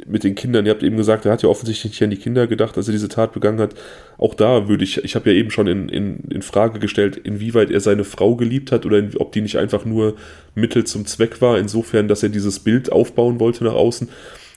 [0.06, 0.66] mit den Kindern.
[0.66, 2.92] Ihr habt eben gesagt, er hat ja offensichtlich nicht an die Kinder gedacht, als er
[2.92, 3.74] diese Tat begangen hat.
[4.18, 7.70] Auch da würde ich, ich habe ja eben schon in, in, in Frage gestellt, inwieweit
[7.70, 10.14] er seine Frau geliebt hat oder in, ob die nicht einfach nur
[10.54, 14.08] Mittel zum Zweck war, insofern, dass er dieses Bild aufbauen wollte nach außen.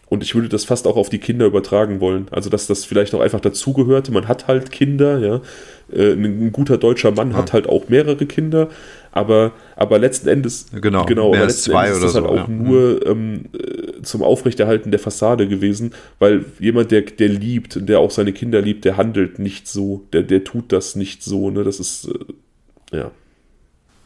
[0.09, 2.27] Und ich würde das fast auch auf die Kinder übertragen wollen.
[2.31, 4.11] Also, dass das vielleicht auch einfach dazugehörte.
[4.11, 5.41] Man hat halt Kinder, ja.
[5.93, 7.37] Äh, ein guter deutscher Mann ja.
[7.37, 8.69] hat halt auch mehrere Kinder,
[9.11, 12.47] aber, aber letzten Endes, genau, genau aber letzten Endes ist das halt so, auch ja.
[12.47, 17.99] nur ähm, äh, zum Aufrechterhalten der Fassade gewesen, weil jemand, der, der liebt und der
[17.99, 21.63] auch seine Kinder liebt, der handelt nicht so, der, der tut das nicht so, ne,
[21.63, 22.09] das ist,
[22.91, 23.11] äh, ja.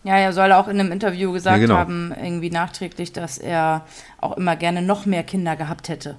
[0.05, 1.75] Ja, er soll auch in einem Interview gesagt Ja, genau.
[1.75, 3.85] haben, irgendwie nachträglich, dass er
[4.19, 6.17] auch immer gerne noch mehr Kinder gehabt hätte.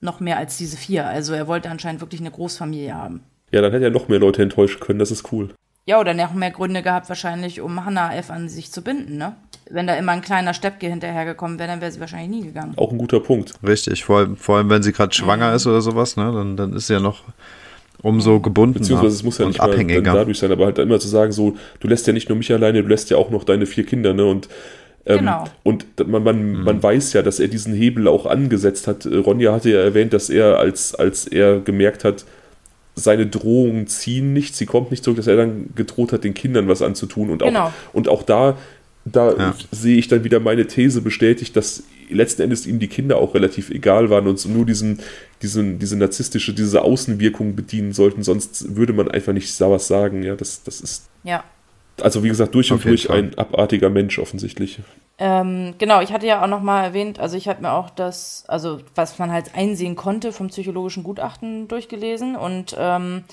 [0.00, 1.06] Noch mehr als diese vier.
[1.06, 3.22] Also er wollte anscheinend wirklich eine Großfamilie haben.
[3.52, 5.50] Ja, dann hätte er noch mehr Leute enttäuschen können, das ist cool.
[5.86, 8.30] Ja, oder noch mehr Gründe gehabt, wahrscheinlich, um Hannah F.
[8.30, 9.34] an sich zu binden, ne?
[9.70, 12.74] Wenn da immer ein kleiner Steppke hinterhergekommen wäre, dann wäre sie wahrscheinlich nie gegangen.
[12.76, 13.54] Auch ein guter Punkt.
[13.66, 15.56] Richtig, vor allem, vor allem wenn sie gerade schwanger Mhm.
[15.56, 17.22] ist oder sowas, ne, dann, dann ist sie ja noch
[18.02, 20.00] umso gebundener Beziehungsweise es muss ja nicht mal abhängiger.
[20.12, 22.82] dadurch sein, aber halt immer zu sagen, so, du lässt ja nicht nur mich alleine,
[22.82, 24.24] du lässt ja auch noch deine vier Kinder, ne?
[24.26, 24.48] Und,
[25.06, 25.44] ähm, Genau.
[25.62, 26.64] und man, man, Mhm.
[26.64, 29.06] man weiß ja, dass er diesen Hebel auch angesetzt hat.
[29.06, 32.24] Äh, Ronja hatte ja erwähnt, dass er, als, als er gemerkt hat,
[33.00, 36.68] seine Drohungen ziehen nicht, sie kommt nicht zurück, dass er dann gedroht hat, den Kindern
[36.68, 37.30] was anzutun.
[37.30, 37.72] Und auch, Genau.
[37.92, 38.56] und auch da,
[39.04, 39.54] da Ja.
[39.72, 43.70] sehe ich dann wieder meine These bestätigt, dass letzten Endes ihm die Kinder auch relativ
[43.70, 44.98] egal waren und nur diesen,
[45.42, 50.22] diesen, diese narzisstische, diese Außenwirkung bedienen sollten, sonst würde man einfach nicht was sagen.
[50.22, 51.44] Ja, das, das ist, Ja.
[52.02, 53.18] Also wie gesagt, durch und durch Fall.
[53.18, 54.80] ein abartiger Mensch offensichtlich.
[55.18, 58.44] Ähm, genau, ich hatte ja auch noch mal erwähnt, also ich habe mir auch das,
[58.48, 63.24] also was man halt einsehen konnte vom psychologischen Gutachten durchgelesen und ähm,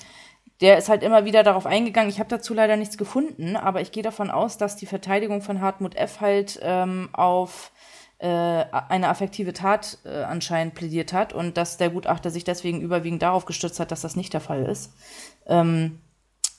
[0.60, 2.10] der ist halt immer wieder darauf eingegangen.
[2.10, 5.60] Ich habe dazu leider nichts gefunden, aber ich gehe davon aus, dass die Verteidigung von
[5.60, 6.20] Hartmut F.
[6.20, 7.70] halt ähm, auf
[8.18, 13.22] äh, eine affektive Tat äh, anscheinend plädiert hat und dass der Gutachter sich deswegen überwiegend
[13.22, 14.92] darauf gestützt hat, dass das nicht der Fall ist.
[15.46, 16.00] Ähm,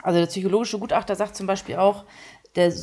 [0.01, 2.05] also der psychologische Gutachter sagt zum Beispiel auch,
[2.55, 2.73] der,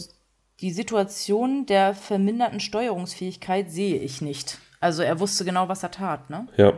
[0.60, 4.58] die Situation der verminderten Steuerungsfähigkeit sehe ich nicht.
[4.80, 6.46] Also er wusste genau, was er tat, ne?
[6.56, 6.72] Ja,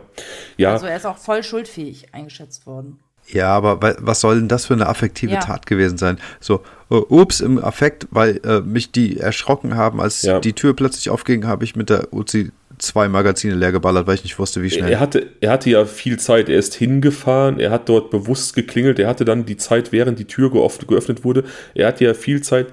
[0.57, 2.99] ja, Also er ist auch voll schuldfähig eingeschätzt worden.
[3.27, 5.39] Ja, aber wa- was soll denn das für eine affektive Ja.
[5.39, 6.17] Tat gewesen sein?
[6.39, 10.39] So, äh, ups, im Affekt, weil äh, mich die erschrocken haben, als Ja.
[10.39, 14.23] die Tür plötzlich aufging, habe ich mit der Uzi zwei Magazine leer geballert, weil ich
[14.23, 14.91] nicht wusste, wie schnell.
[14.91, 16.49] Er hatte, er hatte ja viel Zeit.
[16.49, 20.25] Er ist hingefahren, er hat dort bewusst geklingelt, er hatte dann die Zeit, während die
[20.25, 21.43] Tür geöffnet wurde.
[21.75, 22.67] Er hatte ja viel Zeit,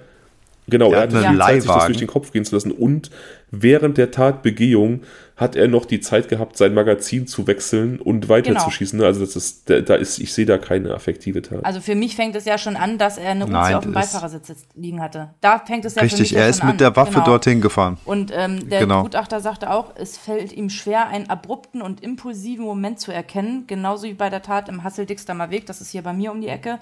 [0.68, 2.72] genau, Er er hat hatte viel Zeit, sich das durch den Kopf gehen zu lassen.
[2.72, 3.10] Und
[3.50, 5.02] während der Tatbegehung
[5.36, 9.02] hat er noch die Zeit gehabt, sein Magazin zu wechseln und weiterzuschießen.
[9.02, 11.62] Also das ist, da da ist, ich sehe da keine affektive Tat.
[11.62, 13.92] Also für mich fängt es ja schon an, dass er eine Uzi Nein, auf dem
[13.92, 15.34] Beifahrersitz liegen hatte.
[15.42, 16.78] Da fängt es ja für mich Richtig, ja er ist mit an.
[16.78, 17.24] der Waffe Genau.
[17.26, 17.98] dorthin gefahren.
[18.06, 19.02] Und ähm, der Genau.
[19.02, 24.06] Gutachter sagte auch, es fällt ihm schwer, einen abrupten und impulsiven Moment zu erkennen, genauso
[24.06, 26.78] wie bei der Tat im Hassel-Dixdamer Weg, das ist hier bei mir um die Ecke.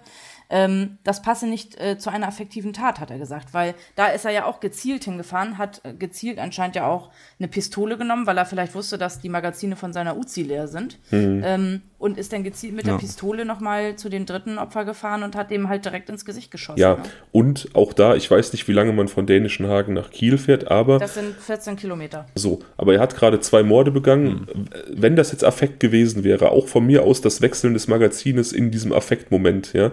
[0.50, 4.24] Ähm, das passe nicht äh, zu einer affektiven Tat, hat er gesagt, weil da ist
[4.24, 8.38] er ja auch gezielt hingefahren, hat äh, gezielt anscheinend ja auch eine Pistole genommen, weil
[8.38, 10.98] er vielleicht wusste, dass die Magazine von seiner Uzi leer sind.
[11.44, 12.92] Ähm, und ist dann gezielt mit Ja.
[12.92, 16.50] der Pistole nochmal zu dem dritten Opfer gefahren und hat dem halt direkt ins Gesicht
[16.50, 16.78] geschossen.
[16.78, 17.02] ja, Ne?
[17.32, 20.70] und auch da, ich weiß nicht, wie lange man von Dänischen Hagen nach Kiel fährt,
[20.70, 22.26] aber Das sind 14 Kilometer.
[22.34, 24.46] So, aber er hat gerade zwei Morde begangen.
[24.92, 28.70] Wenn das jetzt Affekt gewesen wäre, auch von mir aus das Wechseln des Magazines in
[28.70, 29.90] diesem Affektmoment, ja.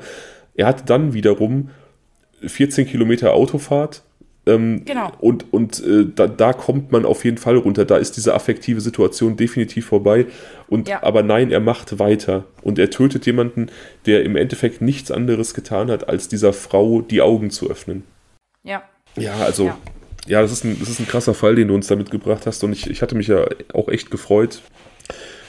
[0.55, 1.69] Er hatte dann wiederum
[2.45, 4.01] 14 Kilometer Autofahrt.
[4.47, 5.11] Ähm, Genau.
[5.19, 7.85] Und, und äh, da, da kommt man auf jeden Fall runter.
[7.85, 10.25] Da ist diese affektive Situation definitiv vorbei.
[10.67, 11.03] Und Ja.
[11.03, 12.45] aber nein, er macht weiter.
[12.63, 13.67] Und er tötet jemanden,
[14.05, 18.03] der im Endeffekt nichts anderes getan hat, als dieser Frau die Augen zu öffnen.
[18.63, 18.83] Ja.
[19.15, 19.77] Ja, also, Ja.
[20.27, 22.63] ja, das, ist ein, das ist ein krasser Fall, den du uns damit gebracht hast.
[22.63, 24.61] Und ich, ich hatte mich ja auch echt gefreut,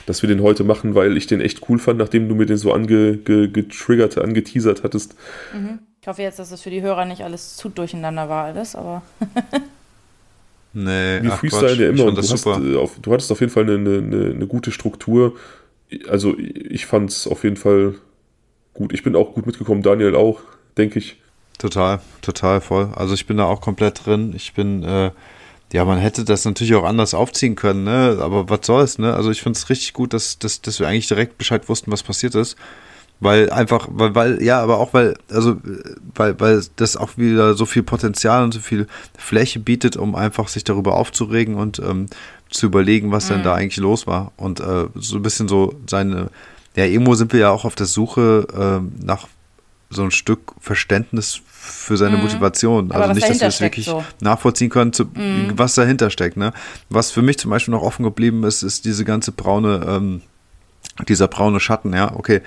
[0.05, 2.57] dass wir den heute machen, weil ich den echt cool fand, nachdem du mir den
[2.57, 5.15] so ange, ge, getriggert, angeteasert hattest.
[6.01, 9.01] Ich hoffe jetzt, dass es für die Hörer nicht alles zu durcheinander war, alles, aber
[10.73, 12.61] Nee, Wir freestylen ja ich immer fand und du, das hast, super.
[12.63, 15.35] äh, auf, du hattest auf jeden Fall eine, eine, eine gute Struktur.
[16.09, 17.95] Also ich fand es auf jeden Fall
[18.73, 18.91] gut.
[18.91, 20.41] Ich bin auch gut mitgekommen, Daniel auch,
[20.77, 21.17] denke ich.
[21.59, 22.89] Total, total voll.
[22.95, 24.33] Also ich bin da auch komplett drin.
[24.35, 25.11] Ich bin, äh,
[25.73, 28.19] ja, man hätte das natürlich auch anders aufziehen können, ne?
[28.21, 29.15] Aber was soll's, ne?
[29.15, 32.03] Also ich finde es richtig gut, dass, dass, dass wir eigentlich direkt Bescheid wussten, was
[32.03, 32.55] passiert ist.
[33.19, 37.55] Weil einfach, weil, weil, ja, aber auch weil, also, äh, weil, weil das auch wieder
[37.55, 38.85] so viel Potenzial und so viel
[39.17, 42.05] Fläche bietet, um einfach sich darüber aufzuregen und ähm,
[42.51, 44.31] zu überlegen, was denn da eigentlich los war.
[44.37, 46.29] Und äh, so ein bisschen so seine,
[46.75, 49.27] ja, irgendwo sind wir ja auch auf der Suche ähm, nach
[49.93, 52.91] so ein Stück Verständnis für seine Motivation.
[52.91, 54.03] Aber also nicht, dass wir es wirklich so.
[54.19, 55.05] nachvollziehen können, zu,
[55.55, 56.37] was dahinter steckt.
[56.37, 56.53] Ne?
[56.89, 60.21] Was für mich zum Beispiel noch offen geblieben ist, ist diese ganze braune, ähm,
[61.07, 62.41] dieser braune Schatten, ja, okay.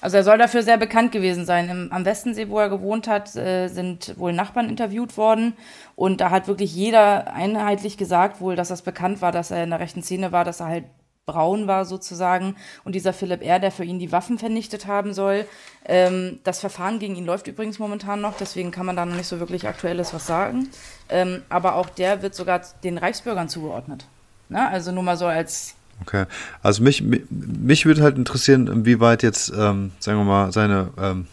[0.00, 1.68] Also er soll dafür sehr bekannt gewesen sein.
[1.68, 5.54] Im, am Westensee, wo er gewohnt hat, äh, sind wohl Nachbarn interviewt worden.
[5.94, 9.70] Und da hat wirklich jeder einheitlich gesagt, wohl, dass das bekannt war, dass er in
[9.70, 10.84] der rechten Szene war, dass er halt
[11.26, 12.54] braun war sozusagen
[12.84, 15.44] und dieser Philipp R., der für ihn die Waffen vernichtet haben soll.
[15.84, 19.26] Ähm, das Verfahren gegen ihn läuft übrigens momentan noch, deswegen kann man da noch nicht
[19.26, 20.68] so wirklich Aktuelles was sagen.
[21.08, 24.06] Ähm, aber auch der wird sogar den Reichsbürgern zugeordnet.
[24.48, 26.26] Na, also nur mal so als Okay.
[26.62, 31.26] Also mich, mich, mich würde halt interessieren, inwieweit jetzt, ähm, sagen wir mal, seine, ähm,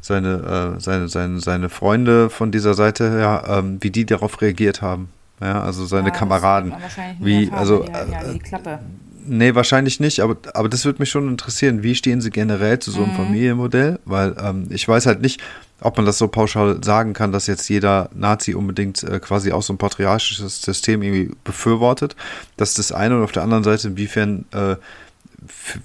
[0.00, 4.80] seine, äh, seine, seine, seine Freunde von dieser Seite, ja, ähm, wie die darauf reagiert
[4.80, 5.08] haben.
[5.40, 6.72] Ja, also seine ja, Kameraden.
[7.20, 8.80] Wie, also, ja, ja, die Klappe.
[9.26, 11.82] Nee, wahrscheinlich nicht, aber, aber das würde mich schon interessieren.
[11.82, 13.16] Wie stehen Sie generell zu so einem mhm.
[13.16, 13.98] Familienmodell?
[14.04, 15.40] Weil ähm, ich weiß halt nicht,
[15.80, 19.62] ob man das so pauschal sagen kann, dass jetzt jeder Nazi unbedingt äh, quasi auch
[19.62, 22.16] so ein patriarchisches System irgendwie befürwortet.
[22.56, 24.76] Das ist das eine und auf der anderen Seite, inwiefern äh,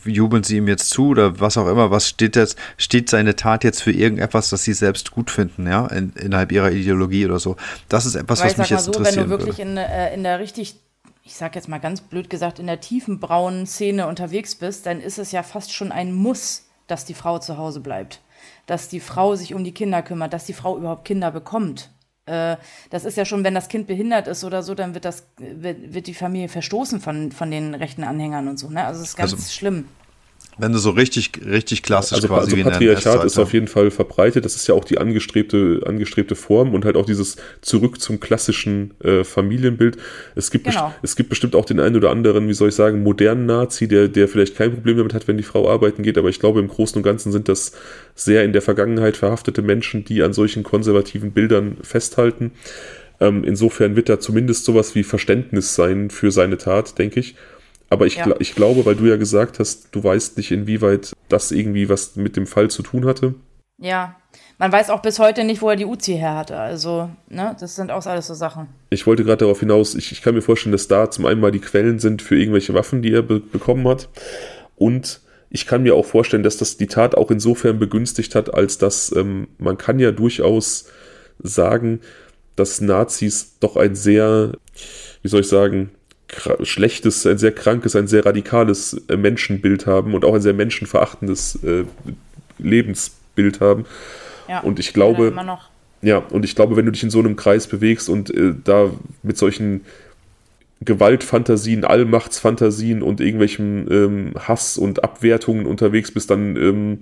[0.06, 3.64] jubeln sie ihm jetzt zu oder was auch immer, was steht jetzt, steht seine Tat
[3.64, 7.56] jetzt für irgendetwas, das sie selbst gut finden, ja, in, innerhalb ihrer Ideologie oder so.
[7.88, 10.40] Das ist etwas, was mich jetzt so, interessieren Wenn du wirklich in, äh, in der
[10.40, 10.76] richtig
[11.30, 15.00] ich sag jetzt mal ganz blöd gesagt, in der tiefen braunen Szene unterwegs bist, dann
[15.00, 18.20] ist es ja fast schon ein Muss, dass die Frau zu Hause bleibt.
[18.66, 21.92] Dass die Frau sich um die Kinder kümmert, dass die Frau überhaupt Kinder bekommt.
[22.30, 22.58] Äh,
[22.90, 25.94] das ist ja schon, wenn das Kind behindert ist oder so, dann wird das, wird,
[25.94, 28.70] wird die Familie verstoßen von, von den rechten Anhängern und so.
[28.70, 28.86] Ne?
[28.86, 29.86] Also es ist ganz also, schlimm.
[30.60, 34.44] Wenn du so richtig, richtig klassisch also, quasi also Patriarchat ist auf jeden Fall verbreitet.
[34.44, 38.92] Das ist ja auch die angestrebte, angestrebte Form und halt auch dieses zurück zum klassischen
[39.02, 39.98] äh, Familienbild.
[40.36, 40.94] Es gibt, genau.
[41.02, 44.10] es gibt bestimmt auch den einen oder anderen, wie soll ich sagen, modernen Nazi, der,
[44.10, 46.18] der vielleicht kein Problem damit hat, wenn die Frau arbeiten geht.
[46.18, 47.72] Aber ich glaube, im Großen und Ganzen sind das
[48.14, 52.52] sehr in der Vergangenheit verhaftete Menschen, die an solchen konservativen Bildern festhalten.
[53.22, 57.36] Ähm, insofern wird da zumindest sowas wie Verständnis sein für seine Tat, denke ich.
[57.90, 58.36] Aber ich, ja.
[58.40, 62.36] ich glaube, weil du ja gesagt hast, du weißt nicht, inwieweit das irgendwie was mit
[62.36, 63.34] dem Fall zu tun hatte.
[63.82, 64.16] Ja,
[64.58, 66.60] man weiß auch bis heute nicht, wo er die Uzi her hatte.
[66.60, 68.68] Also, ne, das sind auch alles so Sachen.
[68.90, 71.52] Ich wollte gerade darauf hinaus, ich, ich kann mir vorstellen, dass da zum einen mal
[71.52, 74.10] die Quellen sind für irgendwelche Waffen, die er be bekommen hat.
[74.76, 78.78] Und ich kann mir auch vorstellen, dass das die Tat auch insofern begünstigt hat, als
[78.78, 80.90] dass ähm, man kann ja durchaus
[81.42, 82.02] sagen,
[82.56, 84.52] dass Nazis doch ein sehr,
[85.22, 85.92] wie soll ich sagen,
[86.64, 91.64] schlechtes, ein sehr krankes, ein sehr radikales äh, Menschenbild haben und auch ein sehr menschenverachtendes
[91.64, 91.86] äh,
[92.58, 93.86] Lebensbild haben.
[94.48, 95.34] Ja, und ich glaube,
[96.02, 98.90] ja, und ich glaube, wenn du dich in so einem Kreis bewegst und äh, da
[99.22, 99.82] mit solchen
[100.82, 107.00] Gewaltfantasien, Allmachtsfantasien und irgendwelchen ähm, Hass und Abwertungen unterwegs bist, dann ähm,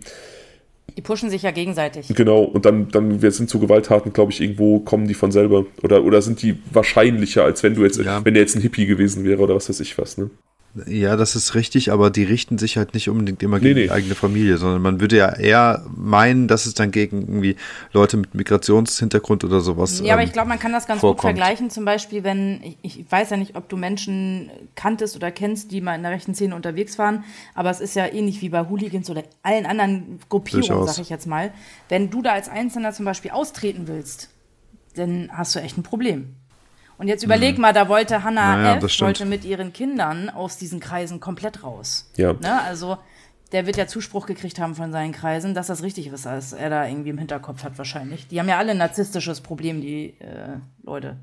[0.95, 2.07] die pushen sich ja gegenseitig.
[2.09, 5.65] Genau, und dann, dann wir sind zu Gewalttaten, glaube ich, irgendwo kommen die von selber.
[5.83, 8.23] Oder, oder sind die wahrscheinlicher, als wenn du jetzt, ja.
[8.23, 10.29] wenn der jetzt ein Hippie gewesen wäre oder was weiß ich was, ne?
[10.85, 13.87] Ja, das ist richtig, aber die richten sich halt nicht unbedingt immer gegen nee, nee.
[13.87, 17.55] die eigene Familie, sondern man würde ja eher meinen, dass es dann gegen irgendwie
[17.93, 19.99] Leute mit Migrationshintergrund oder sowas.
[19.99, 21.21] Ja, ähm, aber ich glaube, man kann das ganz vorkommt.
[21.21, 21.69] gut vergleichen.
[21.69, 25.81] Zum Beispiel, wenn, ich, ich, weiß ja nicht, ob du Menschen kanntest oder kennst, die
[25.81, 27.23] mal in der rechten Szene unterwegs waren,
[27.55, 31.27] aber es ist ja ähnlich wie bei Hooligans oder allen anderen Gruppierungen, sag ich jetzt
[31.27, 31.51] mal.
[31.89, 34.29] Wenn du da als Einzelner zum Beispiel austreten willst,
[34.95, 36.35] dann hast du echt ein Problem.
[36.97, 37.61] Und jetzt überleg mhm.
[37.61, 39.01] mal, da wollte Hannah naja, F.
[39.01, 42.09] wollte mit ihren Kindern aus diesen Kreisen komplett raus.
[42.15, 42.33] Ja.
[42.33, 42.61] Ne?
[42.63, 42.97] Also
[43.51, 46.69] der wird ja Zuspruch gekriegt haben von seinen Kreisen, dass das richtig ist, als er
[46.69, 48.27] da irgendwie im Hinterkopf hat wahrscheinlich.
[48.27, 51.17] Die haben ja alle ein narzisstisches Problem, die äh, Leute.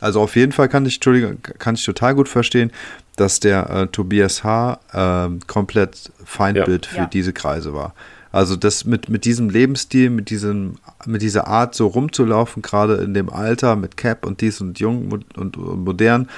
[0.00, 2.70] Also auf jeden Fall kann ich, kann ich total gut verstehen,
[3.16, 4.80] dass der äh, Tobias H.
[4.92, 6.92] Äh, komplett Feindbild ja.
[6.92, 7.06] für ja.
[7.06, 7.94] diese Kreise war.
[8.30, 10.76] Also das mit, mit diesem Lebensstil, mit, diesem,
[11.06, 15.10] mit dieser Art so rumzulaufen, gerade in dem Alter mit Cap und dies und jung
[15.10, 16.28] und, und, und modern,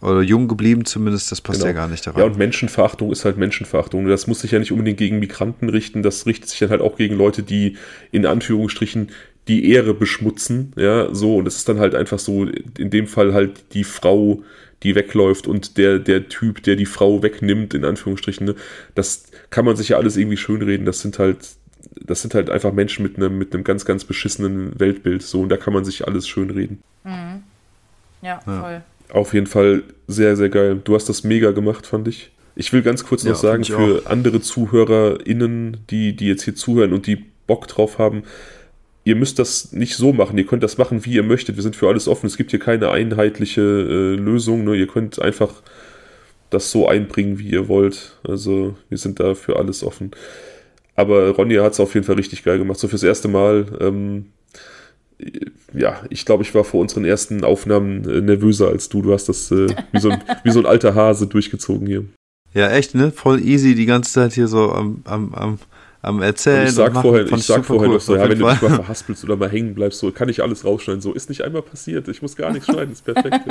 [0.00, 1.68] oder jung geblieben zumindest, das passt genau.
[1.68, 2.20] ja gar nicht daran.
[2.20, 4.06] Ja, und Menschenverachtung ist halt Menschenverachtung.
[4.06, 6.96] Das muss sich ja nicht unbedingt gegen Migranten richten, das richtet sich dann halt auch
[6.96, 7.76] gegen Leute, die
[8.12, 9.10] in Anführungsstrichen
[9.48, 13.32] die Ehre beschmutzen, ja, so, und es ist dann halt einfach so, in dem Fall
[13.32, 14.42] halt die Frau,
[14.82, 18.54] die wegläuft und der, der Typ, der die Frau wegnimmt, in Anführungsstrichen, ne,
[18.94, 20.86] das kann man sich ja alles irgendwie schönreden.
[20.86, 21.38] Das sind halt,
[22.00, 25.22] das sind halt einfach Menschen mit einem, mit einem ganz, ganz beschissenen Weltbild.
[25.22, 26.82] So, und da kann man sich alles schönreden.
[27.04, 27.42] Mhm.
[28.22, 28.82] Ja, ja, voll.
[29.10, 30.80] Auf jeden Fall sehr, sehr geil.
[30.82, 32.30] Du hast das mega gemacht, fand ich.
[32.54, 34.10] Ich will ganz kurz noch ja, sagen, für auch.
[34.10, 38.24] andere ZuhörerInnen, die, die jetzt hier zuhören und die Bock drauf haben,
[39.08, 41.56] ihr müsst das nicht so machen, ihr könnt das machen, wie ihr möchtet.
[41.56, 42.26] Wir sind für alles offen.
[42.26, 44.64] Es gibt hier keine einheitliche äh, Lösung.
[44.64, 44.76] Ne?
[44.76, 45.62] Ihr könnt einfach
[46.50, 48.18] das so einbringen, wie ihr wollt.
[48.22, 50.10] Also wir sind da für alles offen.
[50.94, 52.78] Aber Ronja hat es auf jeden Fall richtig geil gemacht.
[52.78, 53.78] So fürs erste Mal.
[53.80, 54.26] Ähm,
[55.72, 59.00] ja, ich glaube, ich war vor unseren ersten Aufnahmen äh, nervöser als du.
[59.00, 62.04] Du hast das äh, wie, so ein, wie so ein alter Hase durchgezogen hier.
[62.52, 63.10] Ja, echt, ne?
[63.10, 65.58] Voll easy die ganze Zeit hier so am, am, am
[66.02, 66.60] am Erzählen.
[66.62, 68.70] Und ich sag vorher, ich sag vorher cool, noch so, ja, wenn du dich mal
[68.70, 71.00] verhaspelst oder mal hängen bleibst, so kann ich alles rausschneiden.
[71.00, 72.06] So ist nicht einmal passiert.
[72.08, 73.40] Ich muss gar nichts schneiden, ist perfekt.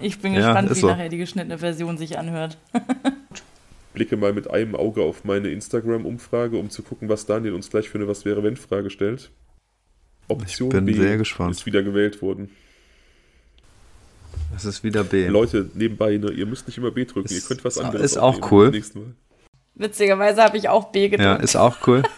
[0.00, 0.86] Ich bin Ja, gespannt, wie so.
[0.86, 2.56] nachher die geschnittene Version sich anhört.
[3.94, 7.88] Blicke mal mit einem Auge auf meine Instagram-Umfrage, um zu gucken, was Daniel uns gleich
[7.88, 9.30] für eine Was wäre wenn Frage stellt.
[10.28, 11.50] Option Ich bin B sehr gespannt.
[11.56, 12.50] ist wieder gewählt worden.
[14.54, 15.26] Es ist wieder B.
[15.26, 18.18] Leute, nebenbei, ne, ihr müsst nicht immer B drücken, ihr Ist- könnt was anderes ist
[18.18, 18.70] auch cool.
[19.78, 21.42] Witzigerweise habe ich auch B Ja, gedrückt.
[21.42, 22.02] ist auch cool.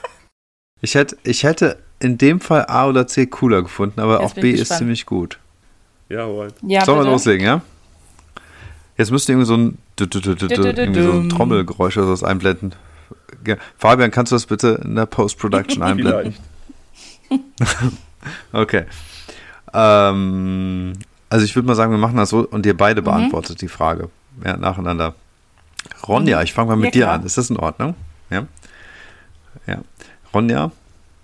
[0.82, 4.34] Ich hätte, ich hätte in dem Fall A oder C cooler gefunden, aber Jetzt auch
[4.34, 4.78] B ich ist gespannt.
[4.78, 5.38] ziemlich gut.
[6.08, 6.54] Ja, alright.
[6.62, 7.60] ja, Sollen wir loslegen, ja?
[8.96, 11.98] Jetzt müsst ihr irgendwie so ein, du- du- du- du- du- irgendwie so ein Trommelgeräusch
[11.98, 12.74] oder sowas einblenden.
[13.46, 13.56] Ja.
[13.76, 16.34] Fabian, kannst du das bitte in der Post-Production einblenden?
[18.52, 18.84] Okay.
[19.74, 20.92] Ähm,
[21.28, 22.78] also ich würde mal sagen, wir machen das so und ihr Mhm.
[22.78, 24.08] beide beantwortet die Frage.
[24.44, 25.14] Ja, nacheinander.
[26.06, 27.24] Ronja, ich fange mal mit Ja, dir an.
[27.24, 27.94] Ist das in Ordnung?
[28.30, 28.46] Ja.
[29.66, 29.78] Ja.
[30.34, 30.70] Ronja,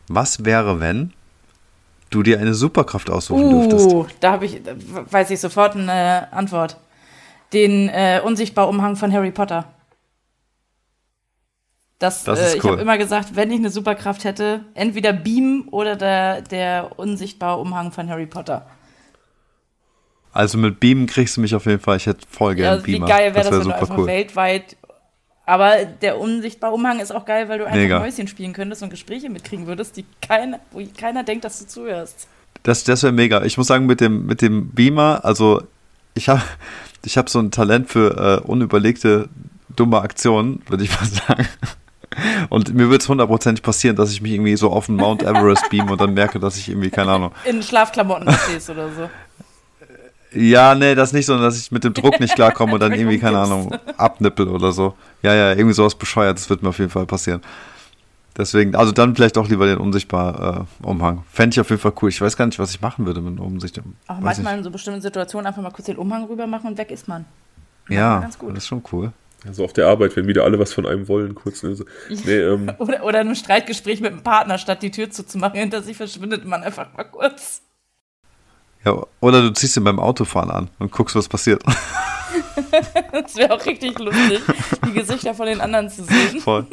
[0.09, 1.13] was wäre, wenn
[2.11, 3.87] du dir eine Superkraft aussuchen dürftest?
[3.91, 4.73] Uh, da habe ich, da
[5.11, 6.77] weiß ich sofort eine Antwort.
[7.53, 9.67] Den äh, Unsichtbar-Umhang von Harry Potter.
[11.99, 12.73] Das, Das äh, ist ich cool.
[12.73, 18.09] habe immer gesagt, wenn ich eine Superkraft hätte, entweder Beam oder der, der Unsichtbar-Umhang von
[18.11, 18.67] Harry Potter.
[20.37, 21.97] Also mit Beamen kriegst du mich auf jeden Fall.
[21.97, 23.07] Ich hätte voll Ja, gerne also wie Beamer.
[23.07, 24.77] geil wäre das, wär wenn du einfach weltweit.
[25.47, 28.01] Aber der Unsichtbar-Umhang ist auch geil, weil du einfach Mega.
[28.01, 32.27] Mäuschen spielen könntest und Gespräche mitkriegen würdest, die keiner, wo keiner denkt, dass du zuhörst.
[32.65, 33.45] Das, das wäre mega.
[33.45, 35.63] Ich muss sagen, mit dem, mit dem Beamer, also
[36.15, 36.43] ich habe
[37.05, 39.29] ich hab so ein Talent für äh, unüberlegte,
[39.77, 41.47] dumme Aktionen, würde ich mal sagen.
[42.49, 45.71] Und mir wird es hundertprozentig passieren, dass ich mich irgendwie so auf den Mount Everest
[45.71, 47.33] beam und dann merke, dass ich irgendwie, keine Ahnung.
[47.45, 49.09] In Schlafklamotten stehst oder so.
[50.37, 53.19] Ja, nee, das nicht, sondern dass ich mit dem Druck nicht klarkomme und dann irgendwie,
[53.19, 54.95] keine Ahnung, abnippel oder so.
[55.23, 57.41] Ja, ja, irgendwie sowas bescheuert, das wird mir auf jeden Fall passieren.
[58.37, 61.25] Deswegen, also dann vielleicht auch lieber den Unsichtbar-Umhang.
[61.33, 62.11] Fände ich auf jeden Fall cool.
[62.11, 63.85] Ich weiß gar nicht, was ich machen würde mit einem Unsichtbar.
[64.09, 64.59] Auch manchmal nicht.
[64.59, 67.25] in so bestimmten Situationen einfach mal kurz den Umhang rüber machen und weg ist man.
[67.89, 68.51] Ja, ganz gut.
[68.51, 69.13] das ist schon cool.
[69.47, 71.63] Also auf der Arbeit, wenn wieder alle was von einem wollen, kurz.
[71.63, 71.85] Ne, so.
[72.09, 75.83] nee, ähm, Oder, oder in einem Streitgespräch mit einem Partner, statt die Tür zuzumachen, hinter
[75.83, 77.63] sich verschwindet man einfach mal kurz.
[78.87, 81.63] Ja, oder du ziehst ihn beim Autofahren an und guckst, was passiert.
[83.13, 84.41] Das wäre auch richtig lustig,
[84.87, 86.41] die Gesichter von den anderen zu sehen.
[86.41, 86.67] Voll.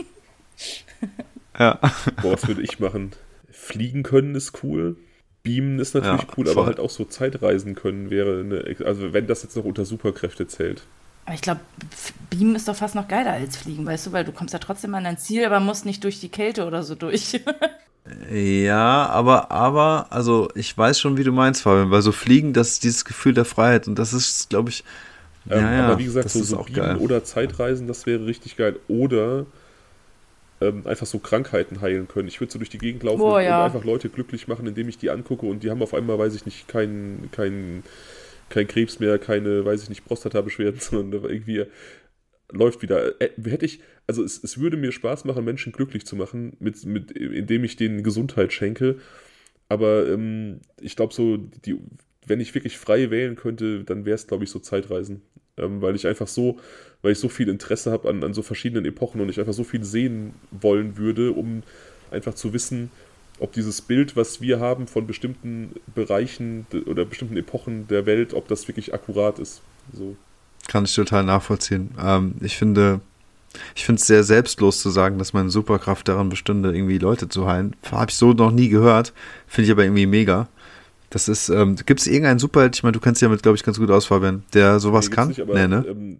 [1.57, 1.79] Ja.
[2.21, 3.11] boah, was würde ich machen?
[3.49, 4.97] Fliegen können ist cool.
[5.43, 6.53] Beamen ist natürlich Ja, cool, voll.
[6.53, 10.47] aber halt auch so Zeitreisen können wäre eine, also wenn das jetzt noch unter Superkräfte
[10.47, 10.83] zählt.
[11.25, 11.61] Aber ich glaube,
[12.29, 14.93] Beamen ist doch fast noch geiler als Fliegen, weißt du, weil du kommst ja trotzdem
[14.95, 17.39] an dein Ziel, aber musst nicht durch die Kälte oder so durch.
[18.29, 22.71] Ja, aber, aber, also ich weiß schon, wie du meinst, Fabian, weil so Fliegen, das
[22.71, 24.83] ist dieses Gefühl der Freiheit und das ist, glaube ich,
[25.49, 26.97] Ähm, ja, ja, aber wie gesagt, das so, ist so auch geil.
[26.97, 28.79] oder Zeitreisen, das wäre richtig geil.
[28.87, 29.47] Oder
[30.61, 32.27] ähm, einfach so Krankheiten heilen können.
[32.27, 33.57] Ich würde so durch die Gegend laufen Boah, und, ja.
[33.57, 36.35] und einfach Leute glücklich machen, indem ich die angucke und die haben auf einmal, weiß
[36.35, 37.83] ich nicht, keinen kein,
[38.49, 41.65] kein Krebs mehr, keine, weiß ich nicht, Prostata-Beschwerden, sondern irgendwie
[42.53, 43.13] läuft wieder.
[43.19, 47.11] Hätte ich, also es, es würde mir Spaß machen, Menschen glücklich zu machen, mit, mit,
[47.11, 48.97] indem ich denen Gesundheit schenke.
[49.69, 51.77] Aber ähm, ich glaube so, die,
[52.25, 55.21] wenn ich wirklich frei wählen könnte, dann wäre es, glaube ich, so Zeitreisen.
[55.57, 56.59] Ähm, weil ich einfach so,
[57.01, 59.63] weil ich so viel Interesse habe an, an so verschiedenen Epochen und ich einfach so
[59.63, 61.63] viel sehen wollen würde, um
[62.11, 62.91] einfach zu wissen,
[63.39, 68.33] ob dieses Bild, was wir haben von bestimmten Bereichen de- oder bestimmten Epochen der Welt,
[68.33, 69.61] ob das wirklich akkurat ist.
[69.91, 70.15] So.
[70.67, 71.91] Kann ich total nachvollziehen.
[72.01, 73.01] Ähm, ich finde,
[73.75, 77.47] ich finde es sehr selbstlos zu sagen, dass meine Superkraft daran bestünde, irgendwie Leute zu
[77.47, 77.75] heilen.
[77.91, 79.13] Habe ich so noch nie gehört.
[79.47, 80.47] Finde ich aber irgendwie mega.
[81.09, 83.63] Das ist, ähm, gibt es irgendeinen Superheld, ich meine, du kennst dich damit, glaube ich,
[83.63, 85.27] ganz gut aus, Fabian, der sowas Nee, kann?
[85.29, 85.85] Nicht, aber, nee, ne?
[85.87, 86.17] ähm,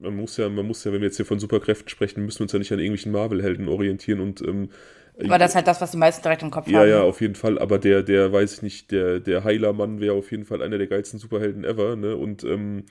[0.00, 2.44] man muss ja, man muss ja, wenn wir jetzt hier von Superkräften sprechen, müssen wir
[2.44, 4.70] uns ja nicht an irgendwelchen Marvel-Helden orientieren und ähm,
[5.18, 6.88] Aber das ist halt das, was die meisten direkt im Kopf Ja, haben.
[6.88, 7.58] ja, auf jeden Fall.
[7.58, 10.88] Aber der, der, weiß ich nicht, der, der Heilermann wäre auf jeden Fall einer der
[10.88, 11.96] geilsten Superhelden ever.
[11.96, 12.16] Ne?
[12.16, 12.84] Und ähm,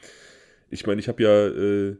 [0.74, 1.98] ich meine, ich habe ja äh,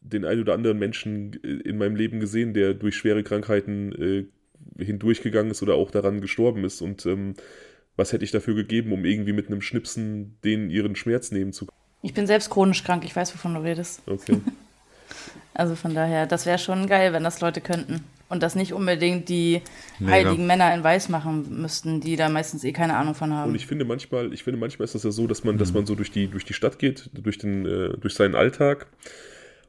[0.00, 4.82] den einen oder anderen Menschen äh, in meinem Leben gesehen, der durch schwere Krankheiten äh,
[4.82, 6.80] hindurchgegangen ist oder auch daran gestorben ist.
[6.82, 7.34] Und ähm,
[7.96, 11.66] was hätte ich dafür gegeben, um irgendwie mit einem Schnipsen denen ihren Schmerz nehmen zu
[11.66, 11.78] können?
[12.02, 14.02] Ich bin selbst chronisch krank, ich weiß, wovon du redest.
[14.06, 14.40] Okay.
[15.54, 18.02] Also von daher, das wäre schon geil, wenn das Leute könnten.
[18.32, 19.60] Und das nicht unbedingt die
[19.98, 20.12] Mega.
[20.12, 23.50] heiligen Männer in Weiß machen müssten, die da meistens eh keine Ahnung von haben.
[23.50, 25.84] Und ich finde manchmal, ich finde manchmal ist das ja so, dass man, dass man
[25.84, 28.86] so durch die, durch die Stadt geht, durch den, äh, durch seinen Alltag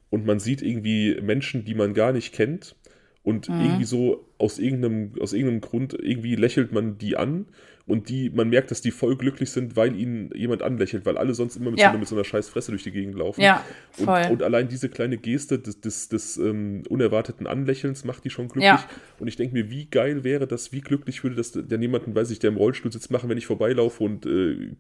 [0.10, 2.78] und man sieht irgendwie Menschen, die man gar nicht kennt
[3.22, 7.48] und irgendwie so aus irgendeinem, aus irgendeinem Grund irgendwie lächelt man die an
[7.86, 11.34] und die, man merkt, dass die voll glücklich sind, weil ihnen jemand anlächelt, weil alle
[11.34, 11.88] sonst immer mit, Ja.
[11.88, 13.42] so, einer, mit so einer scheiß Fresse durch die Gegend laufen.
[13.42, 13.62] Ja,
[13.98, 14.28] Und, voll.
[14.32, 18.64] und allein diese kleine Geste des, des, des ähm, unerwarteten Anlächelns macht die schon glücklich.
[18.72, 18.86] Ja.
[19.20, 22.30] Und ich denke mir, wie geil wäre das, wie glücklich würde das dann jemanden, weiß
[22.32, 24.76] ich, der im Rollstuhl sitzt, machen, wenn ich vorbeilaufe und äh,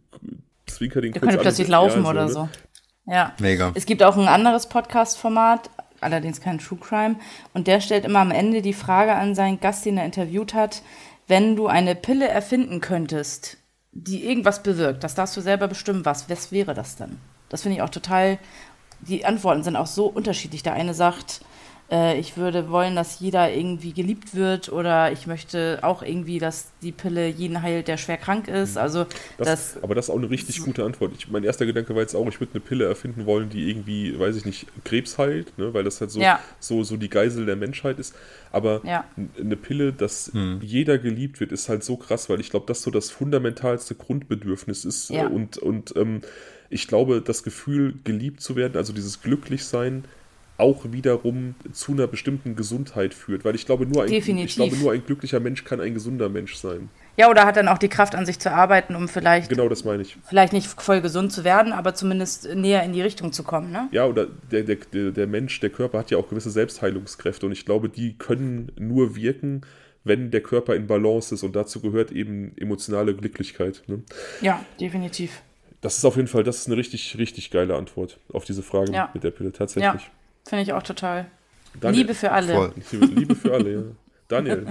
[0.67, 1.43] zwinker den Der kurz könnte an.
[1.43, 2.31] plötzlich Ja, laufen so, oder ne?
[2.31, 2.49] so.
[3.05, 3.33] Ja.
[3.39, 3.71] Mega.
[3.75, 5.69] Es gibt auch ein anderes Podcast-Format,
[5.99, 7.15] allerdings kein True Crime,
[7.53, 10.81] und der stellt immer am Ende die Frage an seinen Gast, den er interviewt hat,
[11.27, 13.57] wenn du eine Pille erfinden könntest,
[13.91, 17.19] die irgendwas bewirkt, das darfst du selber bestimmen, was, was wäre das dann?
[17.49, 18.39] Das finde ich auch total,
[19.01, 20.63] die Antworten sind auch so unterschiedlich.
[20.63, 21.41] Der eine sagt,
[21.91, 26.71] äh, ich würde wollen, dass jeder irgendwie geliebt wird oder ich möchte auch irgendwie, dass
[26.81, 28.77] die Pille jeden heilt, der schwer krank ist.
[28.77, 29.05] Also
[29.37, 31.13] Das, das, aber das ist auch eine richtig gute Antwort.
[31.17, 34.17] Ich, mein erster Gedanke war jetzt auch, ich würde eine Pille erfinden wollen, die irgendwie,
[34.17, 35.73] weiß ich nicht, Krebs heilt, ne?
[35.73, 36.39] weil das halt so, Ja.
[36.59, 38.15] so, so die Geisel der Menschheit ist.
[38.51, 39.05] Aber Ja.
[39.39, 40.31] eine Pille, dass
[40.61, 44.85] jeder geliebt wird, ist halt so krass, weil ich glaube, das so das fundamentalste Grundbedürfnis
[44.85, 45.09] ist.
[45.09, 45.23] Ja.
[45.25, 46.21] Äh, Und, und ähm,
[46.69, 50.05] ich glaube, das Gefühl, geliebt zu werden, also dieses Glücklichsein,
[50.57, 53.43] auch wiederum zu einer bestimmten Gesundheit führt.
[53.43, 56.55] Weil ich glaube, nur ein, ich glaube, nur ein glücklicher Mensch kann ein gesunder Mensch
[56.55, 56.89] sein.
[57.17, 59.83] ja, oder hat dann auch die Kraft an sich zu arbeiten, um vielleicht, Genau das
[59.83, 60.15] meine ich.
[60.27, 63.71] vielleicht nicht voll gesund zu werden, aber zumindest näher in die Richtung zu kommen.
[63.71, 63.87] Ne?
[63.91, 64.77] Ja, oder der, der,
[65.11, 69.15] der, Mensch, der Körper hat ja auch gewisse Selbstheilungskräfte und ich glaube, die können nur
[69.15, 69.61] wirken,
[70.03, 73.83] wenn der Körper in Balance ist und dazu gehört eben emotionale Glücklichkeit.
[73.87, 74.03] Ne?
[74.41, 75.41] Ja, definitiv.
[75.81, 78.91] Das ist auf jeden Fall, das ist eine richtig, richtig geile Antwort auf diese Frage
[78.93, 79.09] Ja.
[79.13, 80.11] mit der Pille, Ja, tatsächlich.
[80.45, 81.25] Finde ich auch total.
[81.79, 82.53] Daniel, Liebe für alle.
[82.53, 82.73] Voll.
[82.91, 83.81] Liebe, für alle, ja.
[84.27, 84.67] Daniel,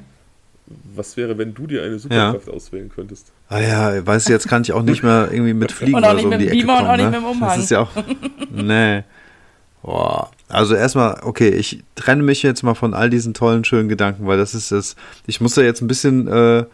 [0.94, 3.32] was wäre, wenn du dir eine Superkraft auswählen könntest?
[3.48, 6.10] Ah ja, weißt du, jetzt kann ich auch nicht mehr irgendwie mit Fliegen Und auch
[6.10, 6.90] oder nicht so um mit die dem Ecke Beamer und kommen.
[6.90, 7.10] auch nicht ne?
[7.10, 7.48] mit dem Umhang.
[7.48, 7.90] Das ist ja auch.
[8.50, 9.02] Nee.
[9.82, 10.30] Boah.
[10.48, 14.38] Also erstmal, okay, ich trenne mich jetzt mal von all diesen tollen, schönen Gedanken, weil
[14.38, 14.96] das ist es.
[15.26, 16.64] Ich muss da jetzt ein bisschen, äh,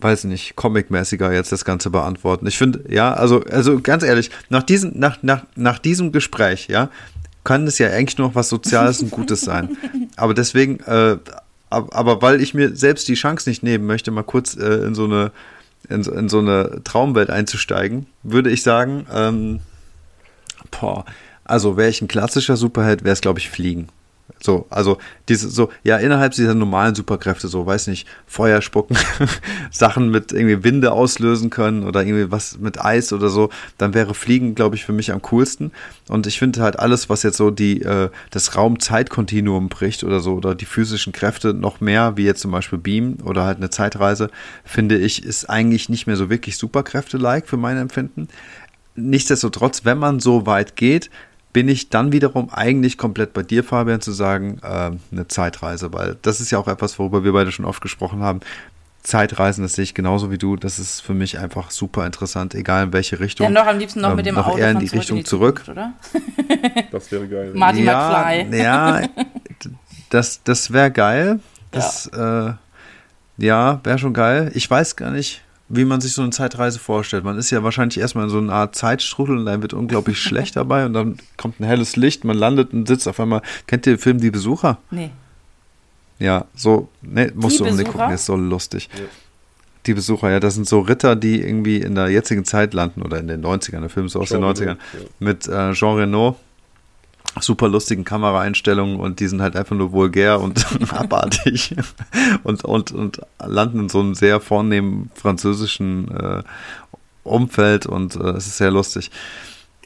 [0.00, 2.46] weiß nicht, comic-mäßiger jetzt das Ganze beantworten.
[2.46, 6.90] Ich finde, ja, also, also ganz ehrlich, nach diesem, nach, nach, nach diesem Gespräch, ja,
[7.44, 9.76] kann es ja eigentlich nur noch was Soziales und Gutes sein.
[10.16, 11.18] Aber deswegen, äh,
[11.70, 14.94] ab- aber weil ich mir selbst die Chance nicht nehmen möchte, mal kurz äh, in
[14.94, 15.30] so eine
[15.90, 19.60] in, in so eine Traumwelt einzusteigen, würde ich sagen, ähm,
[20.70, 21.04] boah,
[21.44, 23.88] also wäre ich ein klassischer Superheld, wäre es, glaube ich, Fliegen.
[24.40, 24.98] So, also
[25.28, 28.96] diese, so, ja, innerhalb dieser normalen Superkräfte, so, weiß nicht, Feuer spucken,
[29.70, 33.48] Sachen mit irgendwie Winde auslösen können oder irgendwie was mit Eis oder so,
[33.78, 35.72] dann wäre Fliegen, glaube ich, für mich am coolsten.
[36.08, 40.34] Und ich finde halt alles, was jetzt so die, äh, das Raum-Zeit-Kontinuum bricht oder so,
[40.34, 44.30] oder die physischen Kräfte noch mehr, wie jetzt zum Beispiel Beam oder halt eine Zeitreise,
[44.64, 48.28] finde ich, ist eigentlich nicht mehr so wirklich Superkräfte-like für mein Empfinden.
[48.94, 51.10] Nichtsdestotrotz, wenn man so weit geht,
[51.54, 56.18] bin ich dann wiederum eigentlich komplett bei dir, Fabian, zu sagen, ähm, eine Zeitreise, weil
[56.20, 58.40] das ist ja auch etwas, worüber wir beide schon oft gesprochen haben.
[59.04, 60.56] Zeitreisen, das sehe ich genauso wie du.
[60.56, 63.44] Das ist für mich einfach super interessant, egal in welche Richtung.
[63.44, 65.22] Ja, noch am liebsten noch Ähm, mit dem noch Auto eher in die Richtung in
[65.22, 65.62] die zurück.
[65.64, 65.92] Zukunft, oder?
[66.90, 67.52] Das wäre geil.
[67.54, 68.58] Marty ja, McFly.
[68.62, 69.02] ja,
[70.10, 71.38] das, das wäre geil.
[71.70, 72.54] Das, ja, äh,
[73.36, 74.50] ja wäre schon geil.
[74.54, 77.24] Ich weiß gar nicht, wie man sich so eine Zeitreise vorstellt.
[77.24, 80.56] Man ist ja wahrscheinlich erstmal in so einer Art Zeitstrudel und dann wird unglaublich schlecht
[80.56, 83.42] dabei und dann kommt ein helles Licht, man landet und sitzt auf einmal.
[83.66, 84.78] Kennt ihr den Film Die Besucher?
[84.90, 85.10] Nee.
[86.18, 88.88] Ja, so, ne, musst Die du unbedingt gucken, ist so lustig.
[88.94, 89.00] Ja.
[89.86, 93.18] Die Besucher, ja, das sind so Ritter, die irgendwie in der jetzigen Zeit landen oder
[93.18, 95.08] in den 90ern, der Film ist so aus Jean den 90ern, Reno, ja.
[95.18, 96.36] mit äh, Jean Reno.
[97.40, 101.74] Super lustigen Kameraeinstellungen und die sind halt einfach nur vulgär und abartig
[102.44, 106.42] und, und, und landen in so einem sehr vornehmen französischen äh,
[107.24, 109.10] Umfeld und äh, es ist sehr lustig.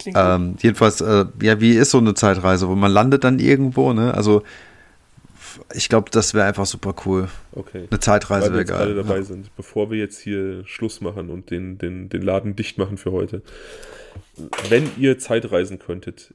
[0.06, 4.14] Ähm, jedenfalls, äh, ja, wie ist so eine Zeitreise, wo man landet dann irgendwo, ne?
[4.14, 4.42] Also
[5.74, 7.28] ich glaube, das wäre einfach super cool.
[7.52, 7.88] Okay.
[7.90, 9.02] Eine Zeitreise wäre jetzt alle geil.
[9.02, 9.22] dabei Ja.
[9.22, 13.12] sind, bevor wir jetzt hier Schluss machen und den, den, den Laden dicht machen für
[13.12, 13.42] heute.
[14.68, 16.32] Wenn ihr Zeitreisen könntet,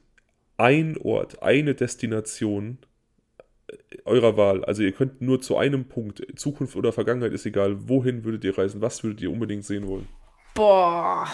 [0.56, 2.78] ein Ort, eine Destination
[3.68, 7.88] äh, eurer Wahl, also ihr könnt nur zu einem Punkt, Zukunft oder Vergangenheit ist egal,
[7.88, 10.08] wohin würdet ihr reisen, was würdet ihr unbedingt sehen wollen?
[10.54, 11.26] Boah.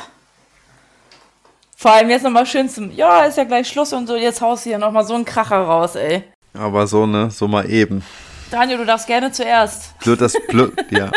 [1.77, 4.65] Vor allem jetzt nochmal schön zum, ja, ist ja gleich Schluss und so, jetzt haust
[4.65, 6.25] du hier nochmal so einen Kracher raus, ey.
[6.53, 8.03] Aber so, ne, so mal eben.
[8.51, 9.99] Daniel, du darfst gerne zuerst.
[10.01, 11.11] Blöd, das blöd, ja.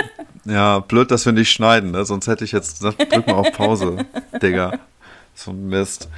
[0.45, 2.05] Ja, blöd, dass wir nicht schneiden, ne?
[2.05, 4.05] Sonst hätte ich jetzt gesagt, drück mal auf Pause,
[4.41, 4.79] Digga.
[5.33, 6.09] So ein Mist.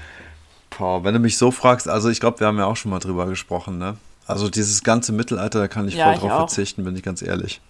[0.77, 2.99] Boah, wenn du mich so fragst, also ich glaube, wir haben ja auch schon mal
[2.99, 3.95] drüber gesprochen, ne?
[4.27, 6.37] Also dieses ganze Mittelalter, da kann ich Ja, voll ich drauf auch.
[6.49, 7.61] verzichten, bin ich ganz ehrlich.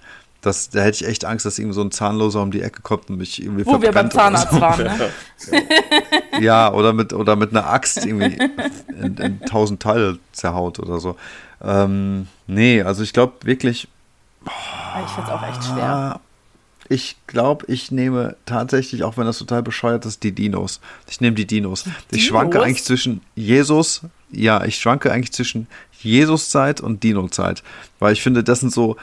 [0.42, 3.10] Das, da hätte ich echt Angst, dass irgendwie so ein Zahnloser um die Ecke kommt
[3.10, 5.10] und mich irgendwie Wo wir beim Zahnarzt waren, ne?
[5.38, 5.52] So.
[6.40, 8.38] Ja, oder mit, oder mit einer Axt irgendwie
[9.02, 11.16] in, in tausend Teile zerhaut oder so.
[11.64, 13.88] Ähm, nee, also ich glaube wirklich,
[14.46, 16.20] Ich find's auch echt schwer.
[16.88, 20.80] Ich glaube, ich nehme tatsächlich, auch wenn das total bescheuert ist, die Dinos.
[21.10, 21.86] Ich nehme die Dinos.
[22.12, 22.66] Ich schwanke Dinos?
[22.66, 24.02] eigentlich zwischen Jesus,
[24.32, 25.68] ja, ich schwanke eigentlich zwischen
[26.02, 27.64] Jesus-Zeit und Dino-Zeit.
[28.00, 28.98] Weil ich finde, das sind so,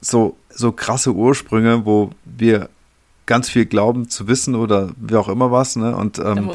[0.00, 2.68] so, so krasse Ursprünge, wo wir
[3.26, 5.96] ganz viel glauben zu wissen oder wie auch immer was, ne?
[5.96, 6.50] Und ähm,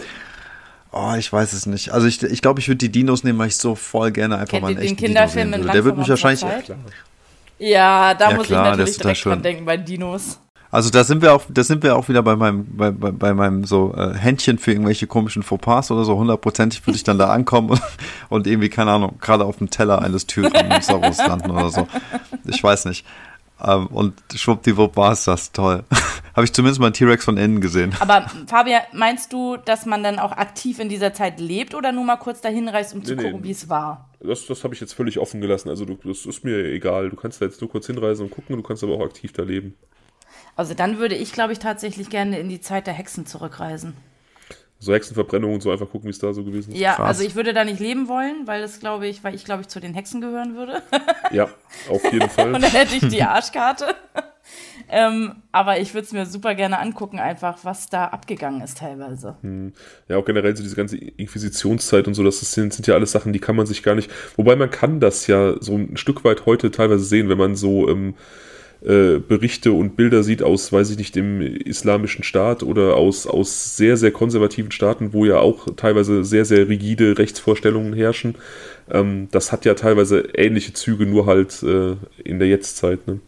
[0.94, 1.92] Oh, ich weiß es nicht.
[1.92, 4.50] Also ich, ich glaube, ich würde die Dinos nehmen, weil ich so voll gerne einfach
[4.50, 5.74] Kennt mal einen den echten Kinderfilm Dino sehen würde.
[5.74, 6.44] Der wird mich wahrscheinlich.
[7.62, 10.40] Ja, da Ja, muss klar, ich natürlich direkt dran denken bei Dinos.
[10.72, 13.34] Also da sind wir auch, da sind wir auch wieder bei meinem, bei, bei, bei
[13.34, 16.18] meinem so äh, Händchen für irgendwelche komischen Fauxpas oder so.
[16.18, 17.82] Hundertprozentig würde ich dann da ankommen und,
[18.30, 21.88] und irgendwie, keine Ahnung, gerade auf dem Teller eines Tyrannosaurus landen oder so.
[22.46, 23.06] Ich weiß nicht.
[23.64, 25.52] Ähm, und schwuppdiwupp war es das.
[25.52, 25.84] Toll.
[26.36, 27.94] Habe ich zumindest mal einen T-Rex von innen gesehen.
[28.00, 32.06] Aber Fabian, meinst du, dass man dann auch aktiv in dieser Zeit lebt oder nur
[32.06, 33.30] mal kurz dahin reist, um zu Nee, nee.
[33.32, 34.10] gucken, wie es war?
[34.22, 35.70] Das, das habe ich jetzt völlig offen gelassen.
[35.70, 37.10] Also du, das ist mir egal.
[37.10, 39.44] Du kannst da jetzt nur kurz hinreisen und gucken, du kannst aber auch aktiv da
[39.44, 39.76] leben.
[40.56, 43.94] Also dann würde ich, glaube ich, tatsächlich gerne in die Zeit der Hexen zurückreisen.
[44.84, 46.80] So Hexenverbrennung und so einfach gucken, wie es da so gewesen ist.
[46.80, 47.08] Ja, Krass.
[47.08, 49.68] also ich würde da nicht leben wollen, weil das glaube ich, weil ich glaube ich
[49.68, 50.82] zu den Hexen gehören würde.
[51.32, 51.48] Ja,
[51.88, 52.48] auf jeden Fall.
[52.54, 53.96] Und dann hätte ich die Arschkarte.
[54.90, 59.38] ähm, aber ich würde es mir super gerne angucken, einfach was da abgegangen ist teilweise.
[60.10, 63.34] Ja, auch generell so diese ganze Inquisitionszeit und so, das sind, sind ja alles Sachen,
[63.34, 64.10] die kann man sich gar nicht.
[64.36, 67.88] Wobei man kann das ja so ein Stück weit heute teilweise sehen, wenn man so
[67.88, 68.16] ähm,
[68.84, 73.78] äh, Berichte und Bilder sieht aus, weiß ich nicht, dem islamischen Staat oder aus, aus
[73.78, 78.36] sehr, sehr konservativen Staaten, wo ja auch teilweise sehr, sehr rigide Rechtsvorstellungen herrschen.
[78.90, 83.08] Ähm, das hat ja teilweise ähnliche Züge, nur halt äh, in der Jetztzeit.
[83.08, 83.20] Ne?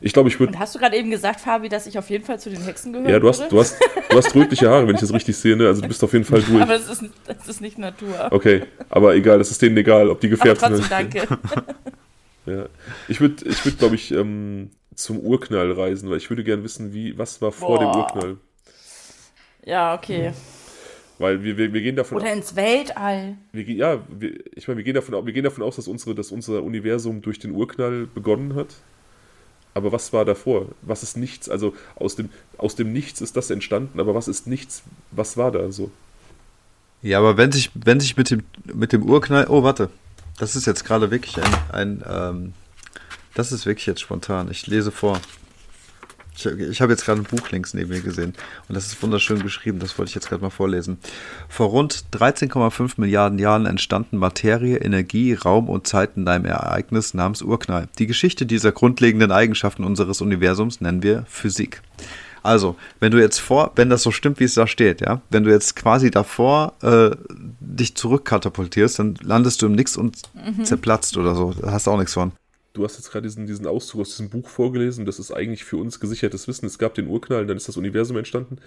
[0.00, 2.24] Ich glaube, ich würde Und hast du gerade eben gesagt, Fabi, dass ich auf jeden
[2.24, 3.76] Fall zu den Hexen gehören Ja, du hast, du hast,
[4.08, 5.66] du hast rötliche Haare, wenn ich das richtig sehe, ne?
[5.66, 6.62] Also du bist auf jeden Fall durch.
[6.62, 8.28] aber es ist, das ist nicht Natur.
[8.30, 10.90] Okay, aber egal, das ist denen egal, ob die gefärbt trotzdem sind.
[10.90, 11.22] danke.
[12.46, 12.66] Ja.
[13.08, 16.92] Ich würde, ich würd, glaube ich, ähm, zum Urknall reisen, weil ich würde gerne wissen,
[16.92, 17.98] wie, was war vor dem Boah.
[17.98, 18.36] Urknall.
[19.64, 20.32] Ja, okay.
[21.18, 23.36] Weil wir, wir, wir gehen davon Oder ins Weltall.
[23.52, 26.32] wir, ja, wir, ich meine, wir gehen davon, wir gehen davon aus, dass, unsere, dass
[26.32, 28.68] unser Universum durch den Urknall begonnen hat.
[29.74, 30.66] Aber was war davor?
[30.82, 31.48] Was ist nichts?
[31.48, 34.82] Also aus dem, aus dem Nichts ist das entstanden, aber was ist nichts?
[35.10, 35.90] Was war da so?
[37.02, 39.90] Ja, aber wenn sich, wenn sich mit dem, mit dem Urknall, oh, warte,
[40.40, 42.52] das ist jetzt gerade wirklich ein, ein ähm,
[43.34, 44.50] das ist wirklich jetzt spontan.
[44.50, 45.20] Ich lese vor.
[46.34, 48.32] Ich, ich habe jetzt gerade ein Buch links neben mir gesehen
[48.66, 50.98] und das ist wunderschön geschrieben, das wollte ich jetzt gerade mal vorlesen.
[51.50, 57.42] Vor rund 13,5 Milliarden Jahren entstanden Materie, Energie, Raum und Zeit in einem Ereignis namens
[57.42, 57.88] Urknall.
[57.98, 61.82] Die Geschichte dieser grundlegenden Eigenschaften unseres Universums nennen wir Physik.
[62.42, 65.44] Also, wenn du jetzt vor, wenn das so stimmt, wie es da steht, ja, wenn
[65.44, 67.10] du jetzt quasi davor äh,
[67.60, 70.18] dich zurückkatapultierst, dann landest du im Nix und
[70.62, 71.52] zerplatzt oder so.
[71.52, 72.32] Da hast du auch nichts von.
[72.72, 75.04] Du hast jetzt gerade diesen, diesen Auszug aus diesem Buch vorgelesen.
[75.04, 76.66] Das ist eigentlich für uns gesichertes Wissen.
[76.66, 78.58] Es gab den Urknall, dann ist das Universum entstanden.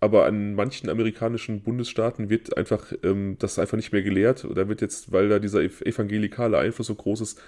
[0.00, 4.46] Aber an manchen amerikanischen Bundesstaaten wird einfach ähm, das einfach nicht mehr gelehrt.
[4.54, 7.38] Da wird jetzt, weil da dieser ev- evangelikale Einfluss so groß ist,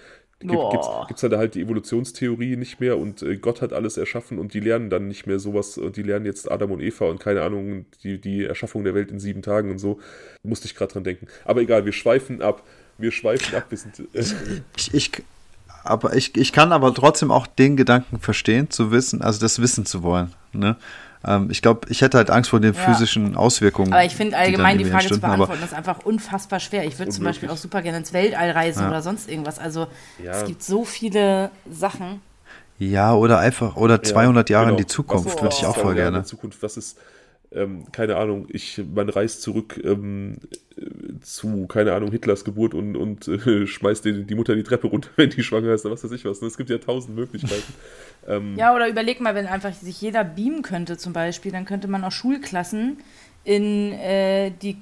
[0.48, 4.54] gibt es da halt die Evolutionstheorie nicht mehr und äh, Gott hat alles erschaffen und
[4.54, 5.78] die lernen dann nicht mehr sowas.
[5.78, 9.10] Und die lernen jetzt Adam und Eva und keine Ahnung, die, die Erschaffung der Welt
[9.10, 10.00] in sieben Tagen und so.
[10.42, 11.26] Musste ich gerade dran denken.
[11.44, 12.62] Aber egal, wir schweifen ab.
[12.98, 13.66] Wir schweifen ab.
[13.70, 14.24] Wir sind, äh,
[14.76, 15.12] Ich, ich,
[15.84, 19.86] aber ich, ich kann aber trotzdem auch den Gedanken verstehen, zu wissen, also das wissen
[19.86, 20.32] zu wollen.
[20.52, 20.76] Ne?
[21.26, 22.80] Ähm, ich glaube, ich hätte halt Angst vor den Ja.
[22.80, 23.92] physischen Auswirkungen.
[23.92, 26.84] Aber ich finde allgemein die, dann Frage zu beantworten ist einfach unfassbar schwer.
[26.84, 27.24] Ich würde zum.
[27.24, 28.88] Beispiel auch super gerne ins Weltall reisen Ja.
[28.88, 29.58] oder sonst irgendwas.
[29.58, 29.86] Also
[30.22, 30.32] Ja.
[30.32, 32.20] es gibt so viele Sachen.
[32.78, 36.10] Ja, oder einfach, oder 200 Jahre in die Zukunft, würde ich auch 200 voll Jahre
[36.10, 36.18] gerne.
[36.18, 36.98] In Zukunft, was ist,
[37.54, 40.38] ähm, keine Ahnung, ich, man reist zurück ähm,
[40.76, 40.82] äh,
[41.20, 45.10] zu, keine Ahnung, Hitlers Geburt und, und äh, schmeißt die, die Mutter die Treppe runter,
[45.16, 46.40] wenn die schwanger ist, oder was weiß ich was.
[46.40, 46.46] ne?
[46.48, 47.72] Es gibt ja tausend Möglichkeiten.
[48.28, 51.88] ähm, Ja, oder überleg mal, wenn einfach sich jeder beamen könnte zum Beispiel, dann könnte
[51.88, 52.98] man auch Schulklassen
[53.44, 54.76] in äh, die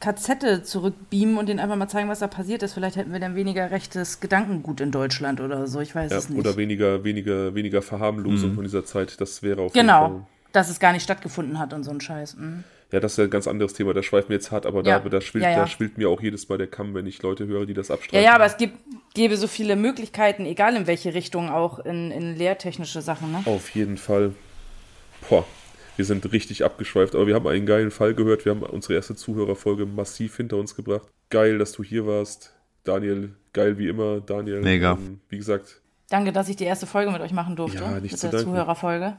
[0.00, 2.74] KZ zurückbeamen und denen einfach mal zeigen, was da passiert ist.
[2.74, 5.80] Vielleicht hätten wir dann weniger rechtes Gedankengut in Deutschland oder so.
[5.80, 6.38] Ich weiß ja, es nicht.
[6.38, 8.54] oder weniger, weniger, weniger Verharmlosung Mhm.
[8.56, 9.18] von dieser Zeit.
[9.20, 10.26] Das wäre auf jeden genau, Fall.
[10.54, 12.36] Dass es gar nicht stattgefunden hat und so ein Scheiß.
[12.36, 12.64] Mhm.
[12.92, 13.92] Ja, das ist ja ein ganz anderes Thema.
[13.92, 15.00] Da schweifen wir jetzt hart, aber Ja.
[15.00, 15.56] da, da, schwillt, Ja, ja.
[15.58, 17.94] da schwillt mir auch jedes Mal der Kamm, wenn ich Leute höre, die das Ja,
[17.96, 18.24] abstreiten.
[18.24, 18.78] ja, aber es gibt,
[19.14, 23.32] gäbe so viele Möglichkeiten, egal in welche Richtung, auch in, in lehrtechnische Sachen.
[23.32, 23.42] Ne?
[23.46, 24.32] Auf jeden Fall.
[25.28, 25.44] Boah,
[25.96, 28.44] wir sind richtig abgeschweift, aber wir haben einen geilen Fall gehört.
[28.44, 31.08] Wir haben unsere erste Zuhörerfolge massiv hinter uns gebracht.
[31.30, 32.52] Geil, dass du hier warst.
[32.84, 34.20] Daniel, geil wie immer.
[34.20, 34.92] Daniel, Mega.
[34.92, 37.78] Ähm, wie gesagt, Danke, dass ich die erste Folge mit euch machen durfte.
[37.82, 38.50] Ja, nicht mit zu der danken.
[38.52, 39.16] Zuhörerfolge.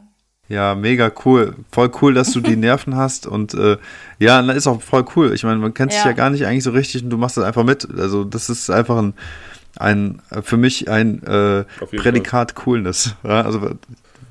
[0.47, 1.55] Ja, mega cool.
[1.71, 3.77] Voll cool, dass du die Nerven hast und äh,
[4.19, 5.33] ja, na, ist auch voll cool.
[5.33, 6.07] Ich meine, man kennt sich Ja.
[6.09, 7.87] ja gar nicht eigentlich so richtig und du machst das einfach mit.
[7.97, 9.13] Also das ist einfach ein,
[9.77, 11.63] ein äh, für mich ein äh,
[11.95, 13.15] Prädikat Coolness.
[13.23, 13.59] Ja, also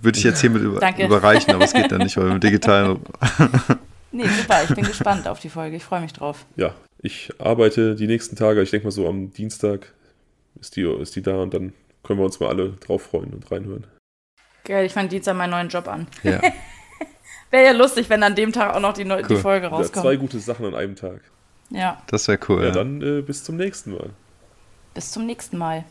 [0.03, 1.05] würde ich jetzt hiermit über, Danke.
[1.07, 2.99] überreichen, aber es geht dann nicht, weil mit digitalen.
[4.17, 5.75] Nee, super, ich bin gespannt auf die Folge.
[5.77, 6.47] Ich freue mich drauf.
[6.55, 6.73] ja,
[7.03, 8.63] ich arbeite die nächsten Tage.
[8.63, 9.93] Ich denke mal so am Dienstag
[10.61, 11.73] ist die, ist die da und dann
[12.05, 13.89] können wir uns mal alle drauf freuen und reinhören.
[14.65, 16.07] Geil, ich fange Dienstag meinen neuen Job an.
[16.23, 16.41] Ja.
[17.51, 19.41] Wäre ja lustig, wenn an dem Tag auch noch die, Neu die Cool.
[19.41, 20.05] Folge Ja, rauskommt.
[20.05, 21.21] zwei gute Sachen an einem Tag.
[21.71, 22.61] Ja, Das wäre cool.
[22.63, 24.11] Ja, Ja, dann äh, bis zum nächsten Mal.
[24.95, 25.85] bis zum nächsten Mal.